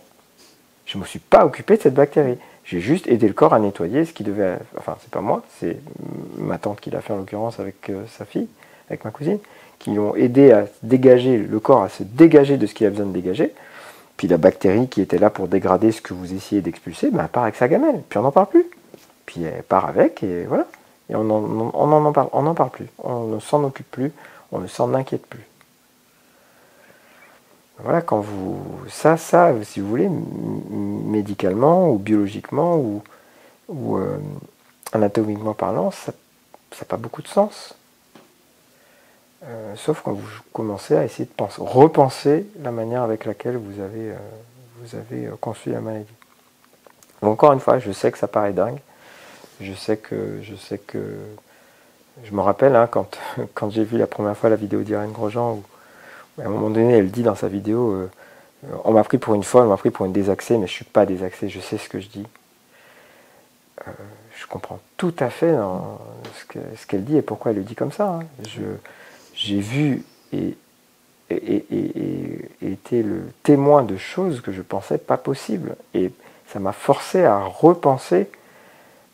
[0.85, 2.37] Je ne me suis pas occupé de cette bactérie.
[2.65, 4.57] J'ai juste aidé le corps à nettoyer ce qui devait.
[4.77, 5.77] Enfin, c'est pas moi, c'est
[6.37, 8.49] ma tante qui l'a fait en l'occurrence avec euh, sa fille,
[8.89, 9.39] avec ma cousine,
[9.79, 13.05] qui l'ont aidé à dégager le corps, à se dégager de ce qu'il a besoin
[13.05, 13.53] de dégager.
[14.17, 17.29] Puis la bactérie qui était là pour dégrader ce que vous essayez d'expulser, ben, elle
[17.29, 18.01] part avec sa gamelle.
[18.09, 18.65] Puis on n'en parle plus.
[19.25, 20.65] Puis elle part avec et voilà.
[21.09, 24.11] Et on n'en parle, on parle plus, on ne s'en occupe plus,
[24.55, 25.45] on ne s'en inquiète plus.
[27.79, 28.63] Voilà, quand vous.
[28.89, 34.17] Ça, ça, si vous voulez, médicalement ou biologiquement ou, euh,
[34.93, 37.75] anatomiquement parlant, ça n'a pas beaucoup de sens.
[39.43, 43.79] Euh, sauf quand vous commencez à essayer de penser, repenser la manière avec laquelle vous
[43.79, 46.07] avez, euh, conçu la maladie.
[47.21, 48.79] encore une fois, je sais que ça paraît dingue.
[49.61, 50.41] Je sais que,
[52.23, 52.89] je me rappelle hein,
[53.53, 56.97] quand, j'ai vu la première fois la vidéo d'Irène Grosjean, où, à un moment donné,
[56.97, 58.09] elle dit dans sa vidéo, euh,
[58.83, 60.85] on m'a pris pour une folle, on m'a pris pour une désaxée, mais je suis
[60.85, 62.25] pas désaxée, je sais ce que je dis.
[63.87, 63.91] Euh,
[64.35, 65.53] je comprends tout à fait
[66.33, 68.19] ce qu'elle dit et pourquoi elle le dit comme ça.
[68.19, 68.25] Hein.
[69.33, 70.03] j'ai vu
[70.33, 70.57] et,
[72.61, 75.75] été le témoin de choses que je pensais pas possibles.
[75.93, 76.11] Et
[76.47, 78.29] ça m'a forcé à repenser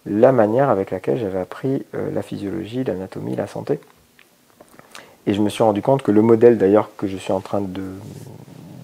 [0.06, 3.80] la manière avec laquelle j'avais appris euh, la physiologie, l'anatomie, la santé.
[5.28, 7.64] Et je me suis rendu compte que le modèle d'ailleurs que je suis en train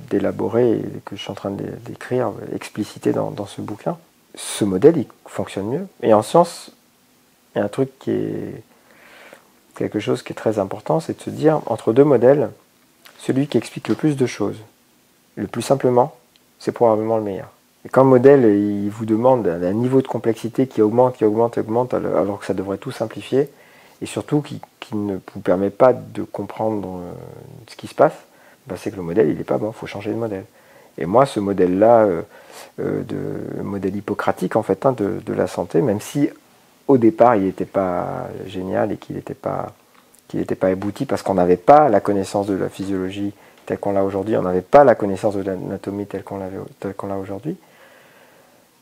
[0.09, 3.97] d'élaborer que je suis en train d'écrire, expliciter dans, dans, ce bouquin,
[4.35, 5.87] ce modèle il fonctionne mieux.
[6.03, 6.71] Et en science,
[7.55, 8.63] il y a un truc qui est
[9.75, 12.49] quelque chose qui est très important, c'est de se dire entre deux modèles,
[13.17, 14.57] celui qui explique le plus de choses,
[15.35, 16.15] le plus simplement,
[16.59, 17.49] c'est probablement le meilleur.
[17.91, 21.59] Quand le modèle il vous demande un niveau de complexité qui augmente, qui augmente, qui
[21.59, 23.49] augmente, alors que ça devrait tout simplifier,
[24.01, 24.59] et surtout qui,
[24.93, 27.11] ne vous permet pas de comprendre euh,
[27.67, 28.13] ce qui se passe,
[28.67, 30.45] bah, c'est que le modèle il n'est pas bon, il faut changer de modèle.
[30.97, 32.21] Et moi, ce modèle-là, euh,
[32.79, 36.29] euh, de modèle hippocratique en fait hein, de, de, la santé, même si
[36.87, 39.73] au départ il n'était pas génial et qu'il n'était pas
[40.33, 43.33] n'était pas abouti parce qu'on n'avait pas la connaissance de la physiologie
[43.65, 47.57] telle qu'on l'a aujourd'hui, on n'avait pas la connaissance de l'anatomie telle qu'on l'a aujourd'hui.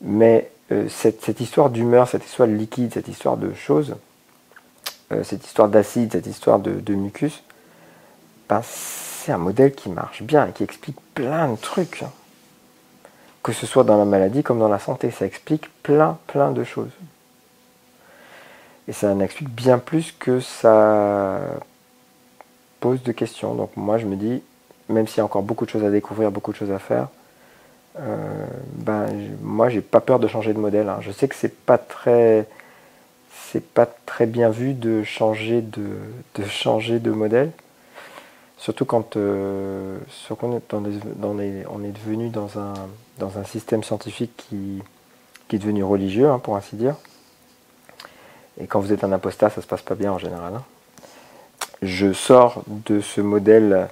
[0.02, 3.96] Mais euh, cette, histoire d'humeur, cette histoire de liquide, cette histoire de choses,
[5.12, 7.44] euh, cette histoire d'acide, cette histoire de, mucus,
[8.50, 12.04] ben, c'est un modèle qui marche bien et qui explique plein de trucs.
[12.04, 12.12] Hein.
[13.44, 16.64] Que ce soit dans la maladie comme dans la santé, ça explique plein, plein de
[16.64, 16.92] choses.
[18.88, 21.40] Et ça en explique bien plus que ça
[22.80, 23.54] pose de questions.
[23.54, 24.42] Donc moi je me dis,
[24.90, 27.08] même s'il y a encore beaucoup de choses à découvrir, beaucoup de choses à faire,
[27.98, 29.08] ben,
[29.42, 30.90] moi, j'ai pas peur de changer de modèle.
[30.90, 31.00] Hein.
[31.02, 32.48] Je sais que c'est pas très,
[33.52, 35.88] c'est pas très bien vu de changer de,
[36.36, 37.52] de changer de modèle.
[38.58, 39.98] Surtout quand euh,
[40.42, 42.74] on, est on est devenu dans un,
[43.20, 44.82] dans un système scientifique qui,
[45.48, 46.96] qui est devenu religieux, hein, pour ainsi dire.
[48.60, 50.54] Et quand vous êtes un apostat, ça se passe pas bien en général.
[50.56, 50.64] Hein.
[51.82, 53.90] Je sors de ce modèle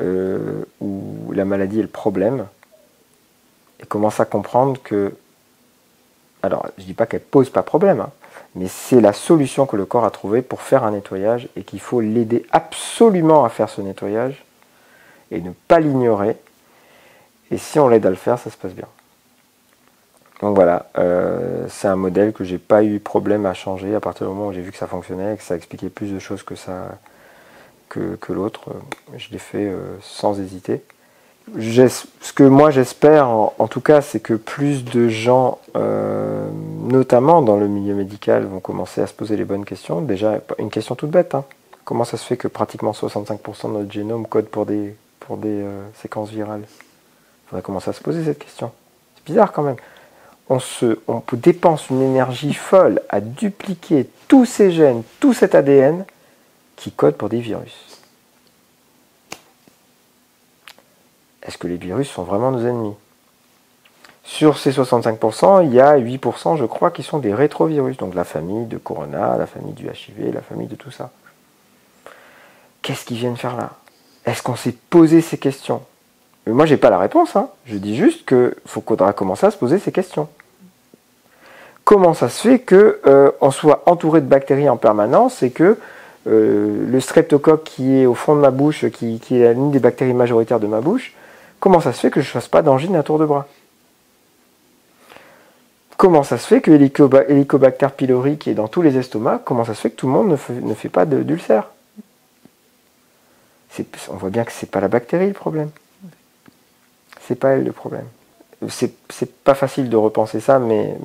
[0.00, 2.46] euh, où la maladie est le problème
[3.84, 5.12] et commence à comprendre que,
[6.42, 8.10] alors je dis pas qu'elle pose pas problème, hein,
[8.54, 11.80] mais c'est la solution que le corps a trouvée pour faire un nettoyage et qu'il
[11.80, 14.42] faut l'aider absolument à faire ce nettoyage
[15.30, 16.36] et ne pas l'ignorer.
[17.50, 18.88] Et si on l'aide à le faire, ça se passe bien.
[20.40, 24.26] Donc voilà, euh, c'est un modèle que j'ai pas eu problème à changer à partir
[24.26, 26.54] du moment où j'ai vu que ça fonctionnait, que ça expliquait plus de choses que
[26.54, 26.98] ça
[27.88, 28.70] que, l'autre.
[29.16, 30.82] Je l'ai fait euh, sans hésiter.
[31.58, 36.48] Ce que moi j'espère, en, tout cas, c'est que plus de gens euh,
[36.84, 40.00] notamment dans le milieu médical, vont commencer à se poser les bonnes questions.
[40.00, 41.34] Déjà, une question toute bête.
[41.34, 41.44] Hein.
[41.84, 45.48] Comment ça se fait que pratiquement 65% de notre génome code pour des, pour des
[45.48, 46.62] euh, séquences virales?
[46.62, 48.72] Il faudrait commencer à se poser cette question.
[49.16, 49.76] C'est bizarre quand même.
[50.48, 56.04] On, se, on dépense une énergie folle à dupliquer tous ces gènes, tout cet ADN
[56.76, 57.93] qui code pour des virus.
[61.44, 62.94] Est-ce que les virus sont vraiment nos ennemis?
[64.24, 68.24] Sur ces 65%, il y a 8%, je crois, qui sont des rétrovirus, donc la
[68.24, 71.10] famille de Corona, la famille du HIV, la famille de tout ça.
[72.80, 73.72] Qu'est-ce qu'ils viennent faire là?
[74.24, 75.82] Est-ce qu'on s'est posé ces questions?
[76.46, 77.36] Mais Moi, j'ai pas la réponse.
[77.36, 77.48] Hein.
[77.66, 80.28] Je dis juste qu'il faudra commencer à se poser ces questions.
[81.84, 85.78] Comment ça se fait qu'on euh, soit entouré de bactéries en permanence et que
[86.26, 89.80] euh, le streptocoque qui est au fond de ma bouche, qui, qui est l'une des
[89.80, 91.12] bactéries majoritaires de ma bouche,
[91.64, 93.46] comment ça se fait que je ne fasse pas d'angine à tour de bras
[95.96, 99.72] comment ça se fait que Helicobacter pylori, qui est dans tous les estomacs, comment ça
[99.72, 101.70] se fait que tout le monde ne fait, pas d'ulcère
[104.10, 105.70] On voit bien que c'est pas la bactérie le problème.
[107.22, 108.06] C'est pas elle le problème.
[108.68, 108.92] C'est
[109.44, 110.98] pas facile de repenser ça, mais,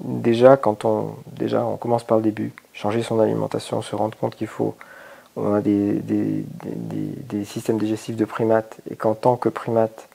[0.00, 0.86] déjà, quand
[1.32, 4.76] déjà, on commence par le début, changer son alimentation, se rendre compte qu'il faut.
[5.36, 10.08] On a des, des, systèmes digestifs de primates, et qu'en tant que primate,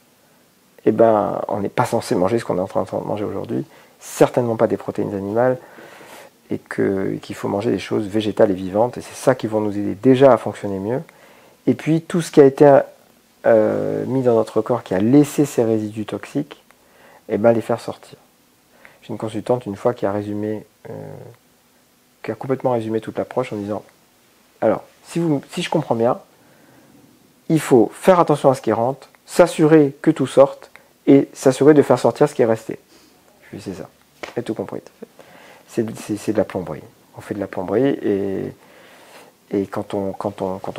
[0.85, 3.65] eh ben, on n'est pas censé manger ce qu'on est en train de manger aujourd'hui
[4.01, 5.57] certainement pas des protéines animales
[6.49, 8.97] et qu'il faut manger des choses végétales et vivantes.
[8.97, 11.01] Et c'est ça qui va nous aider déjà à fonctionner mieux.
[11.65, 12.79] Et puis tout ce qui a été
[13.45, 16.61] euh, mis dans notre corps, qui a laissé ces résidus toxiques,
[17.29, 18.17] eh ben, les faire sortir.
[19.03, 20.93] J'ai une consultante une fois qui a résumé, euh,
[22.23, 23.83] qui a complètement résumé toute l'approche en disant,
[24.59, 26.19] alors, si, vous, si je comprends bien,
[27.49, 30.71] il faut faire attention à ce qui rentre, s'assurer que tout sorte
[31.07, 32.79] et s'assurer de faire sortir ce qui est resté
[33.59, 33.89] c'est ça.
[34.37, 34.81] Et tout compris.
[35.67, 36.83] C'est de la plomberie.
[37.17, 37.97] On fait de la plomberie
[39.51, 40.13] et, quand, on,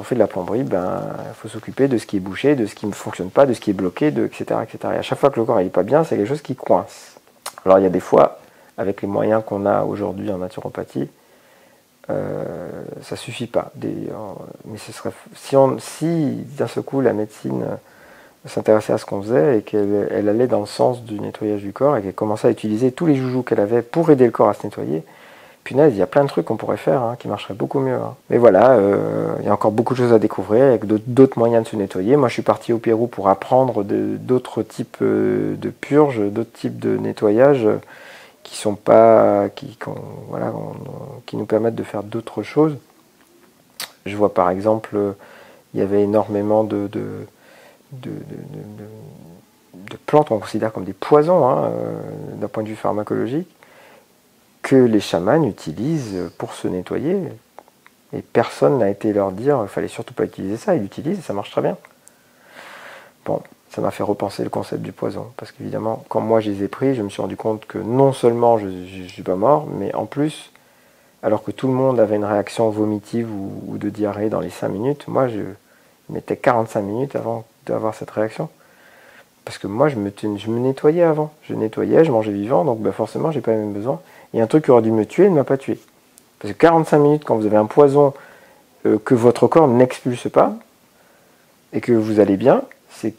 [0.02, 2.74] fait de la plomberie, ben, il faut s'occuper de ce qui est bouché, de ce
[2.74, 4.78] qui ne fonctionne pas, de ce qui est bloqué, de, etc., etc.
[4.94, 7.16] Et à chaque fois que le corps n'est pas bien, c'est quelque chose qui coince.
[7.66, 8.40] Alors il y a des fois,
[8.78, 11.08] avec les moyens qu'on a aujourd'hui en naturopathie,
[12.10, 12.68] euh,
[13.02, 13.72] ça suffit pas.
[14.64, 17.64] mais ce serait, si, si d'un seul coup la médecine
[18.46, 21.72] s'intéressait à ce qu'on faisait et qu'elle elle allait dans le sens du nettoyage du
[21.72, 24.48] corps et qu'elle commençait à utiliser tous les joujoux qu'elle avait pour aider le corps
[24.48, 25.04] à se nettoyer.
[25.64, 27.94] Punaise, il y a plein de trucs qu'on pourrait faire hein, qui marcheraient beaucoup mieux.
[27.94, 28.16] Hein.
[28.30, 31.64] Mais voilà, euh, il y a encore beaucoup de choses à découvrir avec d'autres moyens
[31.64, 32.16] de se nettoyer.
[32.16, 36.80] Moi, je suis parti au Pérou pour apprendre d'autres types euh, de purges, d'autres types
[36.80, 37.68] de nettoyage
[38.52, 39.78] qui sont pas, qui,
[40.28, 40.52] voilà,
[41.24, 42.76] qui nous permettent de faire d'autres choses.
[44.04, 45.14] Je vois par exemple,
[45.72, 46.90] il y avait énormément de
[50.04, 51.98] plantes qu'on considère comme des poisons hein, euh,
[52.34, 53.48] d'un point de vue pharmacologique
[54.60, 57.16] que les chamans utilisent pour se nettoyer.
[58.12, 61.22] Et personne n'a été leur dire il fallait surtout pas utiliser ça, ils l'utilisent et
[61.22, 61.78] ça marche très bien.
[63.24, 63.40] Bon,
[63.74, 65.28] ça m'a fait repenser le concept du poison.
[65.36, 68.12] Parce qu'évidemment, quand moi je les ai pris, je me suis rendu compte que non
[68.12, 70.52] seulement je ne suis pas mort, mais en plus,
[71.22, 74.68] alors que tout le monde avait une réaction vomitive ou, de diarrhée dans les 5
[74.68, 75.40] minutes, moi je
[76.10, 78.50] mettais 45 minutes avant d'avoir cette réaction.
[79.44, 81.32] Parce que moi, je me, nettoyais avant.
[81.42, 84.00] Je nettoyais, je mangeais vivant, donc bah forcément, j'ai pas les mêmes besoins.
[84.34, 85.80] Et un truc qui aurait dû me tuer ne m'a pas tué.
[86.38, 88.14] Parce que 45 minutes, quand vous avez un poison
[88.86, 90.54] euh, que votre corps n'expulse pas,
[91.72, 93.14] et que vous allez bien, c'est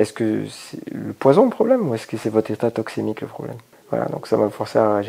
[0.00, 3.26] est-ce que c'est le poison le problème ou est-ce que c'est votre état toxémique le
[3.26, 3.56] problème?
[3.90, 5.00] Voilà, donc ça m'a forcé à,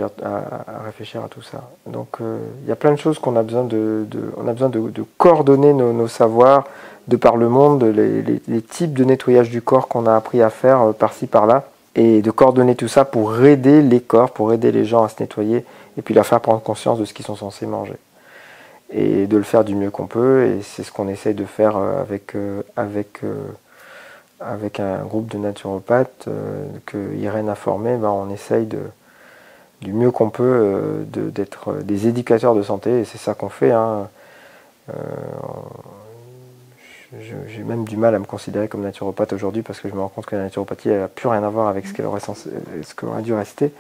[0.84, 1.70] réfléchir à tout ça.
[1.86, 4.06] Donc euh, il y a plein de choses qu'on a besoin de,
[4.38, 6.66] on a besoin de, coordonner nos, savoirs,
[7.08, 10.82] de par le monde, les, types de nettoyage du corps qu'on a appris à faire
[10.82, 11.66] euh, par-ci par-là,
[11.96, 15.16] et de coordonner tout ça pour aider les corps, pour aider les gens à se
[15.20, 15.64] nettoyer,
[15.98, 17.98] et puis leur faire prendre conscience de ce qu'ils sont censés manger.
[18.94, 21.78] Et de le faire du mieux qu'on peut, et c'est ce qu'on essaye de faire
[21.78, 22.62] euh, avec, euh,
[24.42, 26.28] avec, un groupe de naturopathes
[26.86, 28.80] que Irène a formé, ben on essaye de,
[29.82, 33.72] du mieux qu'on peut d'être des éducateurs de santé, et c'est ça qu'on fait.
[33.72, 34.08] Hein.
[37.20, 40.08] J'ai même du mal à me considérer comme naturopathe aujourd'hui parce que je me rends
[40.08, 42.22] compte que la naturopathie n'a plus rien à voir avec ce qu'elle aurait,
[43.04, 43.74] aurait, dû rester.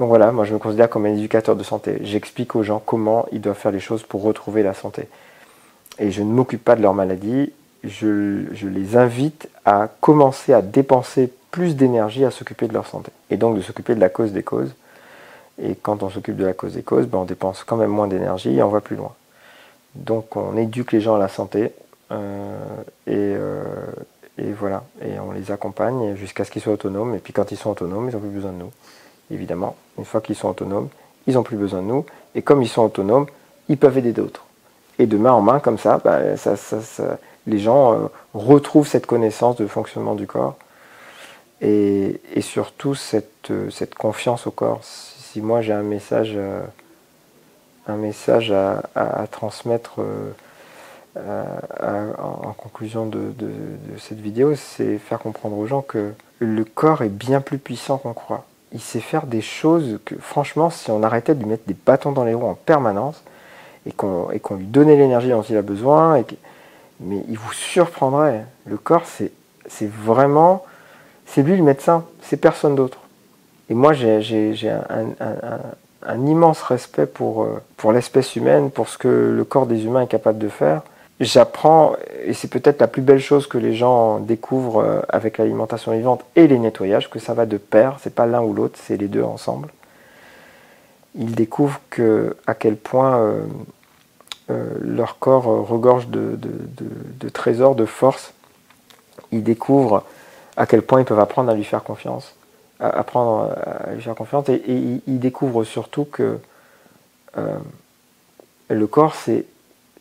[0.00, 1.98] Donc voilà, moi je me considère comme un éducateur de santé.
[2.02, 5.08] J'explique aux gens comment ils doivent faire les choses pour retrouver la santé.
[5.98, 7.52] Et je ne m'occupe pas de leur maladie,
[7.84, 13.10] je, les invite à commencer à dépenser plus d'énergie à s'occuper de leur santé.
[13.30, 14.74] Et donc de s'occuper de la cause des causes.
[15.62, 18.06] Et quand on s'occupe de la cause des causes, ben on dépense quand même moins
[18.06, 19.12] d'énergie et on va plus loin.
[19.94, 21.72] Donc on éduque les gens à la santé,
[22.12, 22.56] euh,
[23.08, 23.64] euh,
[24.38, 27.14] et, voilà, et on les accompagne jusqu'à ce qu'ils soient autonomes.
[27.14, 28.70] Et puis quand ils sont autonomes, ils n'ont plus besoin de nous.
[29.30, 30.88] Évidemment, une fois qu'ils sont autonomes,
[31.26, 32.06] ils n'ont plus besoin de nous.
[32.34, 33.26] Et comme ils sont autonomes,
[33.68, 34.44] ils peuvent aider d'autres.
[34.98, 36.20] Et de main en main, comme ça, bah,
[37.48, 40.56] les gens euh, retrouvent cette connaissance de fonctionnement du corps
[41.60, 43.50] et, surtout cette,
[43.98, 44.80] confiance au corps.
[44.82, 46.38] Si, moi j'ai un message,
[47.88, 50.00] un message à, transmettre
[51.16, 53.32] euh, en conclusion de,
[53.98, 58.12] cette vidéo, c'est faire comprendre aux gens que le corps est bien plus puissant qu'on
[58.12, 58.44] croit.
[58.72, 62.12] Il sait faire des choses que, franchement, si on arrêtait de lui mettre des bâtons
[62.12, 63.22] dans les roues en permanence
[63.86, 66.22] et qu'on lui donnait l'énergie dont il a besoin,
[67.00, 68.44] mais il vous surprendrait.
[68.66, 70.64] Le corps, c'est vraiment,
[71.26, 72.98] c'est lui le médecin, c'est personne d'autre.
[73.70, 79.44] Et moi, j'ai un, immense respect pour, euh, pour l'espèce humaine, pour ce que le
[79.44, 80.82] corps des humains est capable de faire
[81.20, 85.92] j'apprends, et c'est peut-être la plus belle chose que les gens découvrent euh, avec l'alimentation
[85.92, 88.96] vivante et les nettoyages, que ça va de pair, c'est pas l'un ou l'autre, c'est
[88.96, 89.68] les deux ensemble.
[91.16, 93.40] Ils découvrent que, à quel point euh,
[94.48, 98.32] leur corps regorge de, trésors, de force.
[99.32, 100.04] Ils découvrent
[100.56, 102.34] à quel point ils peuvent apprendre à lui faire confiance,
[102.80, 104.62] apprendre à lui faire confiance, et,
[105.06, 106.38] ils découvrent surtout que
[108.68, 109.44] le corps, c'est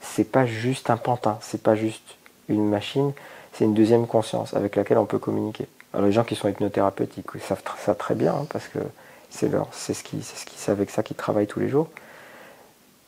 [0.02, 2.15] c'est pas juste un pantin, c'est pas juste
[2.49, 3.14] une machine,
[3.53, 5.68] c'est une deuxième conscience avec laquelle on peut communiquer.
[5.94, 8.80] Alors les gens qui sont hypnothérapeutes, ils savent ça très bien hein, parce que
[9.30, 9.49] c'est
[9.94, 11.90] ce qu'ils, c'est ce avec ça qu'ils travaillent tous les jours.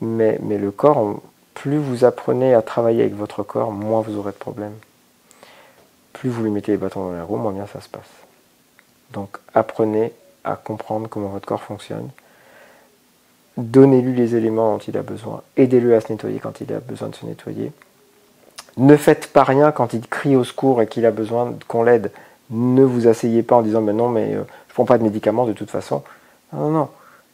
[0.01, 1.21] Mais, mais le corps,
[1.53, 4.75] plus vous apprenez à travailler avec votre corps, moins vous aurez de problèmes.
[6.13, 8.09] Plus vous lui mettez les bâtons dans les roues, moins bien ça se passe.
[9.11, 10.13] Donc apprenez
[10.43, 12.09] à comprendre comment votre corps fonctionne
[13.57, 15.41] Donnez-lui les éléments dont il a besoin.
[15.57, 17.73] Aidez-le à se nettoyer quand il a besoin de se nettoyer.
[18.77, 22.11] Ne faites pas rien quand il crie au secours et qu'il a besoin qu'on l'aide.
[22.51, 25.45] Ne vous asseyez pas en disant ben non mais euh, je prends pas de médicaments
[25.45, 26.03] de toute façon.
[26.53, 26.89] Non non non.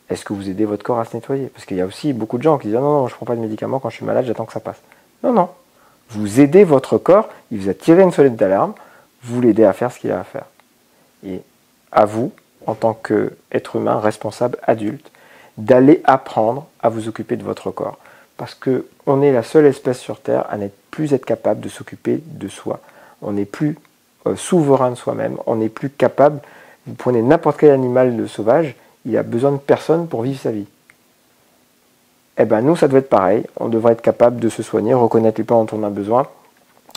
[0.09, 1.47] Est-ce que vous aidez votre corps à se nettoyer?
[1.47, 3.35] Parce qu'il y a aussi beaucoup de gens qui disent non non je prends pas
[3.35, 4.81] de médicaments quand je suis malade j'attends que ça passe.
[5.23, 5.49] Non non.
[6.09, 7.29] Vous aidez votre corps.
[7.51, 8.73] Il vous a tiré une sonnette d'alarme.
[9.23, 10.45] Vous l'aidez à faire ce qu'il a à faire.
[11.25, 11.41] Et
[11.91, 12.31] à vous
[12.67, 15.11] en tant qu'être humain responsable adulte
[15.57, 17.97] d'aller apprendre à vous occuper de votre corps.
[18.37, 22.21] Parce qu'on est la seule espèce sur Terre à n'être plus être capable de s'occuper
[22.25, 22.81] de soi.
[23.21, 23.77] On n'est plus
[24.27, 26.39] euh, souverain de soi-même, on n'est plus capable.
[26.85, 28.75] Vous prenez n'importe quel animal sauvage,
[29.05, 30.67] il a besoin de personne pour vivre sa vie.
[32.37, 33.43] Eh bien, nous, ça doit être pareil.
[33.57, 36.27] On devrait être capable de se soigner, reconnaître les plans dont on a besoin.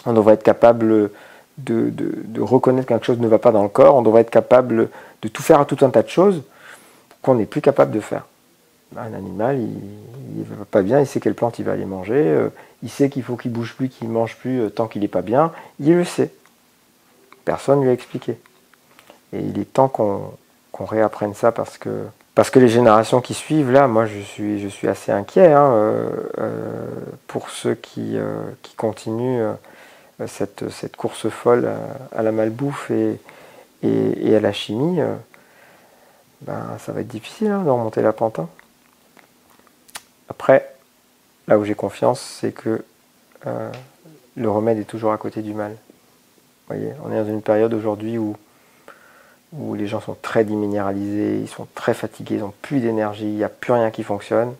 [0.06, 1.10] On devrait être capable
[1.58, 3.94] de, reconnaître que quelque chose ne va pas dans le corps.
[3.94, 4.88] On devrait être capable
[5.22, 6.42] de tout faire à tout un tas de choses
[7.22, 8.24] qu'on n'est plus capable de faire.
[8.92, 11.84] Bah, un animal, il ne va pas bien, il sait quelle plante il va aller
[11.84, 12.48] manger, euh,
[12.82, 15.20] il sait qu'il faut qu'il bouge plus, qu'il mange plus euh, tant qu'il n'est pas
[15.20, 16.32] bien, il le sait.
[17.44, 18.38] Personne ne lui a expliqué.
[19.34, 20.32] Et il est temps qu'on
[20.84, 24.68] réapprenne ça parce que, parce que les générations qui suivent, là, moi je suis, je
[24.68, 26.10] suis assez inquiet hein, euh,
[27.26, 28.16] pour ceux qui,
[28.62, 29.44] qui continuent
[30.26, 31.68] cette, cette, course folle
[32.14, 33.20] à, la malbouffe et,
[33.82, 35.00] et, à la chimie.
[36.42, 38.38] Ben, ça va être difficile hein, de remonter la pente.
[38.38, 38.48] Hein.
[40.28, 40.74] Après,
[41.48, 42.84] là où j'ai confiance, c'est que
[43.46, 43.72] euh,
[44.36, 45.72] le remède est toujours à côté du mal.
[45.72, 48.36] Vous voyez, on est dans une période aujourd'hui où,
[49.52, 53.36] où les gens sont très déminéralisés, ils sont très fatigués, ils n'ont plus d'énergie, il
[53.36, 54.54] n'y a plus rien qui fonctionne.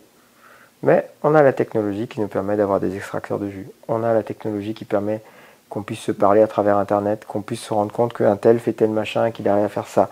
[0.82, 3.68] Mais on a la technologie qui nous permet d'avoir des extracteurs de jus.
[3.88, 5.20] On a la technologie qui permet
[5.68, 8.72] qu'on puisse se parler à travers Internet, qu'on puisse se rendre compte qu'un tel fait
[8.72, 10.08] tel machin, qu'il arrive à faire ça.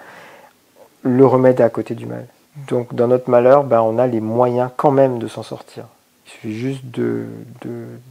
[1.02, 2.26] Le remède est à côté du mal.
[2.68, 5.84] Donc dans notre malheur, ben, on a les moyens quand même de s'en sortir.
[6.26, 7.26] Il suffit juste de,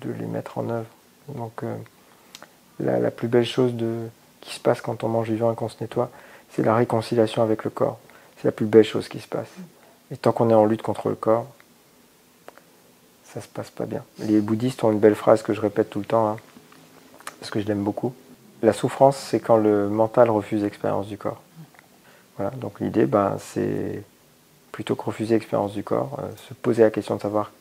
[0.04, 0.86] les mettre en œuvre.
[1.30, 1.76] Donc euh,
[2.80, 3.74] la, plus belle chose
[4.42, 6.10] qui se passe quand on mange vivant et qu'on se nettoie,
[6.56, 8.00] c'est la réconciliation avec le corps.
[8.38, 9.50] C'est la plus belle chose qui se passe.
[10.12, 11.48] Et tant qu'on est en lutte contre le corps,
[13.24, 14.04] ça se passe pas bien.
[14.20, 16.38] Les bouddhistes ont une belle phrase que je répète tout le temps, hein,
[17.40, 18.14] parce que je l'aime beaucoup.
[18.62, 21.42] La souffrance, c'est quand le mental refuse l'expérience du corps.
[22.38, 24.04] Voilà, donc l'idée, ben, c'est
[24.72, 27.52] plutôt que refuser l'expérience du corps, euh, se poser la question de savoir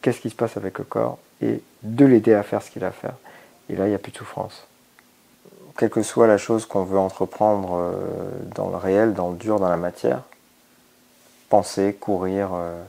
[0.00, 2.88] qu'est-ce qui se passe avec le corps et de l'aider à faire ce qu'il a
[2.88, 3.14] à faire.
[3.68, 4.66] Et là, il n'y a plus de souffrance.
[5.76, 7.92] Quelle que soit la chose qu'on veut entreprendre euh,
[8.54, 10.22] dans le réel, dans le dur, dans la matière,
[11.48, 12.82] penser, courir, euh,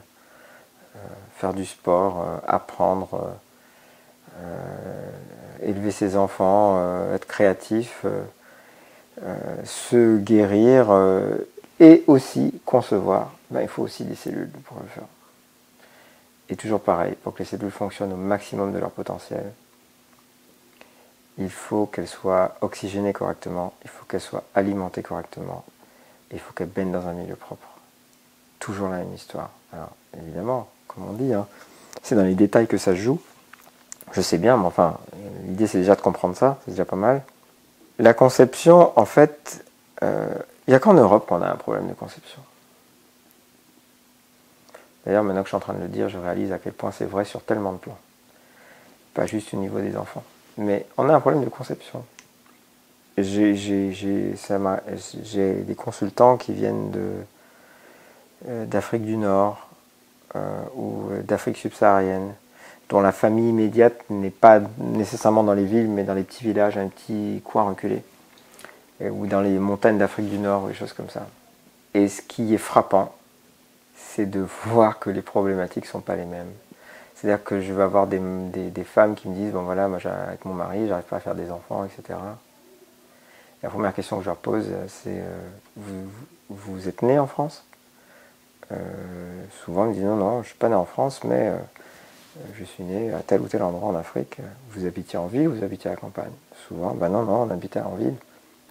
[1.36, 3.34] faire du sport, apprendre,
[5.62, 8.06] élever ses enfants, être créatif,
[9.64, 10.88] se guérir
[11.80, 15.04] et aussi concevoir, ben, il faut aussi des cellules pour le faire.
[16.48, 19.44] Et toujours pareil, pour que les cellules fonctionnent au maximum de leur potentiel,
[21.38, 25.64] il faut qu'elles soient oxygénées correctement, il faut qu'elles soient alimentées correctement,
[26.32, 27.68] il faut qu'elles baignent dans un milieu propre.
[28.58, 29.50] Toujours la même histoire.
[29.72, 31.46] Alors évidemment, comme on dit, hein,
[32.02, 33.20] c'est dans les détails que ça se joue.
[34.12, 34.98] Je sais bien, mais enfin,
[35.46, 37.22] l'idée c'est déjà de comprendre ça, c'est déjà pas mal.
[37.98, 39.64] La conception, en fait,
[40.02, 40.34] euh,
[40.66, 42.40] il n'y a qu'en Europe qu'on a un problème de conception.
[45.04, 46.90] D'ailleurs, maintenant que je suis en train de le dire, je réalise à quel point
[46.90, 47.98] c'est vrai sur tellement de plans.
[49.12, 50.24] Pas juste au niveau des enfants.
[50.56, 52.04] Mais on a un problème de conception.
[53.16, 53.54] J'ai
[55.62, 56.92] des consultants qui viennent
[58.48, 59.68] euh, d'Afrique du Nord
[60.34, 62.34] euh, ou d'Afrique subsaharienne,
[62.88, 66.76] dont la famille immédiate n'est pas nécessairement dans les villes, mais dans les petits villages,
[66.76, 68.02] un petit coin reculé,
[69.00, 71.26] ou dans les montagnes d'Afrique du Nord, ou des choses comme ça.
[71.94, 73.14] Et ce qui est frappant,
[73.96, 76.50] c'est de voir que les problématiques ne sont pas les mêmes.
[77.24, 78.20] C'est-à-dire que je vais avoir des,
[78.84, 79.98] femmes qui me disent, bon voilà, moi
[80.28, 82.18] avec mon mari, j'arrive pas à faire des enfants, etc.
[83.62, 86.04] la première question que je leur pose, c'est, euh,
[86.50, 87.64] vous, êtes né en France?
[88.72, 88.76] Euh,
[89.64, 91.56] Souvent, ils me disent, non, non, je ne suis pas né en France, mais euh,
[92.58, 94.36] je suis né à tel ou tel endroit en Afrique.
[94.72, 96.32] Vous habitiez en ville ou vous habitiez à la campagne?
[96.68, 98.16] Souvent, ben non, non, on habitait en ville.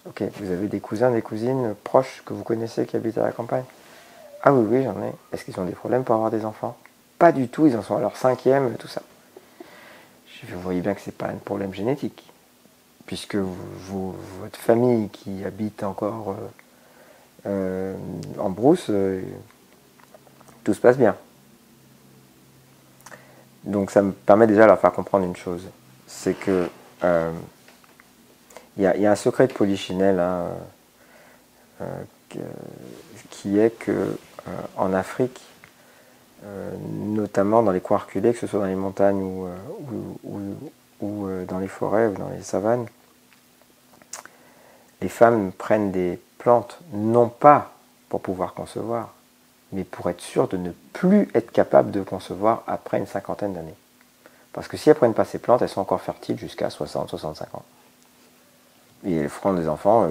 [0.06, 3.32] Ok, vous avez des cousins, des cousines proches que vous connaissez qui habitent à la
[3.32, 3.64] campagne?
[4.44, 5.10] Ah oui, oui, j'en ai.
[5.32, 6.76] Est-ce qu'ils ont des problèmes pour avoir des enfants?
[7.18, 9.02] Pas du tout, ils en sont à leur cinquième, tout ça.
[10.52, 12.30] Vous voyez bien que ce n'est pas un problème génétique,
[13.06, 16.34] puisque votre famille qui habite encore euh,
[17.46, 17.96] euh,
[18.38, 19.22] en brousse, euh,
[20.62, 21.16] tout se passe bien.
[23.64, 25.66] Donc ça me permet déjà de leur faire comprendre une chose,
[26.06, 26.68] c'est que
[28.76, 30.48] il y, a un secret de Polichinelle hein,
[33.30, 34.16] qui est que
[34.76, 35.40] Afrique,
[36.88, 39.46] notamment dans les coins reculés, que ce soit dans les montagnes ou,
[41.02, 42.86] euh, dans les forêts ou dans les savanes,
[45.00, 47.72] les femmes prennent des plantes non pas
[48.08, 49.14] pour pouvoir concevoir,
[49.72, 53.74] mais pour être sûres de ne plus être capables de concevoir après une cinquantaine d'années.
[54.52, 57.42] Parce que si elles ne prennent pas ces plantes, elles sont encore fertiles jusqu'à 60-65
[57.54, 57.64] ans.
[59.04, 60.08] Et elles feront des enfants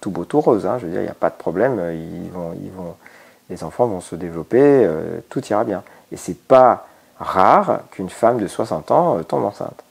[0.00, 0.66] tout beau, tout rose.
[0.66, 0.78] Hein.
[0.78, 1.80] je veux dire, il n'y a pas de problème.
[1.94, 2.96] Ils vont, ils vont,
[3.50, 5.82] les enfants vont se développer, euh, tout ira bien.
[6.12, 6.86] Et c'est pas
[7.18, 9.82] rare qu'une femme de 60 ans euh, tombe enceinte.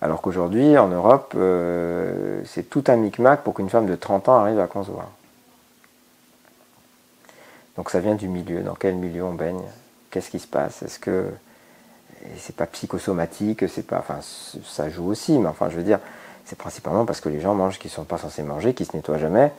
[0.00, 4.36] Alors qu'aujourd'hui, en Europe, euh, c'est tout un micmac pour qu'une femme de 30 ans
[4.36, 5.08] arrive à concevoir.
[7.76, 8.60] Donc ça vient du milieu.
[8.60, 9.62] Dans quel milieu on baigne?
[10.10, 10.82] Qu'est-ce qui se passe?
[10.82, 11.26] Est-ce que
[12.38, 14.20] c'est pas psychosomatique C'est pas, enfin,
[14.64, 15.98] ça joue aussi, mais enfin, je veux dire,
[16.44, 18.96] c'est principalement parce que les gens mangent qui ne sont pas censés manger, qui se
[18.96, 19.52] nettoient jamais,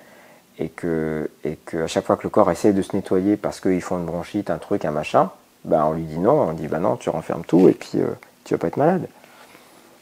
[0.60, 1.30] et que,
[1.74, 4.50] à chaque fois que le corps essaie de se nettoyer parce qu'ils font une bronchite,
[4.50, 5.32] un truc, un machin,
[5.66, 8.02] ben on lui dit non, on dit bah non, tu renfermes tout et puis tu
[8.02, 8.08] euh,
[8.44, 9.08] tu vas pas être malade.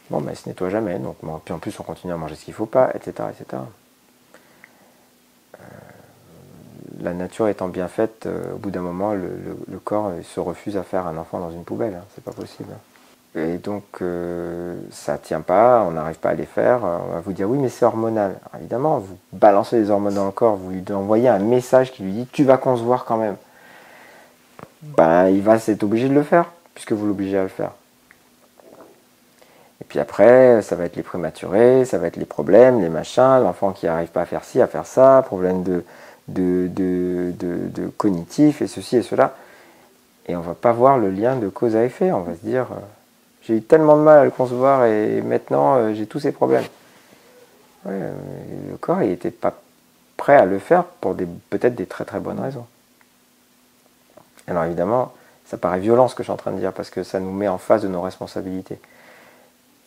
[0.09, 2.45] Bon, mais ben, se nettoie jamais, donc puis en plus on continue à manger ce
[2.45, 3.29] qu'il faut pas, etc.
[3.31, 3.63] etc.
[5.55, 5.63] Euh,
[7.01, 10.83] la nature étant bien faite, euh, au bout d'un moment, le, corps se refuse à
[10.83, 12.69] faire un enfant dans une poubelle, hein, c'est pas possible.
[13.37, 16.79] Et donc, euh, ça tient pas, on n'arrive pas à les faire.
[16.83, 18.35] On va vous dire, oui, mais c'est hormonal.
[18.57, 22.13] évidemment, vous balancez les hormones dans le corps, vous lui envoyez un message qui lui
[22.13, 23.35] dit, tu vas concevoir quand même.
[24.81, 27.71] Ben, il va être obligé de le faire, puisque vous l'obligez à le faire.
[29.81, 33.41] Et puis après, ça va être les prématurés, ça va être les problèmes, les machins,
[33.43, 35.83] l'enfant qui n'arrive pas à faire ci, à faire ça, problème de,
[36.29, 39.35] de, de, de, cognitif, et ceci et cela.
[40.27, 42.11] Et on ne va pas voir le lien de cause à effet.
[42.11, 42.79] On va se dire, euh,
[43.45, 46.65] j'ai eu tellement de mal à le concevoir et maintenant euh, j'ai tous ces problèmes.
[47.87, 48.13] Euh,
[48.71, 49.53] le corps, il n'était pas
[50.17, 51.15] prêt à le faire pour
[51.49, 52.65] peut-être des très très bonnes raisons.
[54.47, 55.13] Alors évidemment,
[55.45, 57.31] ça paraît violent ce que je suis en train de dire parce que ça nous
[57.31, 58.79] met en face de nos responsabilités.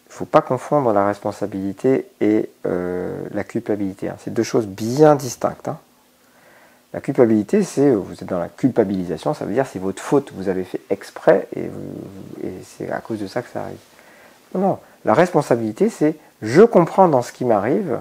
[0.07, 4.09] Il ne faut pas confondre la responsabilité et euh, la culpabilité.
[4.09, 4.17] Hein.
[4.19, 5.69] C'est deux choses bien distinctes.
[5.69, 5.79] Hein.
[6.95, 10.49] La culpabilité, c'est vous êtes dans la culpabilisation, ça veut dire c'est votre faute, vous
[10.49, 11.69] avez fait exprès et,
[12.65, 13.77] c'est à cause de ça que ça arrive.
[14.55, 14.79] Non, non.
[15.05, 18.01] la responsabilité, c'est je comprends dans ce qui m'arrive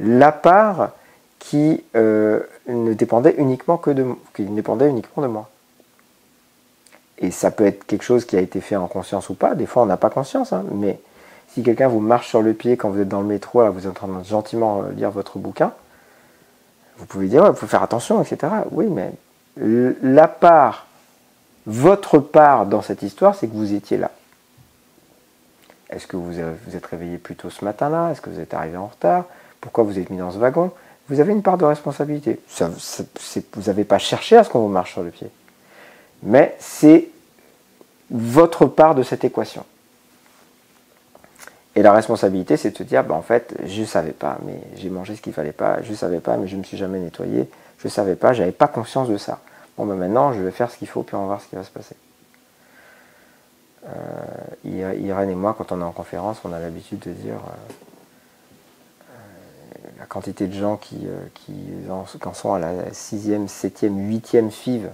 [0.00, 0.90] la part
[1.38, 5.48] qui euh, ne dépendait uniquement que de qui uniquement de moi.
[7.18, 9.54] Et ça peut être quelque chose qui a été fait en conscience ou pas.
[9.54, 10.98] Des fois, on n'a pas conscience, hein, mais
[11.48, 13.80] si quelqu'un vous marche sur le pied quand vous êtes dans le métro, là, vous
[13.80, 15.72] êtes en train de gentiment euh, lire votre bouquin,
[17.00, 18.52] vous pouvez dire, il faut faire attention, etc.
[18.70, 19.12] Oui, mais
[20.02, 20.86] la part,
[21.66, 24.10] votre part dans cette histoire, c'est que vous étiez là.
[25.88, 28.10] Est-ce que vous vous êtes réveillé plus tôt ce matin-là?
[28.10, 29.24] Est-ce que vous êtes arrivé en retard?
[29.60, 30.70] Pourquoi vous êtes mis dans ce wagon?
[31.08, 32.38] Vous avez une part de responsabilité.
[32.60, 35.30] vous n'avez pas cherché à ce qu'on vous marche sur le pied.
[36.22, 37.08] Mais c'est
[38.10, 39.64] votre part de cette équation.
[41.76, 44.60] Et la responsabilité, c'est de se dire, bah, en fait, je ne savais pas, mais
[44.76, 46.76] j'ai mangé ce qu'il fallait pas, je ne savais pas, mais je ne me suis
[46.76, 47.48] jamais nettoyé,
[47.78, 49.38] je ne savais pas, j'avais pas conscience de ça.
[49.76, 51.54] Bon, ben maintenant, je vais faire ce qu'il faut, puis on va voir ce qui
[51.54, 51.94] va se passer.
[53.86, 57.72] Euh, Irène et moi, quand on est en conférence, on a l'habitude de dire euh,
[59.10, 61.54] euh, la quantité de gens qui, qui
[61.88, 64.90] en, sont à la sixième, septième, huitième five,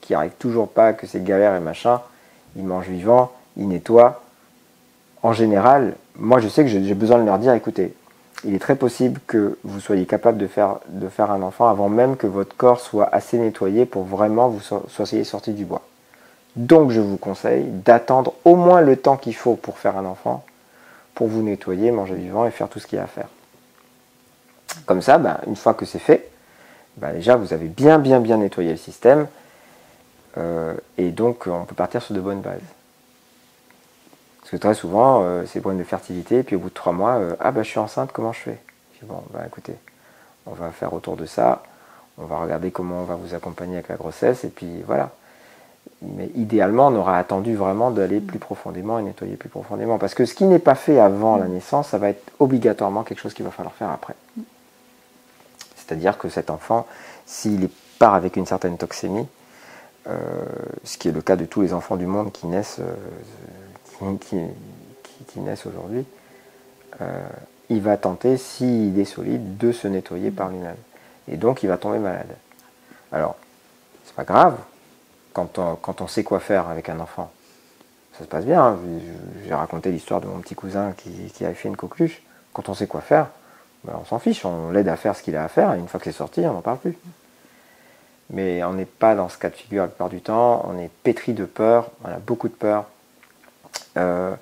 [0.00, 2.00] qui n'arrivent toujours pas, que c'est galère et machin,
[2.56, 4.22] ils mangent vivant, ils nettoient,
[5.22, 7.94] en général, moi je sais que j'ai besoin de leur dire, écoutez,
[8.44, 12.26] il est très possible que vous soyez capable de faire, un enfant avant même que
[12.26, 15.82] votre corps soit assez nettoyé pour vraiment vous soyez sorti du bois.
[16.56, 20.44] Donc je vous conseille d'attendre au moins le temps qu'il faut pour faire un enfant,
[21.14, 23.28] pour vous nettoyer, manger vivant et faire tout ce qu'il y a à faire.
[24.86, 26.28] Comme ça, ben, une fois que c'est fait,
[26.96, 29.28] ben, déjà vous avez bien bien bien nettoyé le système
[30.36, 32.60] euh, et donc on peut partir sur de bonnes bases.
[34.52, 36.92] Parce que très souvent, euh, c'est problème de fertilité, et puis au bout de trois
[36.92, 38.58] mois, euh, ah bah je suis enceinte, comment je fais?
[38.92, 39.74] Je dis, Bon, bah écoutez,
[40.44, 41.62] on va faire autour de ça,
[42.18, 45.08] on va regarder comment on va vous accompagner avec la grossesse, et puis voilà.
[46.02, 49.96] Mais idéalement, on aura attendu vraiment d'aller plus profondément et nettoyer plus profondément.
[49.96, 53.20] Parce que ce qui n'est pas fait avant la naissance, ça va être obligatoirement quelque
[53.20, 54.14] chose qu'il va falloir faire après.
[55.76, 56.86] C'est-à-dire que cet enfant,
[57.24, 59.26] s'il part avec une certaine toxémie,
[60.08, 60.44] euh,
[60.84, 62.80] ce qui est le cas de tous les enfants du monde qui naissent
[64.20, 64.38] qui,
[65.28, 66.04] qui, naissent aujourd'hui,
[67.00, 67.28] euh,
[67.68, 70.76] il va tenter, s'il est solide, de se nettoyer par lui-même.
[71.28, 72.34] Et donc il va tomber malade.
[73.12, 73.36] Alors,
[74.04, 74.58] c'est pas grave
[75.32, 77.30] quand on, quand on sait quoi faire avec un enfant.
[78.18, 78.62] Ça se passe bien.
[78.62, 78.78] Hein.
[79.46, 82.22] J'ai raconté l'histoire de mon petit cousin qui, qui avait fait une coqueluche.
[82.52, 83.28] Quand on sait quoi faire,
[83.84, 85.88] ben, on s'en fiche, on l'aide à faire ce qu'il a à faire, et une
[85.88, 86.96] fois que c'est sorti, on n'en parle plus.
[88.30, 90.90] Mais on n'est pas dans ce cas de figure la plupart du temps, on est
[91.02, 92.86] pétri de peur, on a beaucoup de peur,
[93.96, 94.34] euh,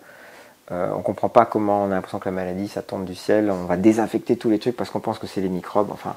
[0.73, 3.51] euh, on comprend pas comment on a l'impression que la maladie, ça tombe du ciel.
[3.51, 5.91] On va désinfecter tous les trucs parce qu'on pense que c'est les microbes.
[5.93, 6.17] Enfin,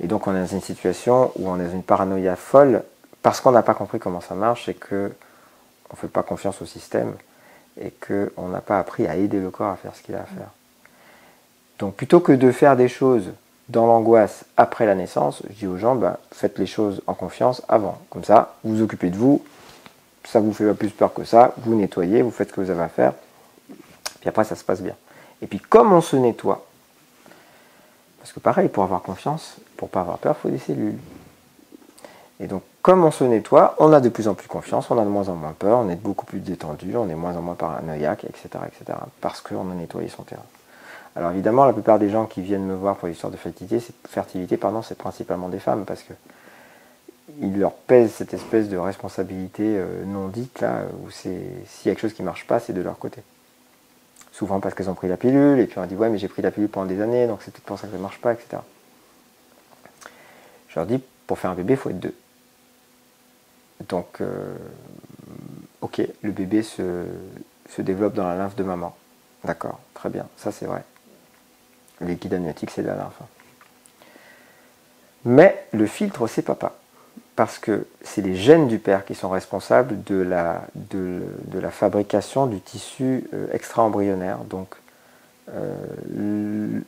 [0.00, 2.82] et donc on est dans une situation où on est dans une paranoïa folle
[3.22, 5.12] parce qu'on n'a pas compris comment ça marche et que
[5.90, 7.14] on fait pas confiance au système
[7.80, 10.24] et qu'on n'a pas appris à aider le corps à faire ce qu'il a à
[10.24, 10.50] faire.
[11.78, 13.30] Donc plutôt que de faire des choses
[13.68, 17.62] dans l'angoisse après la naissance, je dis aux gens, bah, faites les choses en confiance
[17.68, 17.98] avant.
[18.10, 19.44] Comme ça, vous occupez de vous,
[20.24, 22.70] ça vous fait pas plus peur que ça, vous nettoyez, vous faites ce que vous
[22.70, 23.12] avez à faire,
[24.20, 24.94] puis après ça se passe bien.
[25.42, 26.64] Et puis comme on se nettoie,
[28.20, 30.98] parce que pareil, pour avoir confiance, pour pas avoir peur, il faut des cellules.
[32.40, 35.04] Et donc comme on se nettoie, on a de plus en plus confiance, on a
[35.04, 37.54] de moins en moins peur, on est beaucoup plus détendu, on est moins en moins
[37.54, 38.48] paranoïaque, etc.
[38.66, 38.98] etc.
[39.20, 40.42] parce qu'on a nettoyé son terrain.
[41.16, 44.56] Alors évidemment, la plupart des gens qui viennent me voir pour l'histoire de fertilité, fertilité
[44.56, 46.12] pardon, c'est principalement des femmes, parce que
[47.40, 51.90] il leur pèse cette espèce de responsabilité euh, non dite, là, où c'est s'il y
[51.90, 53.22] a quelque chose qui ne marche pas, c'est de leur côté.
[54.32, 56.42] Souvent parce qu'elles ont pris la pilule, et puis on dit ouais mais j'ai pris
[56.42, 58.32] la pilule pendant des années, donc c'est peut-être pour ça que ça ne marche pas,
[58.32, 58.58] etc.
[60.68, 62.14] Je leur dis, pour faire un bébé, il faut être deux.
[63.88, 64.54] Donc, euh,
[65.80, 67.04] ok, le bébé se,
[67.70, 68.94] se développe dans la lymphe de maman.
[69.44, 70.84] D'accord, très bien, ça c'est vrai.
[72.00, 73.20] Le liquide amniotique, c'est de la lymphe.
[75.24, 76.74] Mais le filtre, c'est papa
[77.36, 81.20] parce que c'est les gènes du père qui sont responsables de la, de,
[81.52, 84.38] la fabrication du tissu euh, extra-embryonnaire.
[84.48, 84.76] Donc
[85.52, 85.74] euh,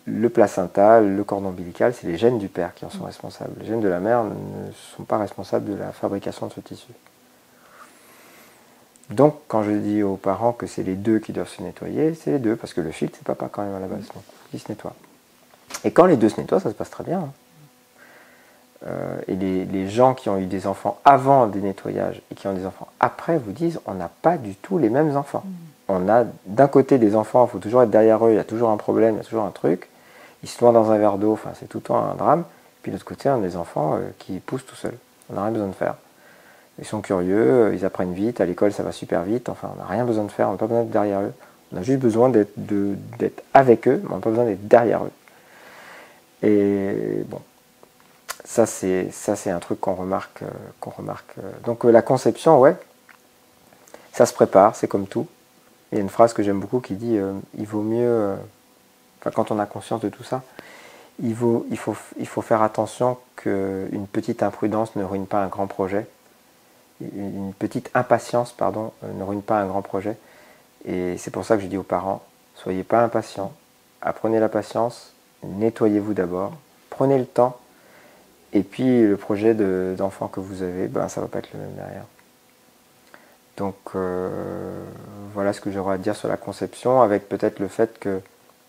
[0.06, 3.52] le placenta, le cordon ombilical, c'est les gènes du père qui en sont responsables.
[3.60, 6.92] Les gènes de la mère ne sont pas responsables de la fabrication de ce tissu.
[9.10, 12.32] Donc quand je dis aux parents que c'est les deux qui doivent se nettoyer, c'est
[12.32, 14.06] les deux, parce que le filtre, c'est papa quand même à la base.
[14.14, 14.94] Donc il se nettoie.
[15.84, 17.18] Et quand les deux se nettoient, ça se passe très bien.
[17.18, 17.32] Hein.
[18.86, 22.52] Euh, et les, gens qui ont eu des enfants avant des nettoyages et qui ont
[22.52, 25.44] des enfants après vous disent on n'a pas du tout les mêmes enfants.
[25.44, 25.50] Mm.
[25.88, 28.44] on a d'un côté des enfants, il faut toujours être derrière eux, il y a
[28.44, 29.88] toujours un problème, il y a toujours un truc.
[30.42, 32.44] Ils se noient dans un verre d'eau, enfin c'est tout le temps un drame.
[32.82, 34.98] Puis de l'autre côté, on a des enfants euh, qui poussent tout seuls.
[35.30, 35.94] On n'a rien besoin de faire.
[36.78, 39.78] Ils sont curieux, euh, ils apprennent vite, à l'école ça va super vite, enfin on
[39.78, 41.32] n'a rien besoin de faire, on n'a pas besoin d'être derrière eux.
[41.72, 45.10] On a juste besoin d'être avec eux, mais on n'a pas besoin d'être derrière eux.
[46.46, 47.40] Et bon,
[48.46, 50.50] ça c'est un truc qu'on remarque, euh,
[50.80, 51.34] qu'on remarque.
[51.64, 52.76] Donc la conception, ouais,
[54.12, 55.26] ça se prépare, c'est comme tout.
[55.92, 57.18] Il y a une phrase que j'aime beaucoup qui dit
[57.56, 58.34] il vaut mieux,
[59.20, 60.42] enfin quand on a conscience de tout ça,
[61.22, 65.46] il, faut, il, faut, il faut faire attention qu'une petite imprudence ne ruine pas un
[65.46, 66.06] grand projet.
[67.00, 70.16] Une petite impatience, pardon, ne ruine pas un grand projet.
[70.86, 72.22] Et c'est pour ça que je dis aux parents,
[72.54, 73.52] soyez pas impatients,
[74.00, 75.12] apprenez la patience,
[75.42, 76.52] nettoyez-vous d'abord,
[76.90, 77.58] prenez le temps,
[78.52, 79.54] et puis le projet
[79.96, 82.04] d'enfant que vous avez, ben, ça ne va pas être le même derrière.
[83.56, 84.82] Donc euh,
[85.32, 88.20] voilà ce que j'aurais à dire sur la conception, avec peut-être le fait que,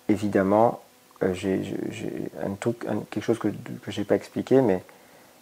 [0.09, 0.81] évidemment,
[1.23, 1.61] euh, j'ai
[2.43, 3.49] un truc, quelque chose que,
[3.87, 4.81] je n'ai pas expliqué, mais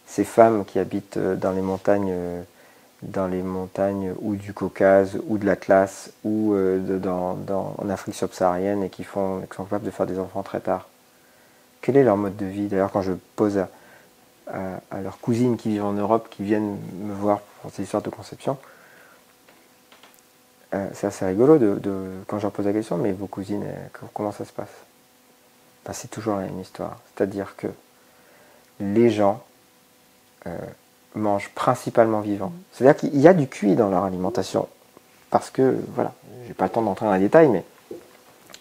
[0.07, 2.13] ces femmes qui habitent euh, dans les montagnes,
[3.03, 7.37] dans les montagnes ou du Caucase ou de l'Atlas ou dans,
[7.77, 10.87] en Afrique subsaharienne et qui, font, qui sont capables de faire des enfants très tard.
[11.81, 12.67] Quel est leur mode de vie?
[12.67, 13.69] D'ailleurs, quand je pose à,
[14.47, 18.09] à, leurs cousines qui vivent en Europe, qui viennent me voir pour ces histoires de
[18.09, 18.57] conception,
[20.93, 23.63] c'est assez rigolo de, quand je leur pose la question, mais vos cousines,
[24.13, 24.67] comment ça se passe?
[25.85, 26.97] Ben, c'est toujours la même histoire.
[27.05, 27.67] C'est-à-dire que
[28.79, 29.43] les gens
[30.47, 30.57] euh,
[31.13, 32.51] mangent principalement vivant.
[32.71, 34.67] C'est-à-dire qu'il y a du cuit dans leur alimentation.
[35.29, 36.13] Parce que, voilà,
[36.47, 37.63] j'ai pas le temps d'entrer dans les détails, mais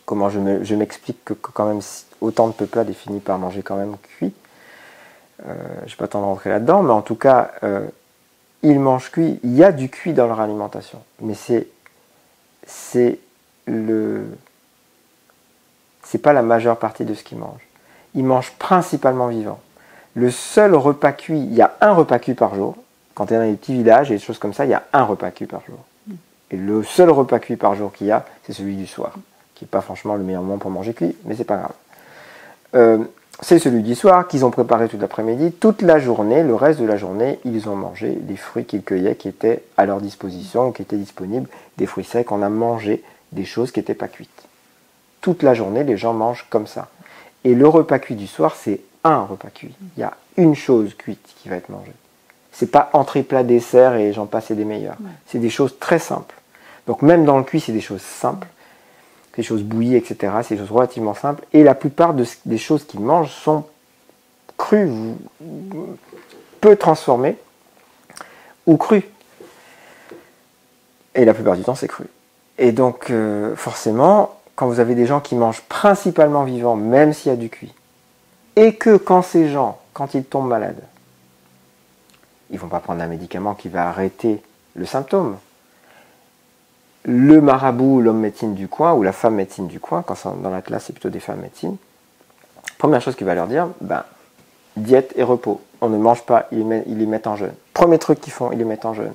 [0.04, 1.80] comment je m'explique que, quand même
[2.20, 4.34] autant de peuplades est fini par manger quand même cuit.
[5.46, 5.54] Euh,
[5.86, 7.86] j'ai pas le temps d'entrer là-dedans, mais en tout cas, euh,
[8.62, 9.40] ils mangent cuit.
[9.44, 11.02] Il y a du cuit dans leur alimentation.
[11.20, 11.68] Mais c'est,
[12.66, 13.18] c'est
[13.66, 14.26] le,
[16.02, 17.66] c'est pas la majeure partie de ce qu'ils mangent.
[18.14, 19.60] Ils mangent principalement vivant.
[20.14, 22.76] Le seul repas cuit, il y a un repas cuit par jour.
[23.14, 24.84] Quand tu es dans les petits villages et des choses comme ça, il y a
[24.92, 25.78] un repas cuit par jour.
[26.50, 29.14] Et le seul repas cuit par jour qu'il y a, c'est celui du soir,
[29.54, 31.72] qui n'est pas franchement le meilleur moment pour manger cuit, mais c'est pas grave.
[32.74, 32.98] Euh,
[33.40, 35.52] c'est celui du soir qu'ils ont préparé toute l'après-midi.
[35.52, 39.16] Toute la journée, le reste de la journée, ils ont mangé les fruits qu'ils cueillaient
[39.16, 42.30] qui étaient à leur disposition, qui étaient disponibles, des fruits secs.
[42.30, 43.02] On a mangé
[43.32, 44.44] des choses qui n'étaient pas cuites
[45.24, 46.88] toute la journée, les gens mangent comme ça.
[47.44, 49.74] Et le repas cuit du soir, c'est un repas cuit.
[49.96, 51.94] Il y a une chose cuite qui va être mangée.
[52.52, 54.98] C'est pas entrée, plat, dessert et j'en passe et des meilleurs.
[55.26, 56.34] C'est des choses très simples.
[56.86, 58.46] Donc même dans le cuit, c'est des choses simples,
[59.36, 60.32] des choses bouillies, etc.
[60.42, 61.44] C'est des choses relativement simples.
[61.52, 63.64] Et la plupart des choses qu'ils mangent sont
[64.56, 64.90] crues,
[66.60, 67.36] peu transformées
[68.66, 69.04] ou crues.
[71.14, 72.06] Et la plupart du temps, c'est cru.
[72.58, 77.30] Et donc, euh, forcément, quand vous avez des gens qui mangent principalement vivant, même s'il
[77.30, 77.74] y a du cuit,
[78.56, 80.82] et que quand ces gens, quand ils tombent malades,
[82.50, 84.40] ils ne vont pas prendre un médicament qui va arrêter
[84.74, 85.36] le symptôme.
[87.04, 90.62] Le marabout, l'homme médecine du coin, ou la femme médecine du coin, quand dans la
[90.62, 91.76] classe c'est plutôt des femmes médecine,
[92.78, 94.04] première chose qu'il va leur dire, ben,
[94.76, 95.60] diète et repos.
[95.80, 97.52] On ne mange pas, ils les mettent en jeûne.
[97.74, 99.12] Premier truc qu'ils font, ils les mettent en jeûne.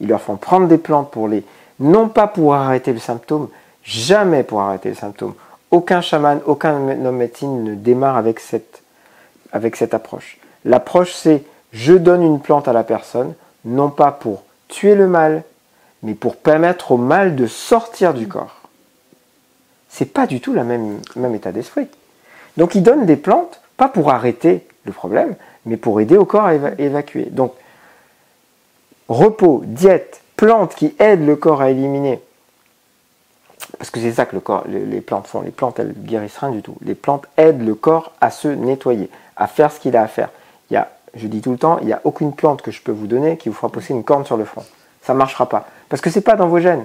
[0.00, 1.44] Ils leur font prendre des plantes pour les,
[1.78, 3.48] non pas pour arrêter le symptôme,
[3.86, 5.34] Jamais pour arrêter les symptômes.
[5.70, 8.82] Aucun chaman, aucun homme médecine ne démarre avec cette,
[9.52, 10.38] avec cette approche.
[10.64, 13.34] L'approche, c'est je donne une plante à la personne,
[13.64, 15.44] non pas pour tuer le mal,
[16.06, 18.60] mais pour permettre au mal de sortir du corps.
[19.88, 21.88] C'est pas du tout le même, état d'esprit.
[22.56, 25.34] Donc il donne des plantes, pas pour arrêter le problème,
[25.64, 27.24] mais pour aider au corps à évacuer.
[27.24, 27.54] Donc
[29.08, 32.20] repos, diète, plantes qui aident le corps à éliminer
[33.78, 35.40] parce que c'est ça que le corps, les, plantes font.
[35.40, 36.76] Les plantes, elles guérissent rien du tout.
[36.82, 40.30] Les plantes aident le corps à se nettoyer, à faire ce qu'il a à faire.
[40.70, 42.80] Il y a, je dis tout le temps, il n'y a aucune plante que je
[42.80, 44.64] peux vous donner qui vous fera pousser une corne sur le front.
[45.06, 45.68] Ça ne marchera pas.
[45.88, 46.84] Parce que ce n'est pas dans vos gènes.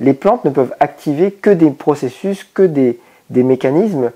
[0.00, 2.98] Les plantes ne peuvent activer que des processus, que des,
[3.30, 4.12] des mécanismes,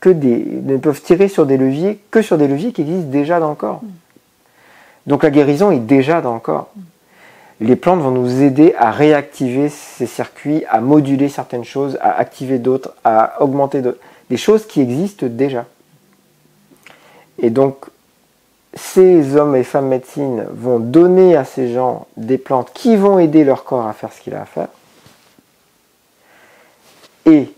[0.00, 3.40] que des, ne peuvent tirer sur des leviers que sur des leviers qui existent déjà
[3.40, 3.82] dans le corps.
[5.06, 6.68] Donc la guérison est déjà dans le corps
[7.62, 12.58] les plantes vont nous aider à réactiver ces circuits, à moduler certaines choses, à activer
[12.58, 14.00] d'autres, à augmenter d'autres.
[14.30, 15.64] Des choses qui existent déjà.
[17.38, 17.86] Et donc,
[18.74, 23.44] ces hommes et femmes médecine vont donner à ces gens des plantes qui vont aider
[23.44, 24.68] leur corps à faire ce qu'il a à faire.
[27.26, 27.52] Et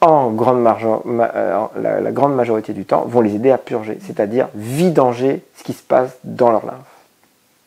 [0.00, 5.42] en grande euh, la, grande majorité du temps, vont les aider à purger, c'est-à-dire vidanger
[5.56, 6.76] ce qui se passe dans leur lymphe.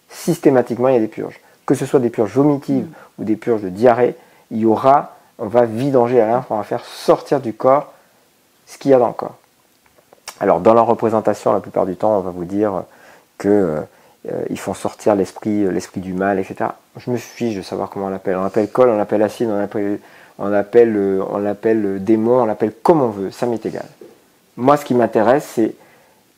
[0.09, 2.87] Systématiquement, il y a des purges que ce soit des purges vomitives
[3.19, 4.15] ou des purges de diarrhée,
[4.49, 7.93] il y aura on va vidanger la lymphe, on va faire sortir du corps
[8.65, 9.35] ce qu'il y a dans le corps.
[10.39, 12.83] Alors dans leur représentation, la plupart du temps, on va vous dire
[13.39, 16.71] qu'ils euh, font sortir l'esprit, l'esprit du mal, etc.
[16.97, 18.35] Je me fiche de savoir comment on l'appelle.
[18.37, 19.99] On l'appelle col, on l'appelle acide, on l'appelle,
[20.37, 23.31] on l'appelle, on l'appelle démon, on l'appelle comme on veut.
[23.31, 23.85] Ça m'est égal.
[24.57, 25.75] Moi, ce qui m'intéresse, c'est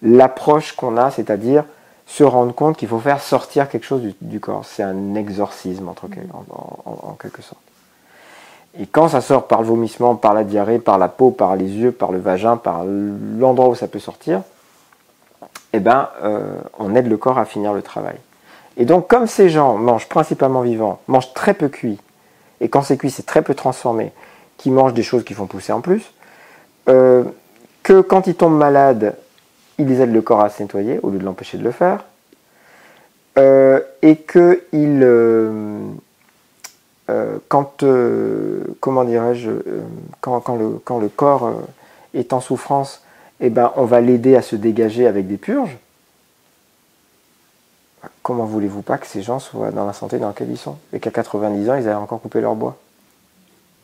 [0.02, 1.64] l'approche qu'on a, c'est-à-dire
[2.06, 4.66] se rendre compte qu'il faut faire sortir quelque chose du, corps.
[4.66, 7.62] C'est un exorcisme en, quelque sorte.
[8.80, 11.66] Et quand ça sort par le vomissement, par la diarrhée, par la peau, par les
[11.66, 14.42] yeux, par le vagin, par l'endroit où ça peut sortir,
[15.74, 18.16] eh ben, euh, on aide le corps à finir le travail.
[18.78, 22.00] Et donc, comme ces gens mangent principalement vivants, mangent très peu cuit,
[22.62, 24.14] et quand c'est cuit, c'est très peu transformé,
[24.58, 26.14] qui mangent des choses qui font pousser en plus,
[26.88, 27.24] euh,
[27.84, 29.16] que quand ils tombent malades,
[29.78, 32.06] ils aident le corps à se nettoyer au lieu de l'empêcher de le faire,
[33.38, 35.80] euh, et euh,
[37.48, 39.52] quand, euh, comment dirais-je,
[40.22, 41.54] quand, le, quand, le, corps
[42.14, 43.02] est en souffrance,
[43.40, 45.78] eh ben, on va l'aider à se dégager avec des purges.
[48.22, 50.78] Comment voulez-vous pas que ces gens soient dans la santé dans laquelle ils sont?
[50.94, 52.78] Et qu'à 90 ans, ils aient encore coupé leur bois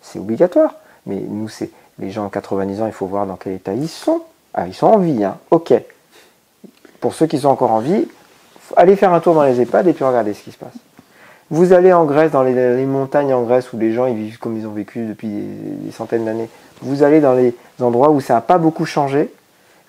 [0.02, 0.76] C'est obligatoire.
[1.06, 3.90] Mais nous, c'est les gens de 90 ans, il faut voir dans quel état ils
[3.90, 4.22] sont.
[4.54, 5.38] Ah, ils sont en vie, hein.
[5.52, 5.74] ok.
[7.00, 8.08] Pour ceux qui sont encore en vie,
[8.76, 10.76] allez faire un tour dans les EHPAD et puis regardez ce qui se passe.
[11.52, 14.58] Vous allez en Grèce, dans les, montagnes en Grèce où les gens ils vivent comme
[14.58, 16.50] ils ont vécu depuis des, centaines d'années.
[16.82, 19.32] Vous allez dans les endroits où ça n'a pas beaucoup changé.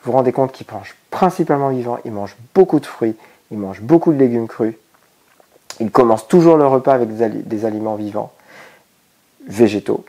[0.02, 3.16] Vous vous rendez compte qu'ils mangent principalement vivants, ils mangent beaucoup de fruits,
[3.50, 4.74] ils mangent beaucoup de légumes crus.
[5.80, 8.32] Ils commencent toujours leur repas avec des aliments vivants,
[9.46, 10.04] végétaux.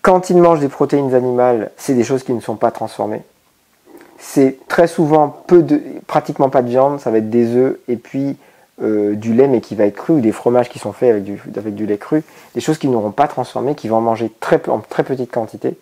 [0.00, 3.22] Quand ils mangent des protéines animales, c'est des choses qui ne sont pas transformées.
[4.18, 7.96] C'est très souvent peu de, pratiquement pas de viande, ça va être des œufs et
[7.96, 8.36] puis
[8.82, 11.74] euh, du lait mais qui va être cru, ou des fromages qui sont faits avec
[11.74, 12.22] du, lait cru,
[12.54, 14.30] des choses qui n'auront pas transformé, qui vont en manger
[14.68, 15.76] en très petite quantité,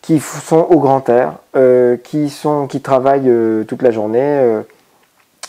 [0.00, 2.28] qui sont au grand air, euh, qui,
[2.82, 4.62] travaillent euh, toute la journée,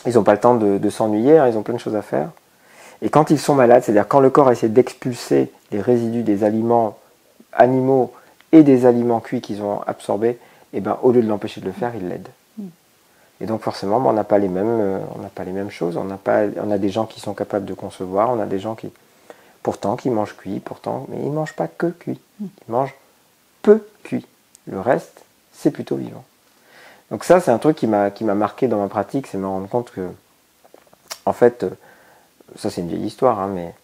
[0.06, 2.28] ils n'ont pas le temps de, s'ennuyer, hein, ils ont plein de choses à faire.
[3.02, 6.96] Et quand ils sont malades, c'est-à-dire quand le corps essaie d'expulser les résidus des aliments
[7.52, 8.12] animaux
[8.52, 10.38] et des aliments cuits qu'ils ont absorbés,
[10.72, 12.28] et eh ben, au lieu de l'empêcher de le faire, ils l'aident.
[13.40, 15.96] Et donc forcément, on n'a pas les mêmes, euh, on n'a pas les mêmes choses.
[15.96, 18.58] On a pas, on a des gens qui sont capables de concevoir, on a des
[18.58, 18.90] gens qui,
[19.62, 22.20] pourtant, qui mangent cuit, pourtant, mais ils mangent pas que cuit.
[22.40, 22.94] Ils mangent
[23.62, 24.26] peu cuit.
[24.66, 26.24] Le reste, c'est plutôt vivant.
[27.10, 29.46] Donc ça, c'est un truc qui m'a qui m'a marqué dans ma pratique, c'est me
[29.46, 30.08] rendre compte que,
[31.26, 31.70] en fait, euh,
[32.56, 33.74] ça c'est une vieille histoire, hein, mais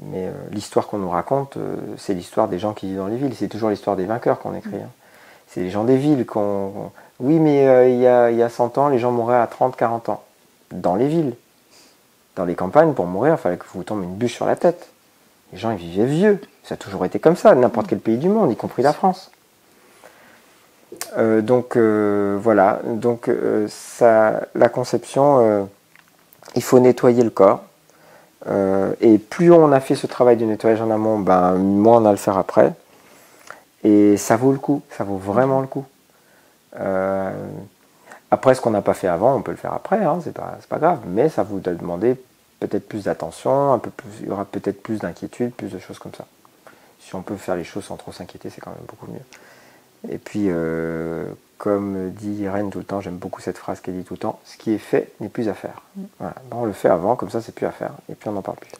[0.00, 1.58] mais euh, l'histoire qu'on nous raconte,
[1.98, 3.34] c'est l'histoire des gens qui vivent dans les villes.
[3.36, 4.76] C'est toujours l'histoire des vainqueurs qu'on écrit.
[4.76, 4.90] Hein.
[5.48, 6.92] C'est les gens des villes qu'on.
[7.22, 9.46] Oui, mais euh, il, y a, il y a 100 ans, les gens mouraient à
[9.46, 10.22] 30, 40 ans.
[10.70, 11.34] Dans les villes.
[12.36, 14.88] Dans les campagnes, pour mourir, il fallait que vous tombe une bûche sur la tête.
[15.52, 16.40] Les gens, ils vivaient vieux.
[16.64, 19.30] Ça a toujours été comme ça, n'importe quel pays du monde, y compris la France.
[21.16, 23.28] donc voilà, donc
[23.68, 25.68] ça, la conception,
[26.54, 27.64] il faut nettoyer le corps.
[28.48, 32.06] Euh, et plus on a fait ce travail de nettoyage en amont, ben, moins on
[32.06, 32.72] a le faire après.
[33.84, 35.84] Et ça vaut le coup, ça vaut vraiment le coup.
[36.78, 37.30] Euh,
[38.30, 40.58] après, ce qu'on n'a pas fait avant, on peut le faire après, hein, c'est pas,
[40.68, 42.16] pas, grave, mais ça vous demander
[42.60, 45.98] peut-être plus d'attention, un peu plus, il y aura peut-être plus d'inquiétude, plus de choses
[45.98, 46.26] comme ça.
[47.00, 50.12] Si on peut faire les choses sans trop s'inquiéter, c'est quand même beaucoup mieux.
[50.12, 51.26] Et puis, euh,
[51.58, 54.40] comme dit Irène tout le temps, j'aime beaucoup cette phrase qu'elle dit tout le temps,
[54.44, 55.82] ce qui est fait n'est plus à faire.
[55.96, 56.04] Mm.
[56.52, 58.58] on le fait avant, comme ça c'est plus à faire, et puis on n'en parle
[58.58, 58.70] plus.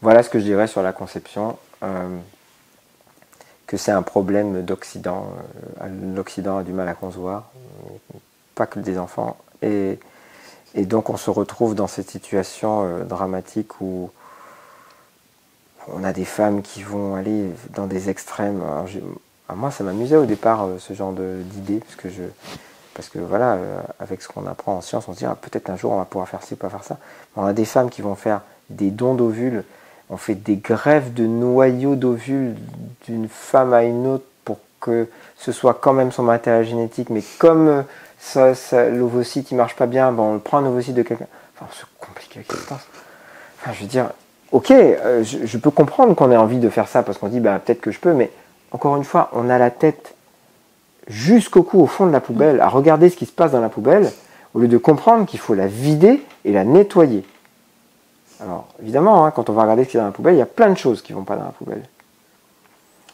[0.00, 2.08] Voilà ce que je dirais sur la conception, euh,
[3.70, 5.28] que c'est un problème d'Occident.
[5.80, 5.86] Euh,
[6.16, 7.52] L'Occident a du mal à concevoir,
[8.56, 9.36] pas que des enfants.
[9.62, 10.00] Et,
[10.74, 14.10] donc on se retrouve dans cette situation euh, dramatique où
[15.86, 18.60] on a des femmes qui vont aller dans des extrêmes.
[19.48, 21.80] Ah, moi, ça m'amusait au départ euh, ce genre d'idée,
[22.92, 23.56] parce que voilà,
[24.00, 26.06] avec ce qu'on apprend en science, on se dit ah, peut-être un jour on va
[26.06, 26.98] pouvoir faire ci, pas faire ça.
[27.36, 29.62] On a des femmes qui vont faire des dons d'ovules,
[30.10, 32.54] on fait des greffes de noyaux d'ovules
[33.06, 37.22] d'une femme à une autre pour que ce soit quand même son matériel génétique, mais
[37.38, 41.26] comme euh, ça, l'ovocyte il marche pas bien, on prend un ovocyte de quelqu'un.
[41.56, 42.40] Enfin, c'est compliqué
[43.62, 44.10] Enfin, je veux dire,
[44.52, 44.72] ok,
[45.22, 47.80] je, je, peux comprendre qu'on ait envie de faire ça parce qu'on dit bah, peut-être
[47.80, 48.30] que je peux, mais
[48.72, 50.14] encore une fois, on a la tête
[51.08, 53.68] jusqu'au cou au fond de la poubelle, à regarder ce qui se passe dans la
[53.68, 54.10] poubelle,
[54.54, 57.24] au lieu de comprendre qu'il faut la vider et la nettoyer.
[58.42, 60.42] Alors, évidemment, hein, quand on va regarder ce qui est dans la poubelle, il y
[60.42, 61.82] a plein de choses qui ne vont pas dans la poubelle.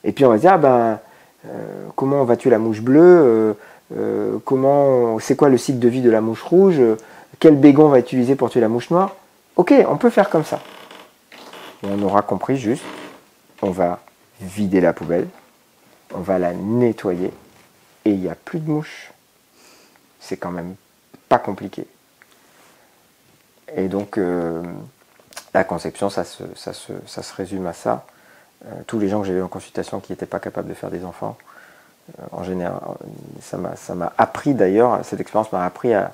[0.05, 1.01] Et puis on va se dire, ah ben,
[1.47, 3.53] euh, comment on va tuer la mouche bleue euh,
[3.97, 6.81] euh, Comment, c'est quoi le cycle de vie de la mouche rouge
[7.41, 9.17] Quel bégon on va utiliser pour tuer la mouche noire
[9.57, 10.61] Ok, on peut faire comme ça.
[11.83, 12.85] on aura compris juste,
[13.63, 13.99] on va
[14.41, 15.27] vider la poubelle,
[16.15, 17.33] on va la nettoyer
[18.05, 19.13] et il n'y a plus de mouches.
[20.21, 20.75] C'est quand même
[21.29, 21.87] pas compliqué.
[23.77, 24.19] Et donc,
[25.57, 28.05] la conception, ça se, ça, se, résume à ça.
[28.67, 30.91] Euh, tous les gens que j'ai eu en consultation qui n'étaient pas capables de faire
[30.91, 31.37] des enfants,
[32.11, 32.79] euh, en général,
[33.41, 33.57] ça
[33.95, 36.13] m'a appris d'ailleurs, cette expérience m'a appris à,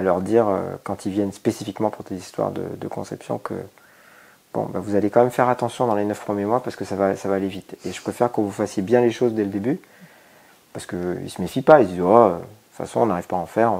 [0.00, 0.46] leur dire,
[0.82, 3.54] quand ils viennent spécifiquement pour des histoires de, conception, que
[4.52, 6.84] bon, bah, vous allez quand même faire attention dans les 9 premiers mois parce que
[6.84, 7.76] ça va, ça va aller vite.
[7.84, 9.78] Et je préfère que vous fassiez bien les choses dès le début,
[10.72, 13.28] parce qu'ils ne se méfient pas, ils se disent, oh, de toute façon, on n'arrive
[13.28, 13.74] pas à en faire.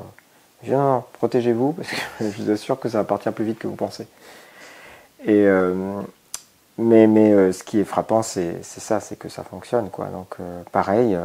[0.63, 3.45] Je dis, non, non protégez-vous, parce que je vous assure que ça va partir plus
[3.45, 4.07] vite que vous pensez.
[5.29, 6.03] Euh,
[6.79, 9.89] mais euh, ce qui est frappant, c'est ça, c'est que ça fonctionne.
[10.13, 11.17] Donc euh, pareil,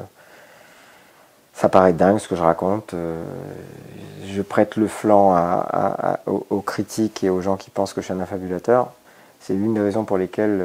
[1.54, 2.94] ça paraît dingue ce que je raconte.
[4.26, 5.36] je prête le flanc
[6.26, 8.92] aux, critiques et aux gens qui pensent que je suis un affabulateur.
[9.42, 10.64] C'est l'une des raisons pour lesquelles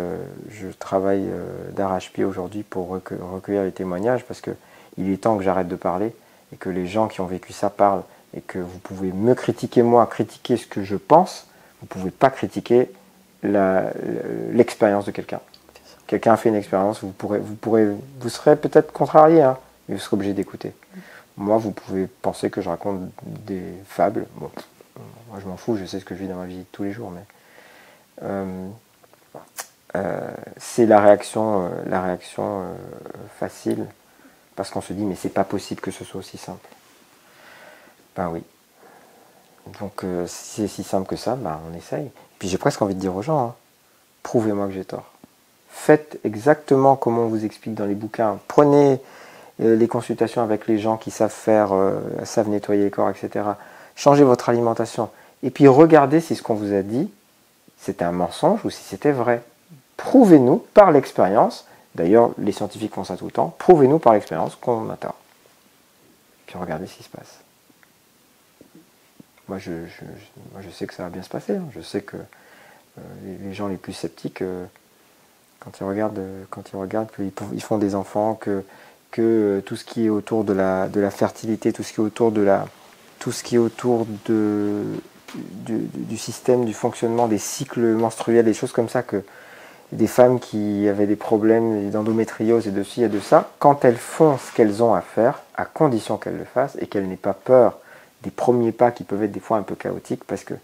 [0.50, 1.28] je travaille
[1.72, 6.14] d'arrache-pied aujourd'hui pour recueillir les témoignages, parce qu'il est temps que j'arrête de parler
[6.52, 8.02] et que les gens qui ont vécu ça parlent
[8.36, 11.46] et que vous pouvez me critiquer moi, critiquer ce que je pense,
[11.80, 12.90] vous ne pouvez pas critiquer
[13.44, 15.40] l'expérience de quelqu'un.
[16.06, 17.86] Quelqu'un fait une expérience, vous pourrez, vous pourrez,
[18.20, 19.58] vous serez peut-être contrarié, hein,
[19.88, 20.72] mais vous serez obligé d'écouter.
[21.36, 24.26] Moi, vous pouvez penser que je raconte des fables.
[24.36, 24.50] Bon,
[25.28, 26.92] moi, je m'en fous, je sais ce que je vis dans ma vie tous les
[26.92, 27.24] jours, mais
[28.22, 28.68] euh,
[29.96, 32.64] euh, c'est la réaction, euh, la réaction
[33.38, 33.86] facile,
[34.56, 36.68] parce qu'on se dit mais c'est pas possible que ce soit aussi simple.
[38.16, 38.44] Ben oui.
[39.80, 42.10] Donc si c'est si simple que ça, ben, on essaye.
[42.44, 43.54] Puis j'ai presque envie de dire aux gens, hein,
[44.22, 45.10] prouvez-moi que j'ai tort.
[45.70, 48.38] Faites exactement comme on vous explique dans les bouquins.
[48.48, 49.00] Prenez
[49.62, 53.46] euh, les consultations avec les gens qui savent faire, euh, savent nettoyer les corps, etc.
[53.96, 55.08] Changez votre alimentation.
[55.42, 57.10] Et puis regardez si ce qu'on vous a dit,
[57.78, 59.42] c'était un mensonge ou si c'était vrai.
[59.96, 61.64] Prouvez-nous par l'expérience,
[61.94, 65.16] d'ailleurs les scientifiques font ça tout le temps, prouvez-nous par l'expérience qu'on a tort.
[66.44, 67.43] Puis regardez ce qui se passe
[69.48, 69.72] moi je,
[70.60, 71.56] je, sais que ça va bien se passer.
[71.56, 71.64] Hein.
[71.74, 73.00] Je sais que euh,
[73.42, 74.64] les, gens les plus sceptiques, euh,
[75.60, 78.64] quand ils regardent, quand ils regardent qu'ils font des enfants, que,
[79.10, 82.04] que tout ce qui est autour de la, de la fertilité, tout ce qui est
[82.04, 82.66] autour de la,
[83.18, 84.82] tout ce qui est autour de,
[85.34, 89.22] du, système, du fonctionnement des cycles menstruels, des choses comme ça, que
[89.92, 93.96] des femmes qui avaient des problèmes d'endométriose et de ci et de ça, quand elles
[93.96, 97.34] font ce qu'elles ont à faire, à condition qu'elles le fassent et qu'elles n'aient pas
[97.34, 97.78] peur
[98.24, 100.54] des premiers pas qui peuvent être des fois un peu chaotiques parce que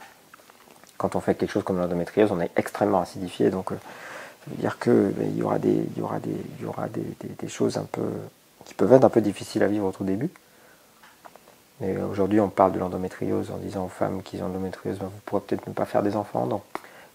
[1.01, 3.49] quand on fait quelque chose comme l'endométriose, on est extrêmement acidifié.
[3.49, 3.77] Donc, euh,
[4.45, 7.79] ça veut dire qu'il ben, y aura, des, y aura, des, y aura des, choses
[7.79, 8.03] un peu,
[8.67, 10.31] qui peuvent être un peu difficiles à vivre au tout début.
[11.81, 15.21] Mais aujourd'hui, on parle de l'endométriose en disant aux femmes qui ont l'endométriose, ben, vous
[15.25, 16.47] pourrez peut-être ne pas faire des enfants.
[16.47, 16.63] Donc,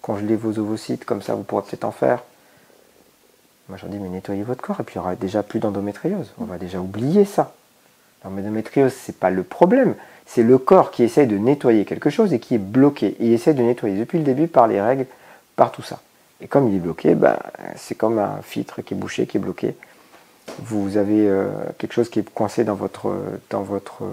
[0.02, 2.24] congelez vos ovocytes, comme ça, vous pourrez peut-être en faire.
[3.70, 6.32] Moi, je dis, mais nettoyez votre corps, et puis il n'y aura déjà plus d'endométriose.
[6.40, 7.54] On va déjà oublier ça.
[8.24, 9.94] L'endométriose, ce n'est pas le problème
[10.26, 13.15] c'est le corps qui essaye de nettoyer quelque chose et qui est bloqué.
[13.19, 15.06] Il essaie de nettoyer depuis le début par les règles,
[15.56, 15.99] par tout ça.
[16.41, 17.38] Et comme il est bloqué, ben,
[17.76, 19.76] c'est comme un filtre qui est bouché, qui est bloqué.
[20.60, 21.47] Vous avez euh,
[21.77, 23.14] quelque chose qui est coincé dans votre,
[23.49, 24.03] dans votre,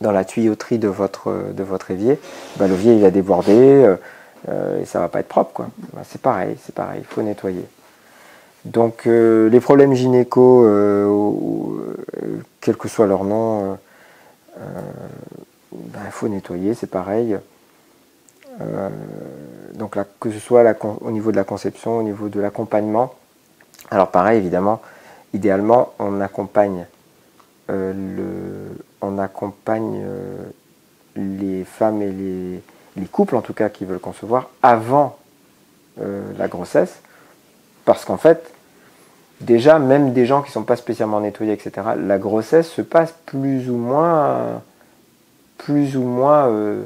[0.00, 2.18] dans la tuyauterie de votre, de votre évier.
[2.56, 3.96] Ben, L'évier il va déborder
[4.48, 5.68] euh, et ça va pas être propre, quoi.
[5.92, 7.00] Ben, c'est pareil, c'est pareil.
[7.00, 7.64] Il faut nettoyer.
[8.64, 10.66] Donc euh, les problèmes gynéco,
[12.62, 13.76] quel que soit leur nom
[14.56, 14.80] il euh,
[15.72, 17.38] ben, faut nettoyer, c'est pareil.
[18.60, 18.88] Euh,
[19.74, 20.62] donc là, que ce soit
[21.00, 23.14] au niveau de la conception, au niveau de l'accompagnement.
[23.90, 24.80] Alors pareil, évidemment,
[25.32, 26.86] idéalement, on accompagne
[27.70, 27.92] euh,
[31.16, 32.62] les femmes et les,
[32.96, 35.18] les, couples, en tout cas, qui veulent concevoir avant
[36.36, 37.02] la grossesse,
[37.84, 38.53] parce qu'en fait,
[39.44, 43.14] déjà, même des gens qui ne sont pas spécialement nettoyés, etc., la grossesse se passe
[43.26, 44.62] plus ou moins.
[45.58, 46.48] Plus ou moins.
[46.48, 46.82] Euh,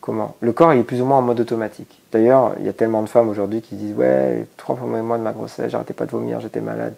[0.00, 0.36] comment?
[0.40, 2.00] Le corps est plus ou moins en mode automatique.
[2.10, 5.22] D'ailleurs, il y a tellement de femmes aujourd'hui qui disent Ouais, trois premiers mois de
[5.22, 6.94] ma grossesse, j'arrêtais pas de vomir, j'étais malade.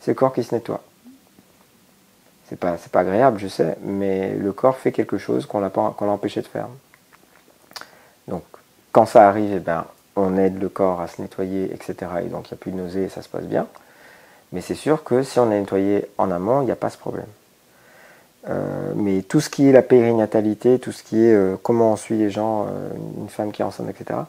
[0.00, 0.80] C'est le corps qui se nettoie.
[2.48, 6.42] C'est pas, pas agréable, je sais, mais le corps fait quelque chose qu'on l'a empêché
[6.42, 6.68] de faire.
[8.28, 8.42] Donc,
[8.90, 9.86] quand ça arrive, eh ben,
[10.16, 11.94] on aide le corps à se nettoyer, etc.
[12.24, 13.66] Et donc, il n'y a plus de nausées et ça se passe bien.
[14.52, 16.98] Mais c'est sûr que si on a nettoyé en amont, il n'y a pas ce
[16.98, 17.26] problème.
[18.48, 21.96] Euh, mais tout ce qui est la périnatalité, tout ce qui est euh, comment on
[21.96, 24.20] suit les gens, euh, une femme qui est enceinte, etc.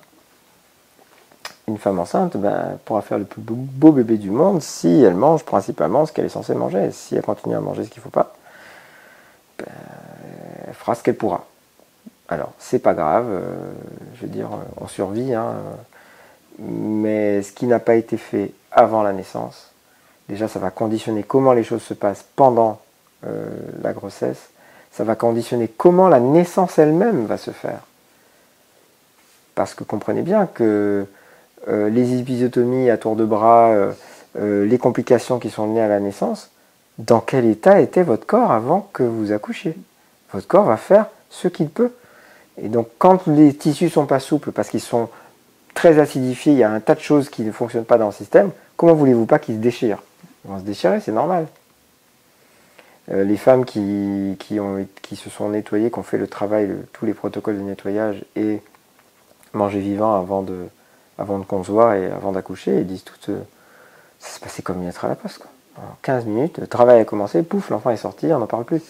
[1.68, 5.44] Une femme enceinte ben, pourra faire le plus beau bébé du monde si elle mange
[5.44, 6.91] principalement ce qu'elle est censée manger.
[6.91, 8.36] Si elle continue à manger ce qu'il ne faut pas,
[9.58, 9.66] ben,
[10.68, 11.45] elle fera ce qu'elle pourra.
[12.30, 13.26] Alors, c'est pas grave,
[14.16, 15.56] je veux dire, on survit, hein,
[16.58, 19.73] mais ce qui n'a pas été fait avant la naissance.
[20.30, 22.80] Déjà, ça va conditionner comment les choses se passent pendant
[23.26, 23.48] euh,
[23.82, 24.50] la grossesse.
[24.91, 27.80] Ça va conditionner comment la naissance elle-même va se faire.
[29.56, 31.06] Parce que comprenez bien que
[31.68, 33.72] euh, les épisiotomies à tour de bras,
[34.36, 36.52] euh, les complications qui sont liées à la naissance,
[36.98, 39.76] dans quel état était votre corps avant que vous accouchiez?
[40.32, 41.91] Votre corps va faire ce qu'il peut.
[42.62, 45.10] Et donc quand les tissus sont pas souples parce qu'ils sont
[45.74, 48.12] très acidifiés, il y a un tas de choses qui ne fonctionnent pas dans le
[48.14, 50.04] système, comment voulez-vous pas qu'ils se déchirent?
[50.45, 51.48] Ils vont se déchirer, c'est normal.
[53.11, 57.14] Euh, les femmes qui, qui, se sont nettoyées, qui ont fait le travail, tous les
[57.14, 58.61] protocoles de nettoyage et
[59.53, 60.68] manger vivant avant de,
[61.18, 63.30] avant de concevoir et avant d'accoucher, disent toutes,
[64.20, 65.41] ça se passait comme une lettre à la poste.
[65.78, 68.82] En 15 minutes, le travail a commencé, pouf, l'enfant est sorti, on n'en parle plus.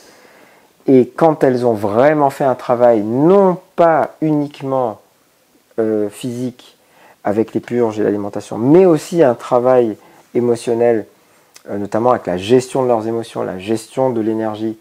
[0.86, 5.00] Et quand elles ont vraiment fait un travail, non pas uniquement
[5.80, 6.78] euh, physique
[7.24, 9.96] avec les purges et l'alimentation, mais aussi un travail
[10.36, 11.06] émotionnel,
[11.70, 14.78] euh, notamment avec la gestion de leurs émotions, la gestion de l'énergie.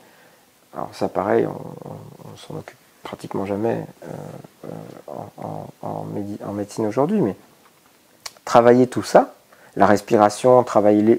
[0.74, 4.68] Alors ça pareil, on, s'en occupe pratiquement jamais euh,
[5.42, 7.36] en, en, médecine aujourd'hui, mais
[8.44, 9.34] travailler tout ça,
[9.76, 11.18] la respiration, travailler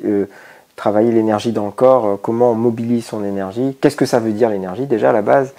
[0.76, 4.32] travailler l'énergie dans le corps, euh, comment on mobilise son énergie, qu'est-ce que ça veut
[4.32, 5.54] dire l'énergie déjà à la base.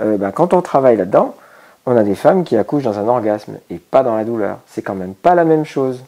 [0.00, 1.34] Euh, ben, quand on travaille là-dedans,
[1.86, 4.58] on a des femmes qui accouchent dans un orgasme et pas dans la douleur.
[4.66, 6.02] C'est quand même pas la même chose.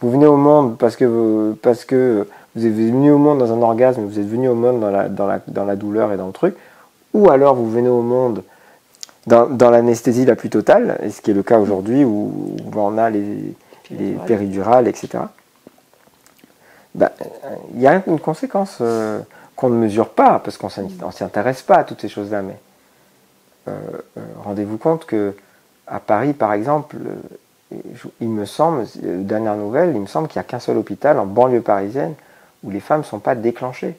[0.00, 2.26] Vous venez au monde parce que parce que
[2.56, 5.08] vous êtes venu au monde dans un orgasme, vous êtes venu au monde dans la,
[5.10, 6.56] dans la, dans la douleur et dans le truc,
[7.12, 8.42] ou alors vous venez au monde
[9.26, 13.10] dans, dans l'anesthésie la plus totale, ce qui est le cas aujourd'hui où, on a
[13.10, 13.54] les,
[13.90, 15.18] les péridurales, etc.
[16.94, 17.12] Bah,
[17.74, 19.20] il y a une conséquence euh,
[19.54, 22.40] qu'on ne mesure pas, parce qu'on ne s'y intéresse pas à toutes ces choses-là.
[22.40, 22.58] Mais
[23.68, 23.72] euh,
[24.16, 25.34] euh, rendez-vous compte que
[25.86, 26.96] à Paris, par exemple,
[28.20, 31.26] il me semble, dernière nouvelle, il me semble qu'il n'y a qu'un seul hôpital en
[31.26, 32.14] banlieue parisienne
[32.62, 33.96] où les femmes ne sont pas déclenchées.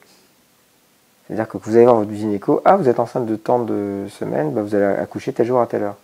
[1.28, 4.52] C'est-à-dire que vous allez voir votre gynéco, ah, vous êtes enceinte de tant de semaines,
[4.52, 5.98] bah, vous allez accoucher tel jour à telle heure.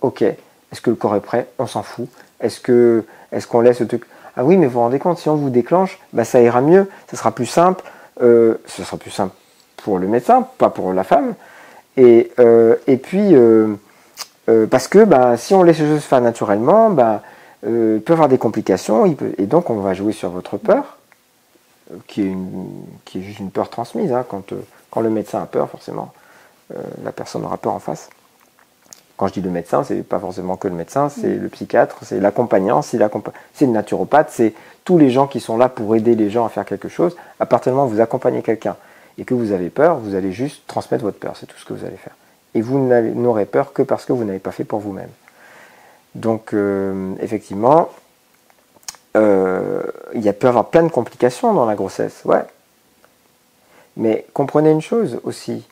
[0.00, 0.22] Ok.
[0.22, 1.46] Est-ce que le corps est prêt?
[1.58, 2.08] On s'en fout.
[2.40, 4.04] Est-ce que est-ce qu'on laisse le truc?
[4.36, 6.88] Ah oui, mais vous vous rendez compte, si on vous déclenche, bah, ça ira mieux,
[7.10, 7.82] ça sera plus simple.
[8.22, 9.34] Euh, ce sera plus simple
[9.76, 11.34] pour le médecin, pas pour la femme.
[11.96, 13.76] Et, euh, puis, euh,
[14.70, 17.22] parce que bah, si on laisse les choses se faire naturellement, bah,
[17.62, 19.06] il peut y avoir des complications,
[19.38, 20.95] et donc on va jouer sur votre peur,
[22.06, 22.36] qui est,
[23.04, 24.12] qui est juste une peur transmise.
[24.12, 24.52] Hein, quand,
[24.90, 26.12] quand le médecin a peur, forcément,
[27.04, 28.10] la personne aura peur en face.
[29.16, 31.42] Quand je dis le médecin, c'est pas forcément que le médecin, c'est mm.
[31.42, 34.52] le psychiatre, c'est l'accompagnant, c'est le naturopathe, c'est
[34.84, 37.16] tous les gens qui sont là pour aider les gens à faire quelque chose.
[37.40, 38.76] À partir du moment où vous accompagnez quelqu'un
[39.18, 41.72] et que vous avez peur, vous allez juste transmettre votre peur, c'est tout ce que
[41.72, 42.14] vous allez faire.
[42.54, 45.10] Et vous n'aurez peur que parce que vous n'avez pas fait pour vous-même.
[46.14, 47.88] Donc, euh, effectivement,
[49.16, 49.82] euh,
[50.14, 52.44] il peut y avoir plein de complications dans la grossesse, ouais.
[53.96, 55.66] Mais comprenez une chose aussi,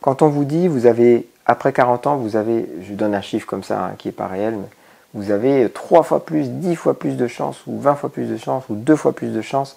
[0.00, 3.46] quand on vous dit vous avez après 40 ans, vous avez, je donne un chiffre
[3.46, 4.68] comme ça hein, qui n'est pas réel, mais
[5.14, 8.36] vous avez 3 fois plus, 10 fois plus de chances, ou 20 fois plus de
[8.36, 9.76] chances, ou 2 fois plus de chances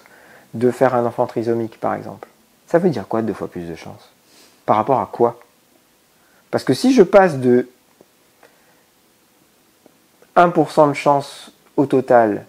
[0.53, 2.27] de faire un enfant trisomique, par exemple.
[2.67, 4.09] Ça veut dire quoi, 2 fois plus de chances
[4.65, 5.39] Par rapport à quoi?
[6.51, 7.67] Parce que si je passe de
[10.35, 12.45] 1% de chance au total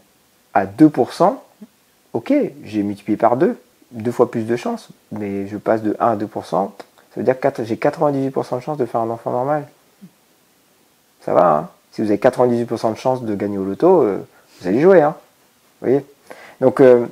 [0.55, 1.37] à 2%,
[2.13, 2.33] ok,
[2.65, 3.57] j'ai multiplié par 2,
[3.93, 6.71] 2 fois plus de chances, mais je passe de 1 à 2%,
[7.11, 9.67] ça veut dire que j'ai 98% de chance de faire un enfant normal.
[11.23, 14.19] Ça va, hein Si vous avez 98% de chance de gagner au loto, euh,
[14.61, 15.17] vous allez jouer, hein
[15.81, 16.05] Vous voyez?
[16.61, 17.07] Donc, euh,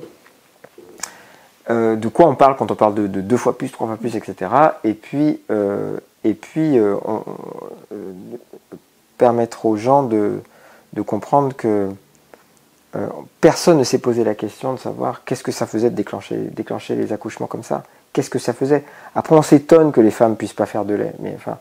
[1.69, 4.15] euh, de quoi on parle quand on parle de, deux fois plus, trois fois plus,
[4.15, 4.51] etc.
[4.83, 5.41] Et puis,
[6.23, 6.79] et puis
[9.17, 10.39] permettre aux gens de,
[11.05, 11.89] comprendre que
[13.39, 17.13] personne ne s'est posé la question de savoir qu'est-ce que ça faisait de déclencher les
[17.13, 17.83] accouchements comme ça
[18.13, 18.83] qu'est-ce que ça faisait?
[19.15, 21.13] Après, on s'étonne que les femmes puissent pas faire de lait.
[21.19, 21.57] Mais enfin,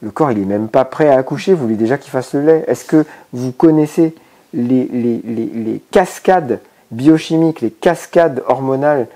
[0.00, 1.54] le corps, il est même pas prêt à accoucher.
[1.54, 4.14] Vous voulez déjà qu'il fasse le lait Est-ce que vous connaissez
[4.54, 6.60] les, les, cascades
[6.90, 9.06] biochimiques, les cascades hormonales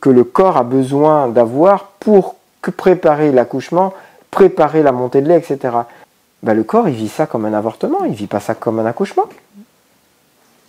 [0.00, 2.36] que le corps a besoin d'avoir pour
[2.76, 3.94] préparer l'accouchement,
[4.30, 5.74] préparer la montée de lait, etc.
[6.42, 8.86] Ben, le corps, il vit ça comme un avortement, il vit pas ça comme un
[8.86, 9.24] accouchement.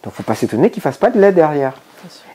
[0.03, 1.73] Donc, faut pas s'étonner qu'il fasse pas de lait derrière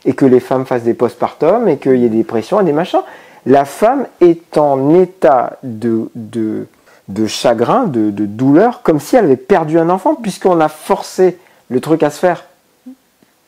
[0.04, 2.72] et que les femmes fassent des postpartum et qu'il y ait des pressions et des
[2.72, 3.02] machins.
[3.46, 6.66] La femme est en état de, de,
[7.08, 11.38] de chagrin, de, de, douleur, comme si elle avait perdu un enfant, puisqu'on a forcé
[11.68, 12.44] le truc à se faire.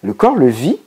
[0.02, 0.78] Le corps le vit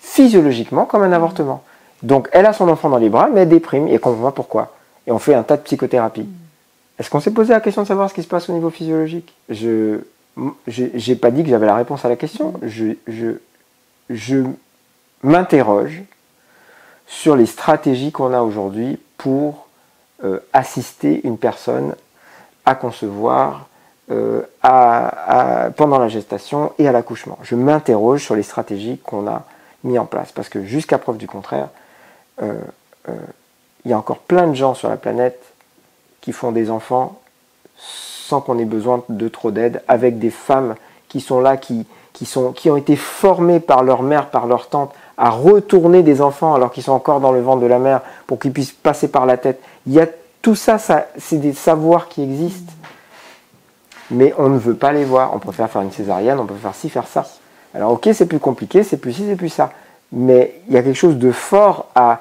[0.00, 1.62] physiologiquement comme un avortement.
[2.02, 4.74] Donc elle a son enfant dans les bras, mais elle déprime et on voit pourquoi.
[5.06, 6.28] Et on fait un tas de psychothérapie.
[6.98, 9.34] Est-ce qu'on s'est posé la question de savoir ce qui se passe au niveau physiologique?
[9.48, 10.00] Je
[10.36, 12.54] n'ai pas dit que j'avais la réponse à la question.
[12.62, 13.38] Je, je,
[14.10, 14.44] je
[15.22, 16.02] m'interroge
[17.06, 19.68] sur les stratégies qu'on a aujourd'hui pour
[20.24, 21.94] euh, assister une personne
[22.64, 23.68] à concevoir
[24.10, 24.42] euh,
[25.76, 27.38] pendant la gestation et à l'accouchement.
[27.42, 29.44] Je m'interroge sur les stratégies qu'on a
[29.82, 31.68] mis en place parce que jusqu'à preuve du contraire,
[32.42, 32.60] euh,
[33.84, 35.42] il y a encore plein de gens sur la planète
[36.20, 37.20] qui font des enfants
[38.24, 40.76] sans qu'on ait besoin de trop d'aide, avec des femmes
[41.08, 44.68] qui sont là, qui, qui, sont, qui ont été formées par leur mère, par leur
[44.68, 48.00] tante, à retourner des enfants alors qu'ils sont encore dans le ventre de la mère
[48.26, 49.60] pour qu'ils puissent passer par la tête.
[49.86, 50.06] Il y a
[50.40, 52.72] tout ça, ça c'est des savoirs qui existent.
[54.10, 55.34] Mais on ne veut pas les voir.
[55.34, 57.26] On préfère faire une césarienne, on peut faire ci, faire ça.
[57.74, 59.70] Alors ok, c'est plus compliqué, c'est plus ci, c'est plus ça.
[60.12, 62.20] Mais il y a quelque chose de fort à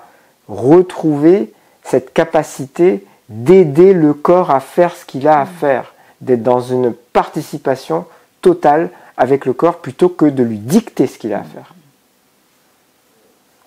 [0.49, 1.53] retrouver
[1.83, 5.92] cette capacité d'aider le corps à faire ce qu'il a à faire,
[6.23, 8.05] d'être dans une participation
[8.41, 11.73] totale avec le corps plutôt que de lui dicter ce qu'il a à faire.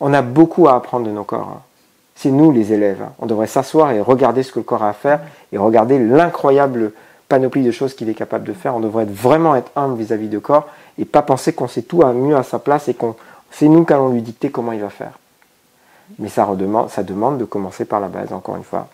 [0.00, 1.48] On a beaucoup à apprendre de nos corps.
[1.48, 1.62] Hein.
[2.14, 3.02] C'est nous les élèves.
[3.02, 3.12] Hein.
[3.18, 5.20] On devrait s'asseoir et regarder ce que le corps a à faire
[5.52, 6.92] et regarder l'incroyable
[7.28, 8.74] panoplie de choses qu'il est capable de faire.
[8.76, 10.68] On devrait vraiment être humble vis-à-vis du corps
[10.98, 13.16] et pas penser qu'on sait tout mieux à sa place et qu'on
[13.50, 15.18] c'est nous qui allons lui dicter comment il va faire.
[16.18, 18.88] Mais ça demande de commencer par la base, encore une fois.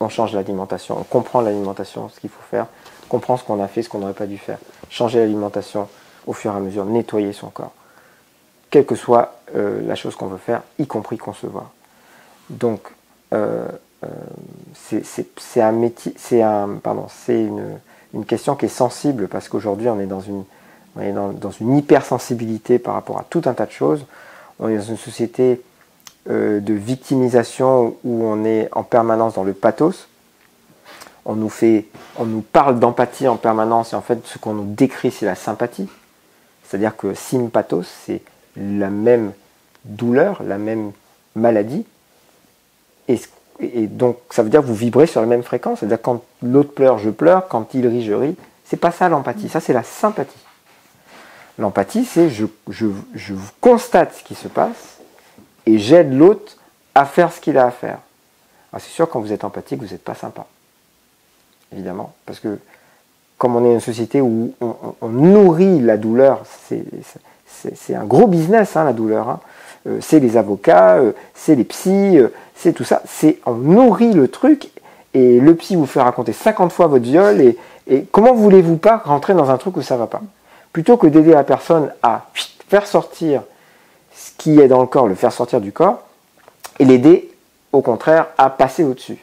[0.00, 2.66] On change l'alimentation, on comprend l'alimentation, ce qu'il faut faire,
[3.04, 4.58] on comprend ce qu'on a fait, ce qu'on n'aurait pas dû faire.
[4.90, 5.88] Changer l'alimentation
[6.26, 7.72] au fur et à mesure, nettoyer son corps.
[8.70, 11.70] Quelle que soit euh, la chose qu'on veut faire, y compris concevoir.
[12.50, 12.80] Donc,
[13.32, 13.68] euh,
[14.04, 14.08] euh,
[14.74, 15.72] c'est un
[18.12, 20.44] une, question qui est sensible parce qu'aujourd'hui on est dans une,
[20.96, 24.04] on est dans, une hypersensibilité par rapport à tout un tas de choses.
[24.58, 25.60] On est dans une société
[26.28, 30.08] euh, de victimisation où on est en permanence dans le pathos.
[31.24, 31.86] On nous, fait,
[32.18, 35.36] on nous parle d'empathie en permanence et en fait ce qu'on nous décrit c'est la
[35.36, 35.88] sympathie.
[36.64, 38.22] C'est-à-dire que sympathos c'est
[38.56, 39.34] la même
[39.84, 40.90] douleur, la même
[41.36, 41.86] maladie.
[43.08, 43.20] Et,
[43.86, 45.78] donc ça veut dire que vous vibrez sur la même fréquence.
[45.78, 48.36] C'est-à-dire quand l'autre pleure, je pleure, quand il rit, je ris.
[48.64, 50.44] C'est pas ça l'empathie, ça c'est la sympathie.
[51.56, 54.95] L'empathie c'est je, je, je constate ce qui se passe
[55.66, 56.56] et j'aide l'autre
[56.94, 57.98] à faire ce qu'il a à faire.
[58.74, 60.46] c'est sûr, quand vous êtes empathique, vous n'êtes pas sympa.
[61.72, 62.14] Évidemment.
[62.24, 62.58] Parce que
[63.38, 68.84] comme on est une société où on, nourrit la douleur, c'est un gros business, hein,
[68.84, 69.28] la douleur.
[69.28, 69.40] Hein.
[69.86, 73.02] Euh, c'est les avocats, euh, c'est les psys, euh, c'est tout ça.
[73.06, 74.70] C'est On nourrit le truc
[75.12, 79.02] et le psy vous fait raconter 50 fois votre viol et, et comment voulez-vous pas
[79.04, 80.22] rentrer dans un truc où ça ne va pas?
[80.72, 82.26] Plutôt que d'aider la personne à
[82.68, 83.42] faire sortir
[84.38, 86.02] qui est dans le corps, le faire sortir du corps,
[86.78, 87.30] et l'aider
[87.72, 89.18] au contraire à passer au-dessus.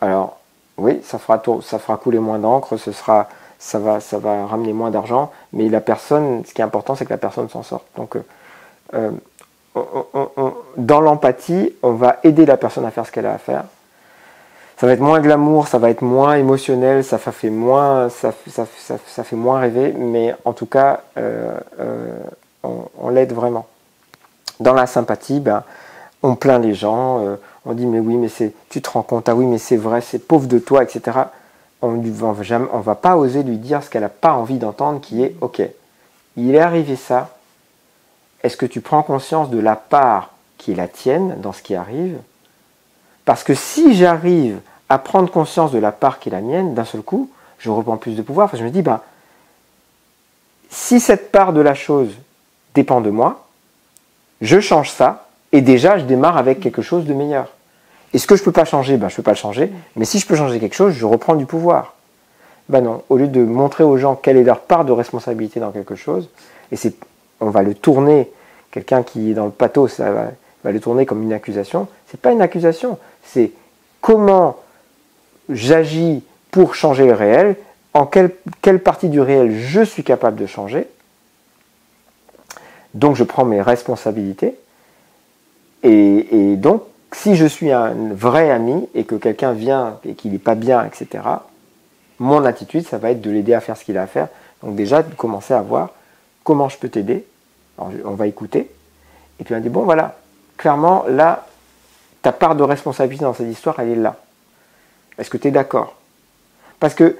[0.00, 0.38] Alors,
[0.76, 5.30] oui, ça fera, ça fera couler moins d'encre, ça, va, ça va ramener moins d'argent,
[5.52, 7.86] mais la personne, ce qui est important, c'est que la personne s'en sorte.
[7.96, 8.22] Donc, euh,
[8.94, 9.10] euh,
[10.76, 13.64] dans l'empathie, on va aider la personne à faire ce qu'elle a à faire.
[14.76, 19.36] Ça va être moins glamour, ça va être moins émotionnel, ça fait moins, ça, fait
[19.36, 21.58] moins rêver, mais en tout cas, euh,
[22.62, 23.66] on, l'aide vraiment.
[24.60, 25.62] Dans la sympathie, ben,
[26.22, 27.36] on plaint les gens, euh,
[27.66, 30.00] on dit mais oui, mais c'est, tu te rends compte, ah oui, mais c'est vrai,
[30.00, 31.18] c'est pauvre de toi, etc.
[31.82, 35.34] On ne va pas oser lui dire ce qu'elle n'a pas envie d'entendre, qui est
[35.40, 35.62] ok,
[36.36, 37.36] il est arrivé ça.
[38.42, 41.74] Est-ce que tu prends conscience de la part qui est la tienne dans ce qui
[41.74, 42.18] arrive?
[43.24, 46.84] Parce que si j'arrive à prendre conscience de la part qui est la mienne, d'un
[46.84, 48.54] seul coup, je reprends plus de pouvoir.
[48.54, 49.00] je me dis, ben,
[50.68, 52.10] si cette part de la chose
[52.74, 53.43] dépend de moi,
[54.44, 57.48] je change ça, et déjà je démarre avec quelque chose de meilleur.
[58.12, 59.72] Et ce que je ne peux pas changer, ben, je ne peux pas le changer,
[59.96, 61.94] mais si je peux changer quelque chose, je reprends du pouvoir.
[62.68, 65.70] Ben non, au lieu de montrer aux gens quelle est leur part de responsabilité dans
[65.70, 66.28] quelque chose,
[66.70, 66.94] et c'est,
[67.40, 68.30] on va le tourner,
[68.70, 72.32] quelqu'un qui est dans le pathos, ça va, le tourner comme une accusation, c'est pas
[72.32, 73.50] une accusation, c'est
[74.00, 74.56] comment
[75.48, 77.56] j'agis pour changer le réel,
[77.94, 78.30] en quelle,
[78.62, 80.86] quelle partie du réel je suis capable de changer,
[82.94, 84.56] donc je prends mes responsabilités.
[85.82, 90.38] Et, donc, si je suis un vrai ami et que quelqu'un vient et qu'il n'est
[90.38, 91.22] pas bien, etc.,
[92.18, 94.28] mon attitude, ça va être de l'aider à faire ce qu'il a à faire.
[94.62, 95.90] Donc déjà, de commencer à voir
[96.42, 97.26] comment je peux t'aider.
[97.76, 98.70] On va écouter.
[99.38, 100.16] Et puis on dit, bon voilà,
[100.56, 101.46] clairement, là,
[102.22, 104.16] ta part de responsabilité dans cette histoire, elle est là.
[105.18, 105.96] Est-ce que tu es d'accord?
[106.80, 107.16] Parce que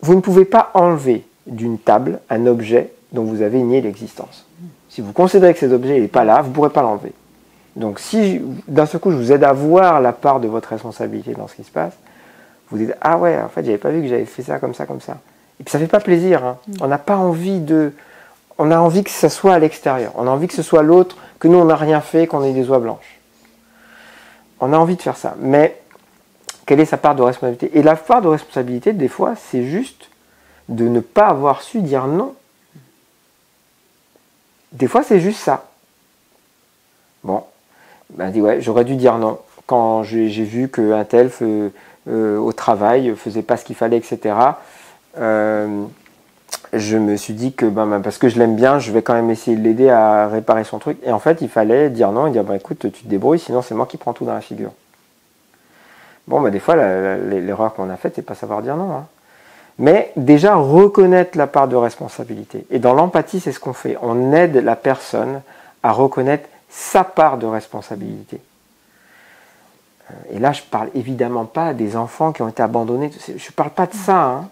[0.00, 4.46] vous ne pouvez pas enlever d'une table un objet dont vous avez nié l'existence.
[4.92, 7.14] Si vous considérez que cet objet n'est pas là, vous ne pourrez pas l'enlever.
[7.76, 11.32] Donc si d'un seul coup je vous aide à voir la part de votre responsabilité
[11.32, 11.94] dans ce qui se passe,
[12.70, 14.84] vous dites ah ouais en fait j'avais pas vu que j'avais fait ça comme ça
[14.84, 15.16] comme ça.
[15.58, 16.44] Et puis ça fait pas plaisir.
[16.44, 16.58] Hein.
[16.68, 16.72] Mm.
[16.82, 17.92] On n'a pas envie de
[18.58, 20.12] on a envie que ça soit à l'extérieur.
[20.16, 22.52] On a envie que ce soit l'autre, que nous on n'a rien fait, qu'on ait
[22.52, 23.18] des oies blanches.
[24.60, 25.36] On a envie de faire ça.
[25.40, 25.80] Mais
[26.66, 27.78] quelle est sa part de responsabilité?
[27.78, 30.10] Et la part de responsabilité, des fois, c'est juste
[30.68, 32.34] de ne pas avoir su dire non.
[34.72, 35.64] Des fois, c'est juste ça.
[37.24, 37.44] Bon,
[38.10, 39.38] ben dit ouais, j'aurais dû dire non.
[39.66, 41.30] Quand j'ai vu qu'un tel
[42.08, 44.34] euh, au travail faisait pas ce qu'il fallait, etc.
[45.18, 45.84] Euh,
[46.72, 49.14] je me suis dit que ben, ben, parce que je l'aime bien, je vais quand
[49.14, 50.98] même essayer de l'aider à réparer son truc.
[51.04, 53.62] Et en fait, il fallait dire non et dire ben, écoute, tu te débrouilles, sinon
[53.62, 54.72] c'est moi qui prends tout dans la figure.
[56.26, 58.90] Bon, ben, des fois, l'erreur qu'on a faite, c'est pas savoir dire non.
[58.92, 59.06] Hein.
[59.78, 62.66] Mais déjà reconnaître la part de responsabilité.
[62.70, 63.96] Et dans l'empathie, c'est ce qu'on fait.
[64.02, 65.40] On aide la personne
[65.82, 68.40] à reconnaître sa part de responsabilité.
[70.10, 73.10] Euh, et là, je parle évidemment pas des enfants qui ont été abandonnés.
[73.26, 74.22] Je ne parle pas de ça.
[74.22, 74.48] Hein.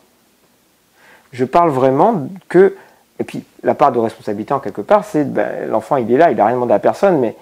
[1.32, 2.76] Je parle vraiment que.
[3.18, 6.30] Et puis, la part de responsabilité, en quelque part, c'est ben, l'enfant, il est là,
[6.30, 7.36] il n'a rien demandé à personne, mais,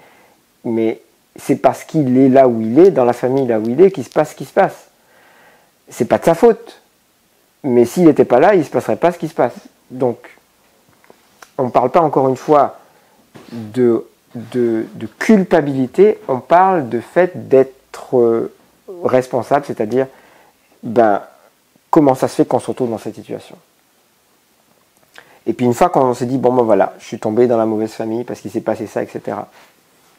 [0.64, 1.00] mais
[1.36, 3.92] c'est parce qu'il est là où il est, dans la famille là où il est,
[3.92, 4.88] qu'il se passe ce qui se passe.
[5.88, 6.82] C'est pas de sa faute.
[7.64, 9.55] Mais s'il n'était pas là, il ne se passerait pas ce qui se passe.
[9.90, 10.18] Donc,
[11.56, 12.78] on ne parle pas encore une fois
[13.52, 14.05] de,
[15.18, 18.52] culpabilité, on parle de fait d'être euh,
[19.05, 20.06] responsable, c'est-à-dire
[20.82, 21.22] ben,
[21.90, 23.56] comment ça se fait qu'on se retrouve dans cette situation.
[25.47, 27.64] Et puis une fois qu'on s'est dit, bon ben voilà, je suis tombé dans la
[27.64, 29.39] mauvaise famille parce qu'il s'est passé ça, etc.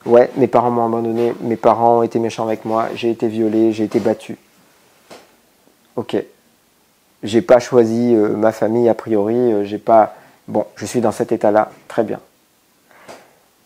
[0.06, 3.72] Ouais, mes parents m'ont abandonné, mes parents ont été méchants avec moi, j'ai été violé,
[3.72, 4.38] j'ai été battu.
[5.96, 6.16] Ok,
[7.24, 10.16] j'ai pas choisi euh, ma famille a priori, euh, j'ai pas.
[10.48, 12.20] Bon, je suis dans cet état-là, très bien.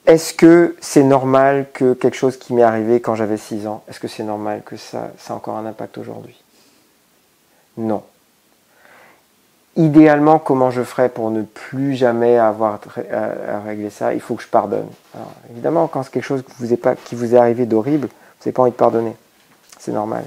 [0.05, 3.99] Est-ce que c'est normal que quelque chose qui m'est arrivé quand j'avais 6 ans, est-ce
[3.99, 6.43] que c'est normal que ça, ça a encore un impact aujourd'hui?
[7.77, 8.03] Non.
[9.75, 12.79] Idéalement, comment je ferais pour ne plus jamais avoir
[13.11, 14.13] à, régler ça?
[14.13, 14.87] Il faut que je pardonne.
[15.49, 18.41] évidemment, quand c'est quelque chose qui vous est, pas, qui vous est arrivé d'horrible, vous
[18.41, 19.15] n'avez pas envie de pardonner.
[19.79, 20.25] C'est normal.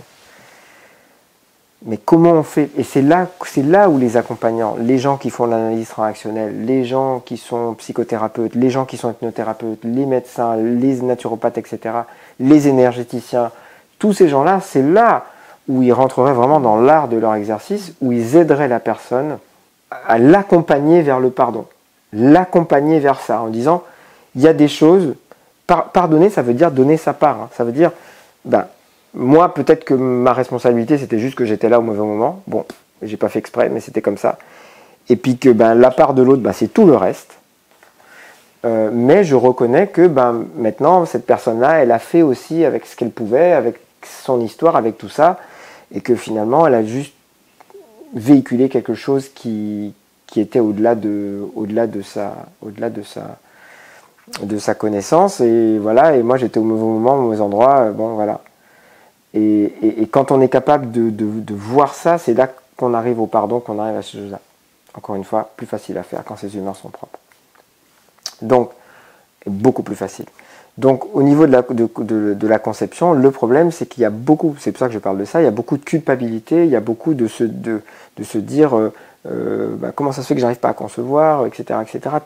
[1.85, 2.71] Mais comment on fait?
[2.79, 6.85] Et c'est là, c'est là où les accompagnants, les gens qui font l'analyse transactionnelle, les
[6.85, 11.95] gens qui sont psychothérapeutes, les gens qui sont hypnothérapeutes, les médecins, les naturopathes, etc.,
[12.41, 13.51] les énergéticiens,
[13.99, 15.27] tous ces gens-là, c'est là
[15.69, 19.39] où ils rentreraient vraiment dans l'art de leur exercice, où ils aideraient la personne
[19.91, 21.67] à l'accompagner vers le pardon,
[22.13, 23.83] l'accompagner vers ça, en disant,
[24.35, 25.15] il y a des choses,
[25.67, 27.49] pardonner, ça veut dire donner sa part, hein.
[27.57, 27.93] ça veut dire,
[28.45, 28.67] ben,
[29.17, 32.43] moi, peut-être que ma responsabilité, c'était juste que j'étais là au mauvais moment.
[32.47, 32.67] Bon,
[33.03, 34.39] j'ai pas fait exprès, mais c'était comme ça.
[35.09, 37.33] Et puis que ben, la part de l'autre, ben, c'est tout le reste.
[38.67, 42.95] Euh, mais je reconnais que ben, maintenant, cette personne-là, elle a fait aussi avec ce
[42.95, 45.39] qu'elle pouvait, avec son histoire, avec tout ça,
[45.95, 47.15] et que finalement, elle a juste
[48.15, 49.95] véhiculé quelque chose qui,
[50.27, 53.39] qui était au-delà de, au-delà de sa, au-delà de sa,
[54.43, 55.41] de sa connaissance.
[55.41, 56.17] Et voilà.
[56.17, 57.91] Et moi, j'étais au mauvais moment, au mauvais endroit.
[57.93, 58.41] Bon, voilà.
[59.37, 63.79] Et, quand on est capable de, voir ça, c'est là qu'on arrive au pardon, qu'on
[63.79, 64.41] arrive à ce chose-là.
[64.95, 67.19] Encore une fois, plus facile à faire quand ces humains sont propres.
[68.41, 68.71] Donc,
[69.47, 70.25] beaucoup plus facile.
[70.79, 74.81] Donc, au niveau de la, conception, le problème, c'est qu'il y a beaucoup, c'est pour
[74.81, 76.81] ça que je parle de ça, il y a beaucoup de culpabilité, il y a
[76.81, 77.83] beaucoup de se, de,
[78.23, 78.93] se dire euh,
[79.27, 82.17] euh, bah, comment ça se fait que j'arrive pas à concevoir, etc., etc.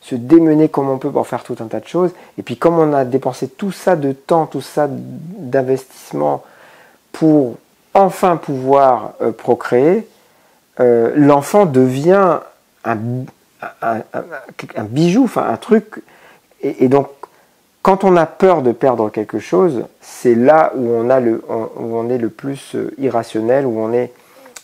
[0.00, 2.12] se démener comme on peut pour faire tout un tas de choses.
[2.38, 6.42] Et puis comme on a dépensé tout ça de temps, tout ça d'investissement
[7.12, 7.56] pour
[7.94, 10.08] enfin pouvoir euh, procréer,
[10.78, 12.38] euh, l'enfant devient
[12.84, 12.98] un,
[14.84, 16.02] bijou, enfin un truc.
[16.62, 17.08] Et, donc
[17.82, 21.96] quand on a peur de perdre quelque chose, c'est là où on, a le, où
[21.96, 24.12] on est le plus euh, irrationnel, où on est,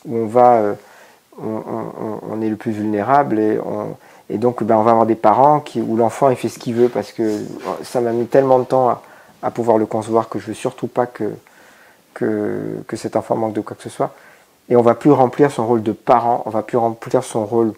[0.07, 0.63] où on va,
[1.39, 3.59] on, est le plus vulnérable et
[4.29, 7.13] et donc, ben, on va avoir des parents où l'enfant fait ce qu'il veut parce
[7.13, 7.41] que
[7.83, 9.01] ça m'a mis tellement de temps
[9.43, 11.33] à, pouvoir le concevoir que je veux surtout pas que,
[12.15, 14.13] que, que, cet enfant manque de quoi que ce soit.
[14.69, 17.73] Et on va plus remplir son rôle de parent, on va plus remplir son rôle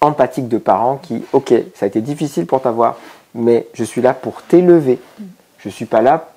[0.00, 2.96] empathique de parent qui, ok, ça a été difficile pour t'avoir,
[3.34, 4.98] mais je suis là pour t'élever.
[5.58, 6.28] Je suis pas là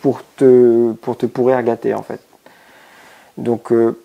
[0.00, 2.20] pour te, pour te pourrir gâter en fait.
[3.36, 4.00] Donc, euh,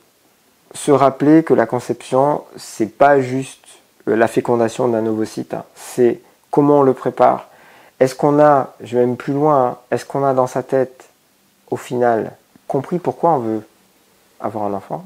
[0.73, 3.78] se rappeler que la conception, c'est pas juste euh,
[4.13, 5.53] la fécondation d'un ovocyte.
[5.53, 5.63] Hein.
[5.75, 6.21] C'est
[6.51, 7.47] comment on le prépare.
[7.99, 11.09] Est-ce qu'on a, je vais même plus loin, hein, est-ce qu'on a dans sa tête,
[11.69, 12.31] au final,
[12.67, 13.61] compris pourquoi on veut
[14.39, 15.03] avoir un enfant?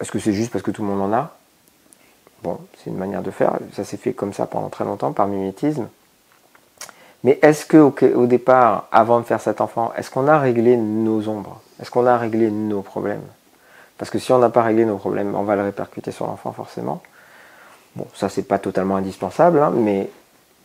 [0.00, 1.36] Est-ce que c'est juste parce que tout le monde en a?
[2.42, 3.58] Bon, c'est une manière de faire.
[3.74, 5.88] Ça s'est fait comme ça pendant très longtemps par mimétisme.
[7.24, 11.28] Mais est-ce que au, départ, avant de faire cet enfant, est-ce qu'on a réglé nos
[11.28, 11.60] ombres?
[11.80, 13.24] Est-ce qu'on a réglé nos problèmes?
[13.98, 16.52] Parce que si on n'a pas réglé nos problèmes, on va le répercuter sur l'enfant
[16.52, 17.02] forcément.
[17.96, 20.10] Bon, ça c'est pas totalement indispensable, hein, mais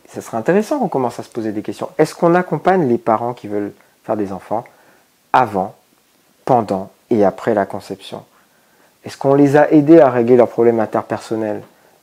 [0.06, 1.88] ça serait intéressant qu'on commence à se poser des questions.
[1.96, 3.72] Est-ce qu'on accompagne les parents qui veulent
[4.04, 4.64] faire des enfants
[5.32, 5.74] avant,
[6.44, 8.22] pendant et après la conception?
[9.04, 11.62] Est-ce qu'on les a aidés à régler leurs problèmes interpersonnels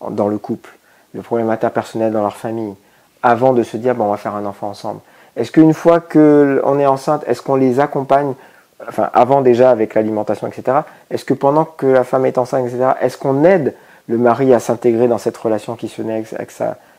[0.10, 0.72] dans le couple,
[1.14, 2.73] le problème interpersonnel dans leur famille,
[3.22, 5.01] avant de se dire bon, on va faire un enfant ensemble?
[5.35, 8.34] Est-ce qu'une fois qu'on est enceinte, est-ce qu'on les accompagne,
[8.88, 10.80] enfin avant déjà avec l'alimentation, etc.
[11.11, 13.76] Est-ce que pendant que la femme est enceinte, etc., est-ce qu'on aide
[14.10, 16.23] le mari à s'intégrer dans cette relation qui se naît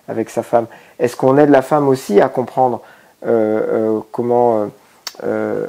[0.09, 0.67] avec sa, femme.
[1.01, 2.81] Est-ce qu'on aide la femme aussi à comprendre
[3.27, 4.71] euh, euh, comment
[5.25, 5.67] euh,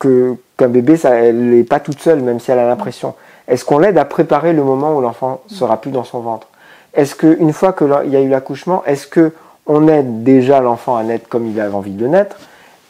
[0.00, 3.14] qu'un bébé, elle n'est pas toute seule, même si elle a l'impression?
[3.46, 6.48] Est-ce qu'on l'aide à préparer le moment où l'enfant sera plus dans son ventre?
[6.92, 9.32] Est-ce qu'une fois qu'il y a eu l'accouchement, est-ce que
[9.66, 12.36] on aide déjà l'enfant à naître comme il a envie de naître?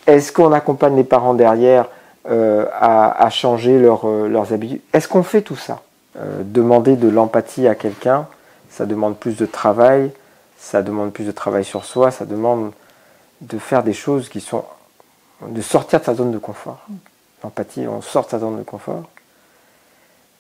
[0.07, 1.87] Est-ce qu'on accompagne les parents derrière
[2.27, 4.81] à, changer leur, leurs habitudes?
[4.95, 5.83] Est-ce qu'on fait tout ça?
[6.17, 8.27] Demander de l'empathie à quelqu'un,
[8.69, 10.11] ça demande plus de travail,
[10.59, 12.73] ça demande plus de travail sur soi, ça demande
[13.41, 14.65] de faire des choses qui sont.
[15.47, 16.85] de sortir de sa zone de confort.
[17.43, 19.05] L'empathie, on sort de sa zone de confort.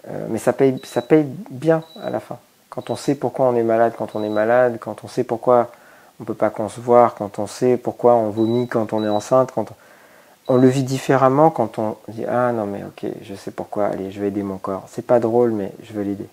[0.09, 2.39] Euh, mais ça paye, ça paye bien à la fin.
[2.69, 5.71] Quand on sait pourquoi on est malade quand on est malade, quand on sait pourquoi
[6.19, 9.53] on ne peut pas concevoir, quand on sait pourquoi on vomit quand on est enceinte,
[9.53, 9.75] quand on,
[10.51, 14.11] on, le vit différemment quand on dit Ah non, mais ok, je sais pourquoi, allez,
[14.11, 14.85] je vais aider mon corps.
[14.89, 16.29] C'est pas drôle, mais je vais l'aider.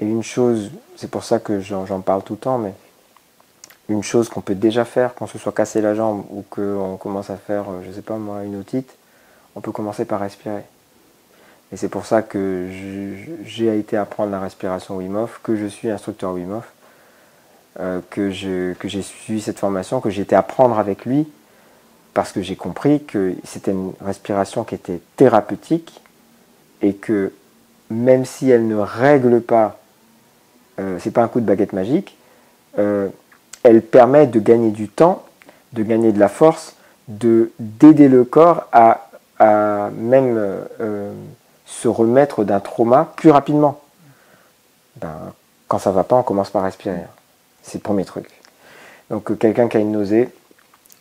[0.00, 2.74] Et une chose, c'est pour ça que j'en parle tout le temps, mais
[3.88, 6.96] une chose qu'on peut déjà faire quand on se soit cassé la jambe ou qu'on
[6.96, 8.94] commence à faire, euh, je ne sais pas moi, une otite,
[9.54, 10.64] on peut commencer par respirer.
[11.72, 12.68] Et c'est pour ça que
[13.44, 16.72] j'ai été apprendre la respiration Wim Hof, que je suis instructeur Wim Hof,
[17.80, 21.26] euh, que j'ai suivi cette formation, que j'ai été apprendre avec lui,
[22.14, 26.00] parce que j'ai compris que c'était une respiration qui était thérapeutique
[26.82, 27.32] et que
[27.90, 29.78] même si elle ne règle pas
[30.80, 32.16] euh, c'est pas un coup de baguette magique,
[32.78, 33.08] euh,
[33.62, 35.22] elle permet de gagner du temps,
[35.72, 36.76] de gagner de la force,
[37.08, 39.08] de d'aider le corps à,
[39.96, 40.36] même
[40.80, 41.12] euh,
[41.66, 43.80] se remettre d'un trauma plus rapidement.
[44.96, 45.32] Ben,
[45.66, 47.02] quand ça va pas, on commence par respirer.
[47.62, 48.28] C'est le premier truc.
[49.10, 50.28] Donc quelqu'un qui a une nausée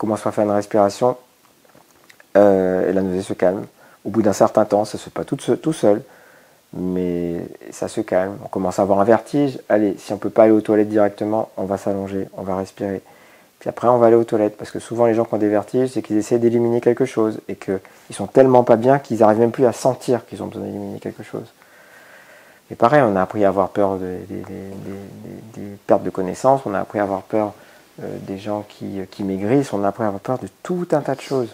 [0.02, 1.16] commence par faire une respiration
[2.36, 3.66] et la nausée se calme.
[4.04, 6.02] Au bout d'un certain temps, ça se fait pas tout seul
[6.74, 8.38] mais ça se calme.
[8.44, 9.60] On commence à avoir un vertige.
[9.70, 12.56] Allez, si on ne peut pas aller aux toilettes directement, on va s'allonger, on va
[12.56, 13.02] respirer.
[13.60, 14.58] Puis après, on va aller aux toilettes.
[14.58, 17.40] Parce que souvent, les gens qui ont des vertiges, c'est qu'ils essaient d'éliminer quelque chose
[17.48, 17.80] et qu'ils
[18.12, 21.24] sont tellement pas bien qu'ils n'arrivent même plus à sentir qu'ils ont besoin d'éliminer quelque
[21.24, 21.54] chose.
[22.72, 24.18] Et pareil, on a appris à avoir peur des,
[25.86, 27.54] pertes de connaissances, on a appris à avoir peur
[28.02, 31.50] euh, des gens qui, qui maigrissent, on a peur de tout un tas de choses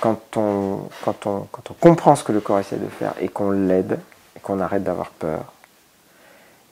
[0.00, 0.88] quand on,
[1.80, 3.98] comprend ce que le corps essaie de faire et qu'on l'aide
[4.36, 5.52] et qu'on arrête d'avoir peur,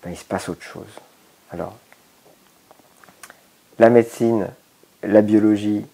[0.02, 1.00] ben il se passe autre chose.
[1.50, 1.74] Alors,
[3.78, 4.48] la médecine,
[5.02, 5.86] la biologie,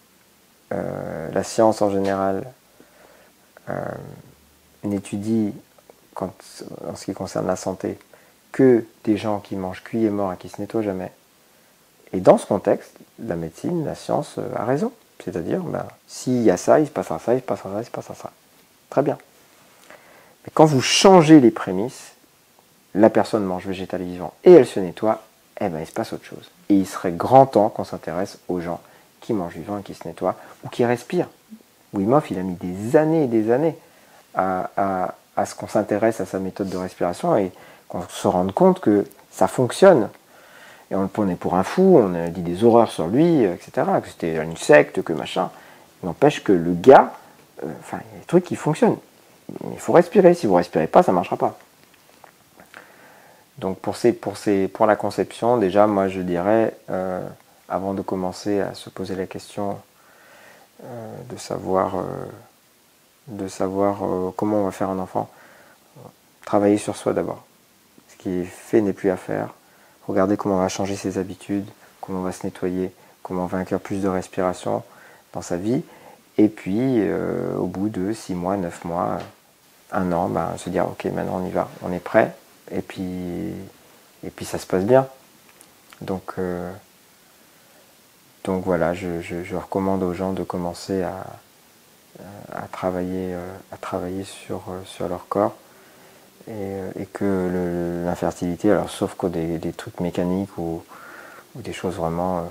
[0.72, 2.44] euh, la science en général
[3.68, 3.74] euh,
[4.84, 5.52] n'étudie,
[6.16, 7.98] en ce qui concerne la santé,
[8.52, 11.12] que des gens qui mangent cuit et mort et qui se nettoient jamais.
[12.12, 14.92] Et dans ce contexte, la médecine, la science euh, a raison.
[15.24, 17.84] C'est-à-dire, ben, s'il y a ça, il se passera ça, il se passera ça, il
[17.84, 18.30] se passera ça.
[18.88, 19.18] Très bien.
[20.44, 22.12] Mais quand vous changez les prémices,
[22.94, 25.22] la personne mange végétal vivant et elle se nettoie,
[25.60, 26.50] eh ben, il se passe autre chose.
[26.68, 28.80] Et il serait grand temps qu'on s'intéresse aux gens
[29.20, 31.28] qui mangent vivant et qui se nettoient ou qui respirent.
[31.92, 33.76] Wim il a mis des années et des années
[34.34, 34.70] à,
[35.36, 37.52] à ce qu'on s'intéresse à sa méthode de respiration et
[37.88, 40.08] qu'on se rende compte que ça fonctionne
[40.90, 43.54] et on le prenait pour un fou, on a dit des horreurs sur lui, euh,
[43.54, 45.50] etc., que c'était une secte, que machin.
[46.02, 47.12] N'empêche que le gars,
[47.62, 48.96] euh, enfin, il y a des trucs qui fonctionnent.
[49.72, 51.58] Il faut respirer, si vous ne respirez pas, ça ne marchera pas.
[53.58, 57.26] Donc pour, la conception, déjà, moi je dirais, euh,
[57.68, 59.78] avant de commencer à se poser la question
[60.82, 62.02] de savoir,
[63.26, 63.98] de savoir
[64.34, 65.28] comment on va faire un enfant,
[66.46, 67.42] travailler sur soi d'abord.
[68.08, 69.50] Ce qui est fait n'est plus à faire
[70.08, 71.68] Regardez comment on va changer ses habitudes,
[72.00, 74.82] comment on va se nettoyer, comment on va inclure plus de respiration
[75.32, 75.82] dans sa vie.
[76.38, 79.18] Et puis, euh, au bout de 6 mois, 9 mois,
[79.92, 82.34] un an, ben, se dire, ok, maintenant on y va, on est prêt.
[82.70, 83.02] Et puis,
[84.24, 85.06] et puis ça se passe bien.
[86.00, 86.72] Donc, euh,
[88.44, 91.26] donc voilà, je, recommande aux gens de commencer à,
[92.72, 95.54] travailler, euh, sur leur corps.
[96.48, 100.82] Euh, et, que l'infertilité, alors sauf que des, trucs mécaniques ou,
[101.54, 102.42] des choses vraiment, euh,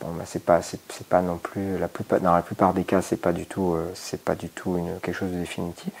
[0.00, 3.02] bon, bah, c'est pas, c'est, pas non plus, la plupart, dans la plupart des cas,
[3.02, 5.92] c'est pas du tout, euh, c'est pas du tout une, quelque chose de définitif.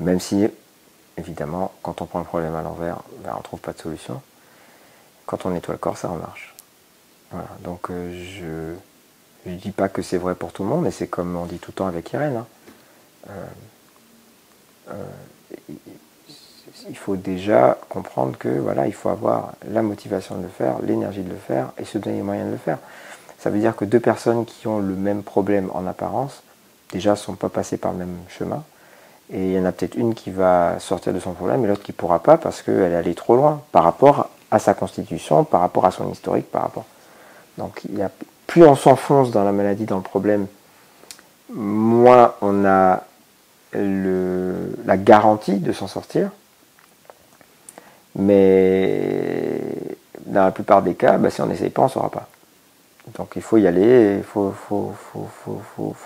[0.00, 0.48] Même si
[1.18, 4.22] évidemment, quand on prend le problème à l'envers, ben, on trouve pas de solution.
[5.26, 6.54] Quand on nettoie le corps, ça remarche.
[7.30, 7.48] Voilà.
[7.60, 8.74] Donc je
[9.46, 11.58] ne dis pas que c'est vrai pour tout le monde, mais c'est comme on dit
[11.58, 12.44] tout le temps avec Irène.
[13.28, 13.42] Hein.
[16.88, 21.22] Il faut déjà comprendre que voilà, il faut avoir la motivation de le faire, l'énergie
[21.22, 22.78] de le faire et se donner les moyens de le faire.
[23.38, 26.42] Ça veut dire que deux personnes qui ont le même problème en apparence,
[26.92, 28.62] déjà ne sont pas passées par le même chemin.
[29.32, 31.82] Et il y en a peut-être une qui va sortir de son problème et l'autre
[31.82, 35.44] qui ne pourra pas parce qu'elle est allée trop loin par rapport à sa constitution,
[35.44, 36.84] par rapport à son historique, par rapport.
[37.58, 37.82] Donc
[38.46, 40.46] plus on s'enfonce dans la maladie, dans le problème,
[41.50, 43.04] moins on a
[43.72, 46.30] la garantie de s'en sortir.
[48.16, 49.60] Mais
[50.26, 52.28] dans la plupart des cas, bah, si on n'essaye pas, on ne saura pas.
[53.16, 54.54] Donc il faut y aller, il faut,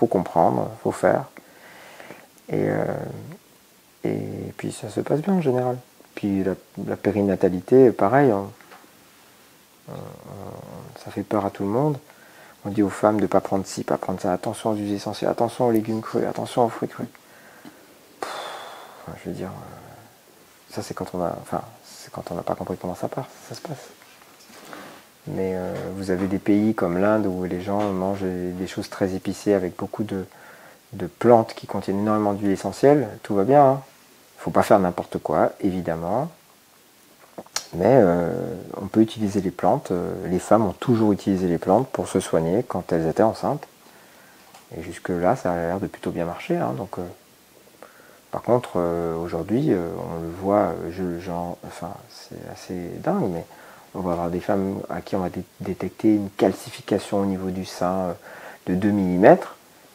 [0.09, 1.25] comprendre, il faut faire.
[2.49, 2.83] Et, euh,
[4.03, 5.77] et puis ça se passe bien en général.
[6.15, 8.33] Puis la, périnatalité, pareil,
[9.87, 11.97] ça fait peur à tout le monde.
[12.65, 14.33] On dit aux femmes de ne pas prendre ci, pas prendre ça.
[14.33, 17.07] Attention aux huiles essentielles, attention aux légumes crus, attention aux fruits crus.
[19.23, 21.61] je veux dire, euh, ça c'est quand on a, enfin,
[22.17, 23.89] quand on n'a pas compris comment ça part, ça se passe.
[25.27, 29.13] Mais euh, vous avez des pays comme l'Inde où les gens mangent des choses très
[29.13, 30.25] épicées avec beaucoup de,
[31.19, 33.07] plantes qui contiennent énormément d'huile essentielle.
[33.21, 33.63] Tout va bien.
[33.63, 33.81] Il hein.
[34.37, 36.31] ne faut pas faire n'importe quoi, évidemment.
[37.73, 38.31] Mais euh,
[38.81, 39.91] on peut utiliser les plantes.
[39.91, 43.67] Euh, les femmes ont toujours utilisé les plantes pour se soigner quand elles étaient enceintes.
[44.75, 46.57] Et jusque-là, ça a l'air de plutôt bien marcher.
[46.57, 46.73] Hein.
[46.77, 46.97] donc,
[48.31, 48.79] par contre,
[49.23, 51.03] aujourd'hui, on le voit, je,
[51.65, 53.45] enfin, c'est assez dingue, mais
[53.97, 55.29] on va avoir des femmes à qui on va
[55.59, 58.13] détecter une calcification au niveau du sein euh,
[58.67, 59.37] de 2 mm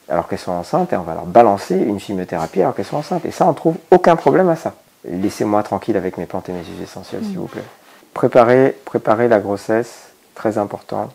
[0.09, 3.25] alors qu'elles sont enceintes et on va leur balancer une chimiothérapie alors qu'elles sont enceintes.
[3.25, 4.75] Et ça, on trouve aucun problème à ça.
[5.05, 7.63] Laissez-moi tranquille avec mes plantes et mes huiles essentielles, s'il vous plaît.
[8.13, 11.11] Préparer, préparer la grossesse, très important.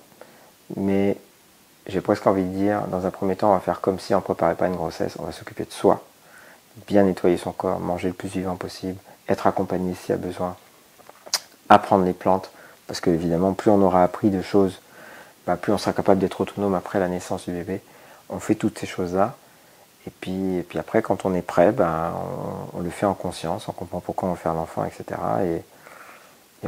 [0.77, 1.18] Mais
[1.85, 4.18] j'ai presque envie de dire, dans un premier temps, on va faire comme si on
[4.18, 5.15] ne préparait pas une grossesse.
[5.19, 6.02] On va s'occuper de soi,
[6.85, 8.97] bien nettoyer son corps, manger le plus vivant possible,
[9.27, 10.55] être accompagné s'il y a besoin,
[11.69, 12.51] apprendre les plantes,
[12.87, 14.79] parce que évidemment, plus on aura appris de choses,
[15.45, 17.81] bah, plus on sera capable d'être autonome après la naissance du bébé.
[18.29, 19.35] On fait toutes ces choses-là.
[20.05, 22.13] Et puis, et puis après, quand on est prêt, bah,
[22.73, 25.19] on, le fait en conscience, on comprend pourquoi on faire l'enfant, etc.
[25.43, 25.61] Et,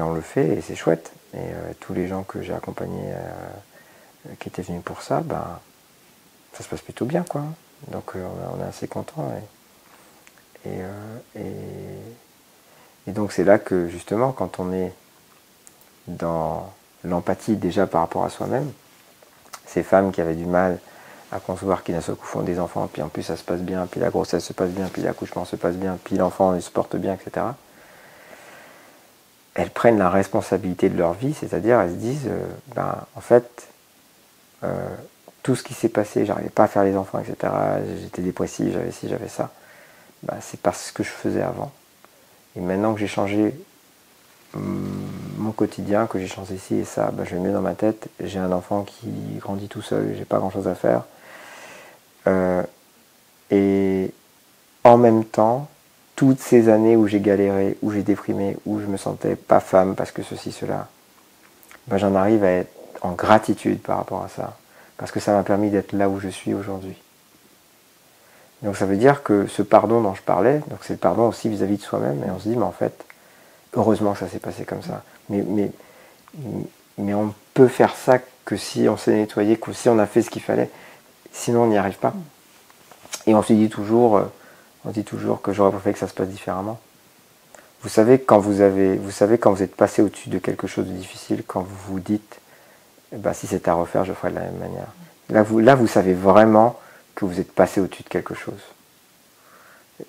[0.01, 1.11] on le fait et c'est chouette.
[1.33, 5.59] Et euh, tous les gens que j'ai accompagnés euh, qui étaient venus pour ça, bah,
[6.53, 7.25] ça se passe plutôt bien.
[7.27, 7.43] quoi.
[7.89, 8.25] Donc euh,
[8.55, 9.29] on, est assez content.
[9.37, 9.43] Et,
[10.65, 10.81] et
[13.07, 14.93] donc c'est là que justement, quand on est
[16.09, 16.71] dans
[17.03, 18.71] l'empathie déjà par rapport à soi-même.
[19.65, 20.79] Ces femmes qui avaient du mal
[21.31, 23.61] à concevoir qu'ils d'un seul coup font des enfants, puis en plus ça se passe
[23.61, 26.71] bien, puis la grossesse se passe bien, puis l'accouchement se passe bien, puis l'enfant se
[26.71, 27.45] porte bien, etc.
[29.53, 33.67] Elles prennent la responsabilité de leur vie, c'est-à-dire elles se disent, euh, ben, en fait,
[34.63, 34.87] euh,
[35.43, 37.53] tout ce qui s'est passé, j'arrivais pas à faire les enfants, etc.
[38.01, 39.51] J'étais dépressif, j'avais ci, j'avais ça.
[40.23, 41.71] Ben, c'est parce que je faisais avant.
[42.55, 43.53] Et maintenant que j'ai changé
[44.53, 48.07] mon quotidien, que j'ai changé ici et ça, bah, je vais mieux dans ma tête.
[48.23, 51.03] J'ai un enfant qui grandit tout seul, j'ai pas grand chose à faire.
[52.27, 52.63] Euh,
[53.51, 54.11] et
[54.83, 55.67] en même temps,
[56.15, 59.95] toutes ces années où j'ai galéré, où j'ai déprimé, où je me sentais pas femme
[59.95, 60.87] parce que ceci, cela,
[61.87, 62.71] bah, j'en arrive à être
[63.01, 64.57] en gratitude par rapport à ça.
[64.97, 66.97] Parce que ça m'a permis d'être là où je suis aujourd'hui.
[68.61, 71.75] Donc ça veut dire que ce pardon dont je parlais, c'est le pardon aussi vis-à-vis
[71.75, 73.05] -vis de soi-même, et on se dit, mais en fait,
[73.75, 75.03] Heureusement que ça s'est passé comme ça.
[75.29, 75.71] Mais, mais,
[76.97, 80.21] mais on peut faire ça que si on s'est nettoyé, que si on a fait
[80.21, 80.69] ce qu'il fallait.
[81.31, 82.13] Sinon, on n'y arrive pas.
[83.27, 84.23] Et on se dit toujours, euh,
[84.85, 86.79] on dit toujours que j'aurais préféré que ça se passe différemment.
[87.83, 90.87] Vous savez quand vous avez, vous savez quand vous êtes passé au-dessus de quelque chose
[90.87, 92.39] de difficile, quand vous vous dites,
[93.13, 94.87] eh ben, si c'est à refaire, je ferai de la même manière.
[95.29, 96.79] Là, vous savez vraiment
[97.19, 98.61] que vous êtes passé au-dessus de quelque chose.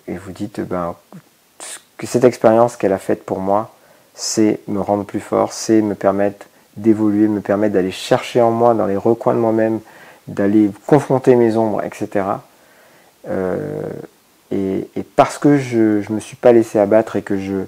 [0.07, 0.95] Et vous dites, ben,
[1.97, 3.75] que cette expérience qu'elle a faite pour moi,
[4.15, 6.47] c'est me rendre plus fort, c'est me permettre
[6.77, 9.81] d'évoluer, me permettre d'aller chercher en moi, dans les recoins de moi-même,
[10.29, 12.27] d'aller confronter mes ombres, etc.
[13.29, 13.83] Euh,
[14.53, 17.63] et, parce que je ne me suis pas laissé abattre et que je,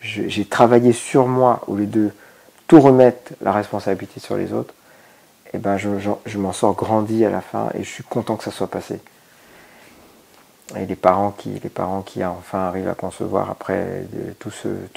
[0.00, 2.10] j'ai travaillé sur moi au lieu de
[2.66, 4.74] tout remettre la responsabilité sur les autres,
[5.52, 8.44] et eh ben je, m'en sors grandi à la fin et je suis content que
[8.44, 9.00] ça soit passé
[10.76, 14.04] et les parents qui, les enfin arrivent à concevoir après
[14.38, 14.52] tous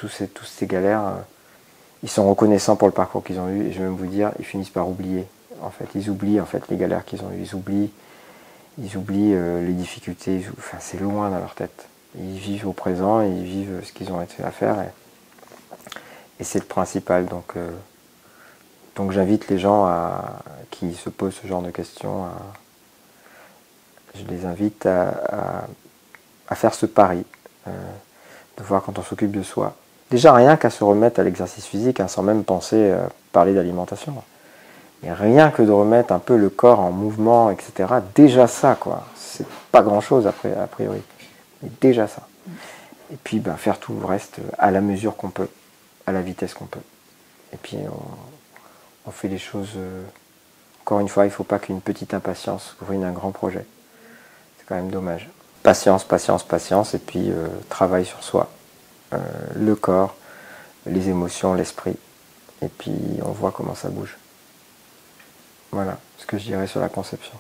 [0.08, 1.22] ces, ces galères, euh,
[2.04, 4.32] ils sont reconnaissants pour le parcours qu'ils ont eu et je vais même vous dire,
[4.40, 5.26] ils finissent par oublier.
[5.62, 7.92] En fait, ils oublient en fait les galères qu'ils ont eues, ils oublient,
[8.78, 8.92] ils
[9.36, 10.46] euh, les difficultés.
[10.58, 11.88] Enfin, c'est loin dans leur tête.
[12.18, 14.76] Ils vivent au présent, ils vivent ce qu'ils ont été à faire.
[16.40, 17.28] Et, c'est le principal.
[17.56, 17.72] Euh,
[18.96, 20.12] donc j'invite les gens
[20.72, 22.28] qui se posent ce genre de questions,
[24.16, 27.26] je les invite à, faire ce pari,
[27.68, 27.72] euh,
[28.58, 29.76] de voir quand on s'occupe de soi.
[30.12, 34.14] Déjà rien qu'à se remettre à l'exercice physique, hein, sans même penser à parler d'alimentation.
[35.04, 37.96] Et rien que de remettre un peu le corps en mouvement, etc.
[38.14, 39.08] Déjà ça, quoi.
[39.16, 41.02] C'est pas grand chose après, a priori.
[41.64, 42.28] Mais déjà ça.
[43.12, 45.50] Et puis ben, faire tout le reste à la mesure qu'on peut,
[46.06, 46.80] à la vitesse qu'on peut.
[47.52, 48.33] Et puis on,
[49.12, 49.72] fait les choses.
[49.78, 50.04] Euh,
[50.82, 53.66] encore une fois, il ne faut pas qu'une petite impatience ruine un grand projet.
[54.58, 55.30] C'est quand même dommage.
[55.62, 58.50] Patience, patience, patience, et puis euh, travail sur soi.
[59.14, 59.18] Euh,
[59.56, 60.16] le corps,
[60.86, 61.96] les émotions, l'esprit.
[62.62, 62.94] Et puis
[63.24, 64.18] on voit comment ça bouge.
[65.72, 67.34] Voilà ce que je dirais sur la conception.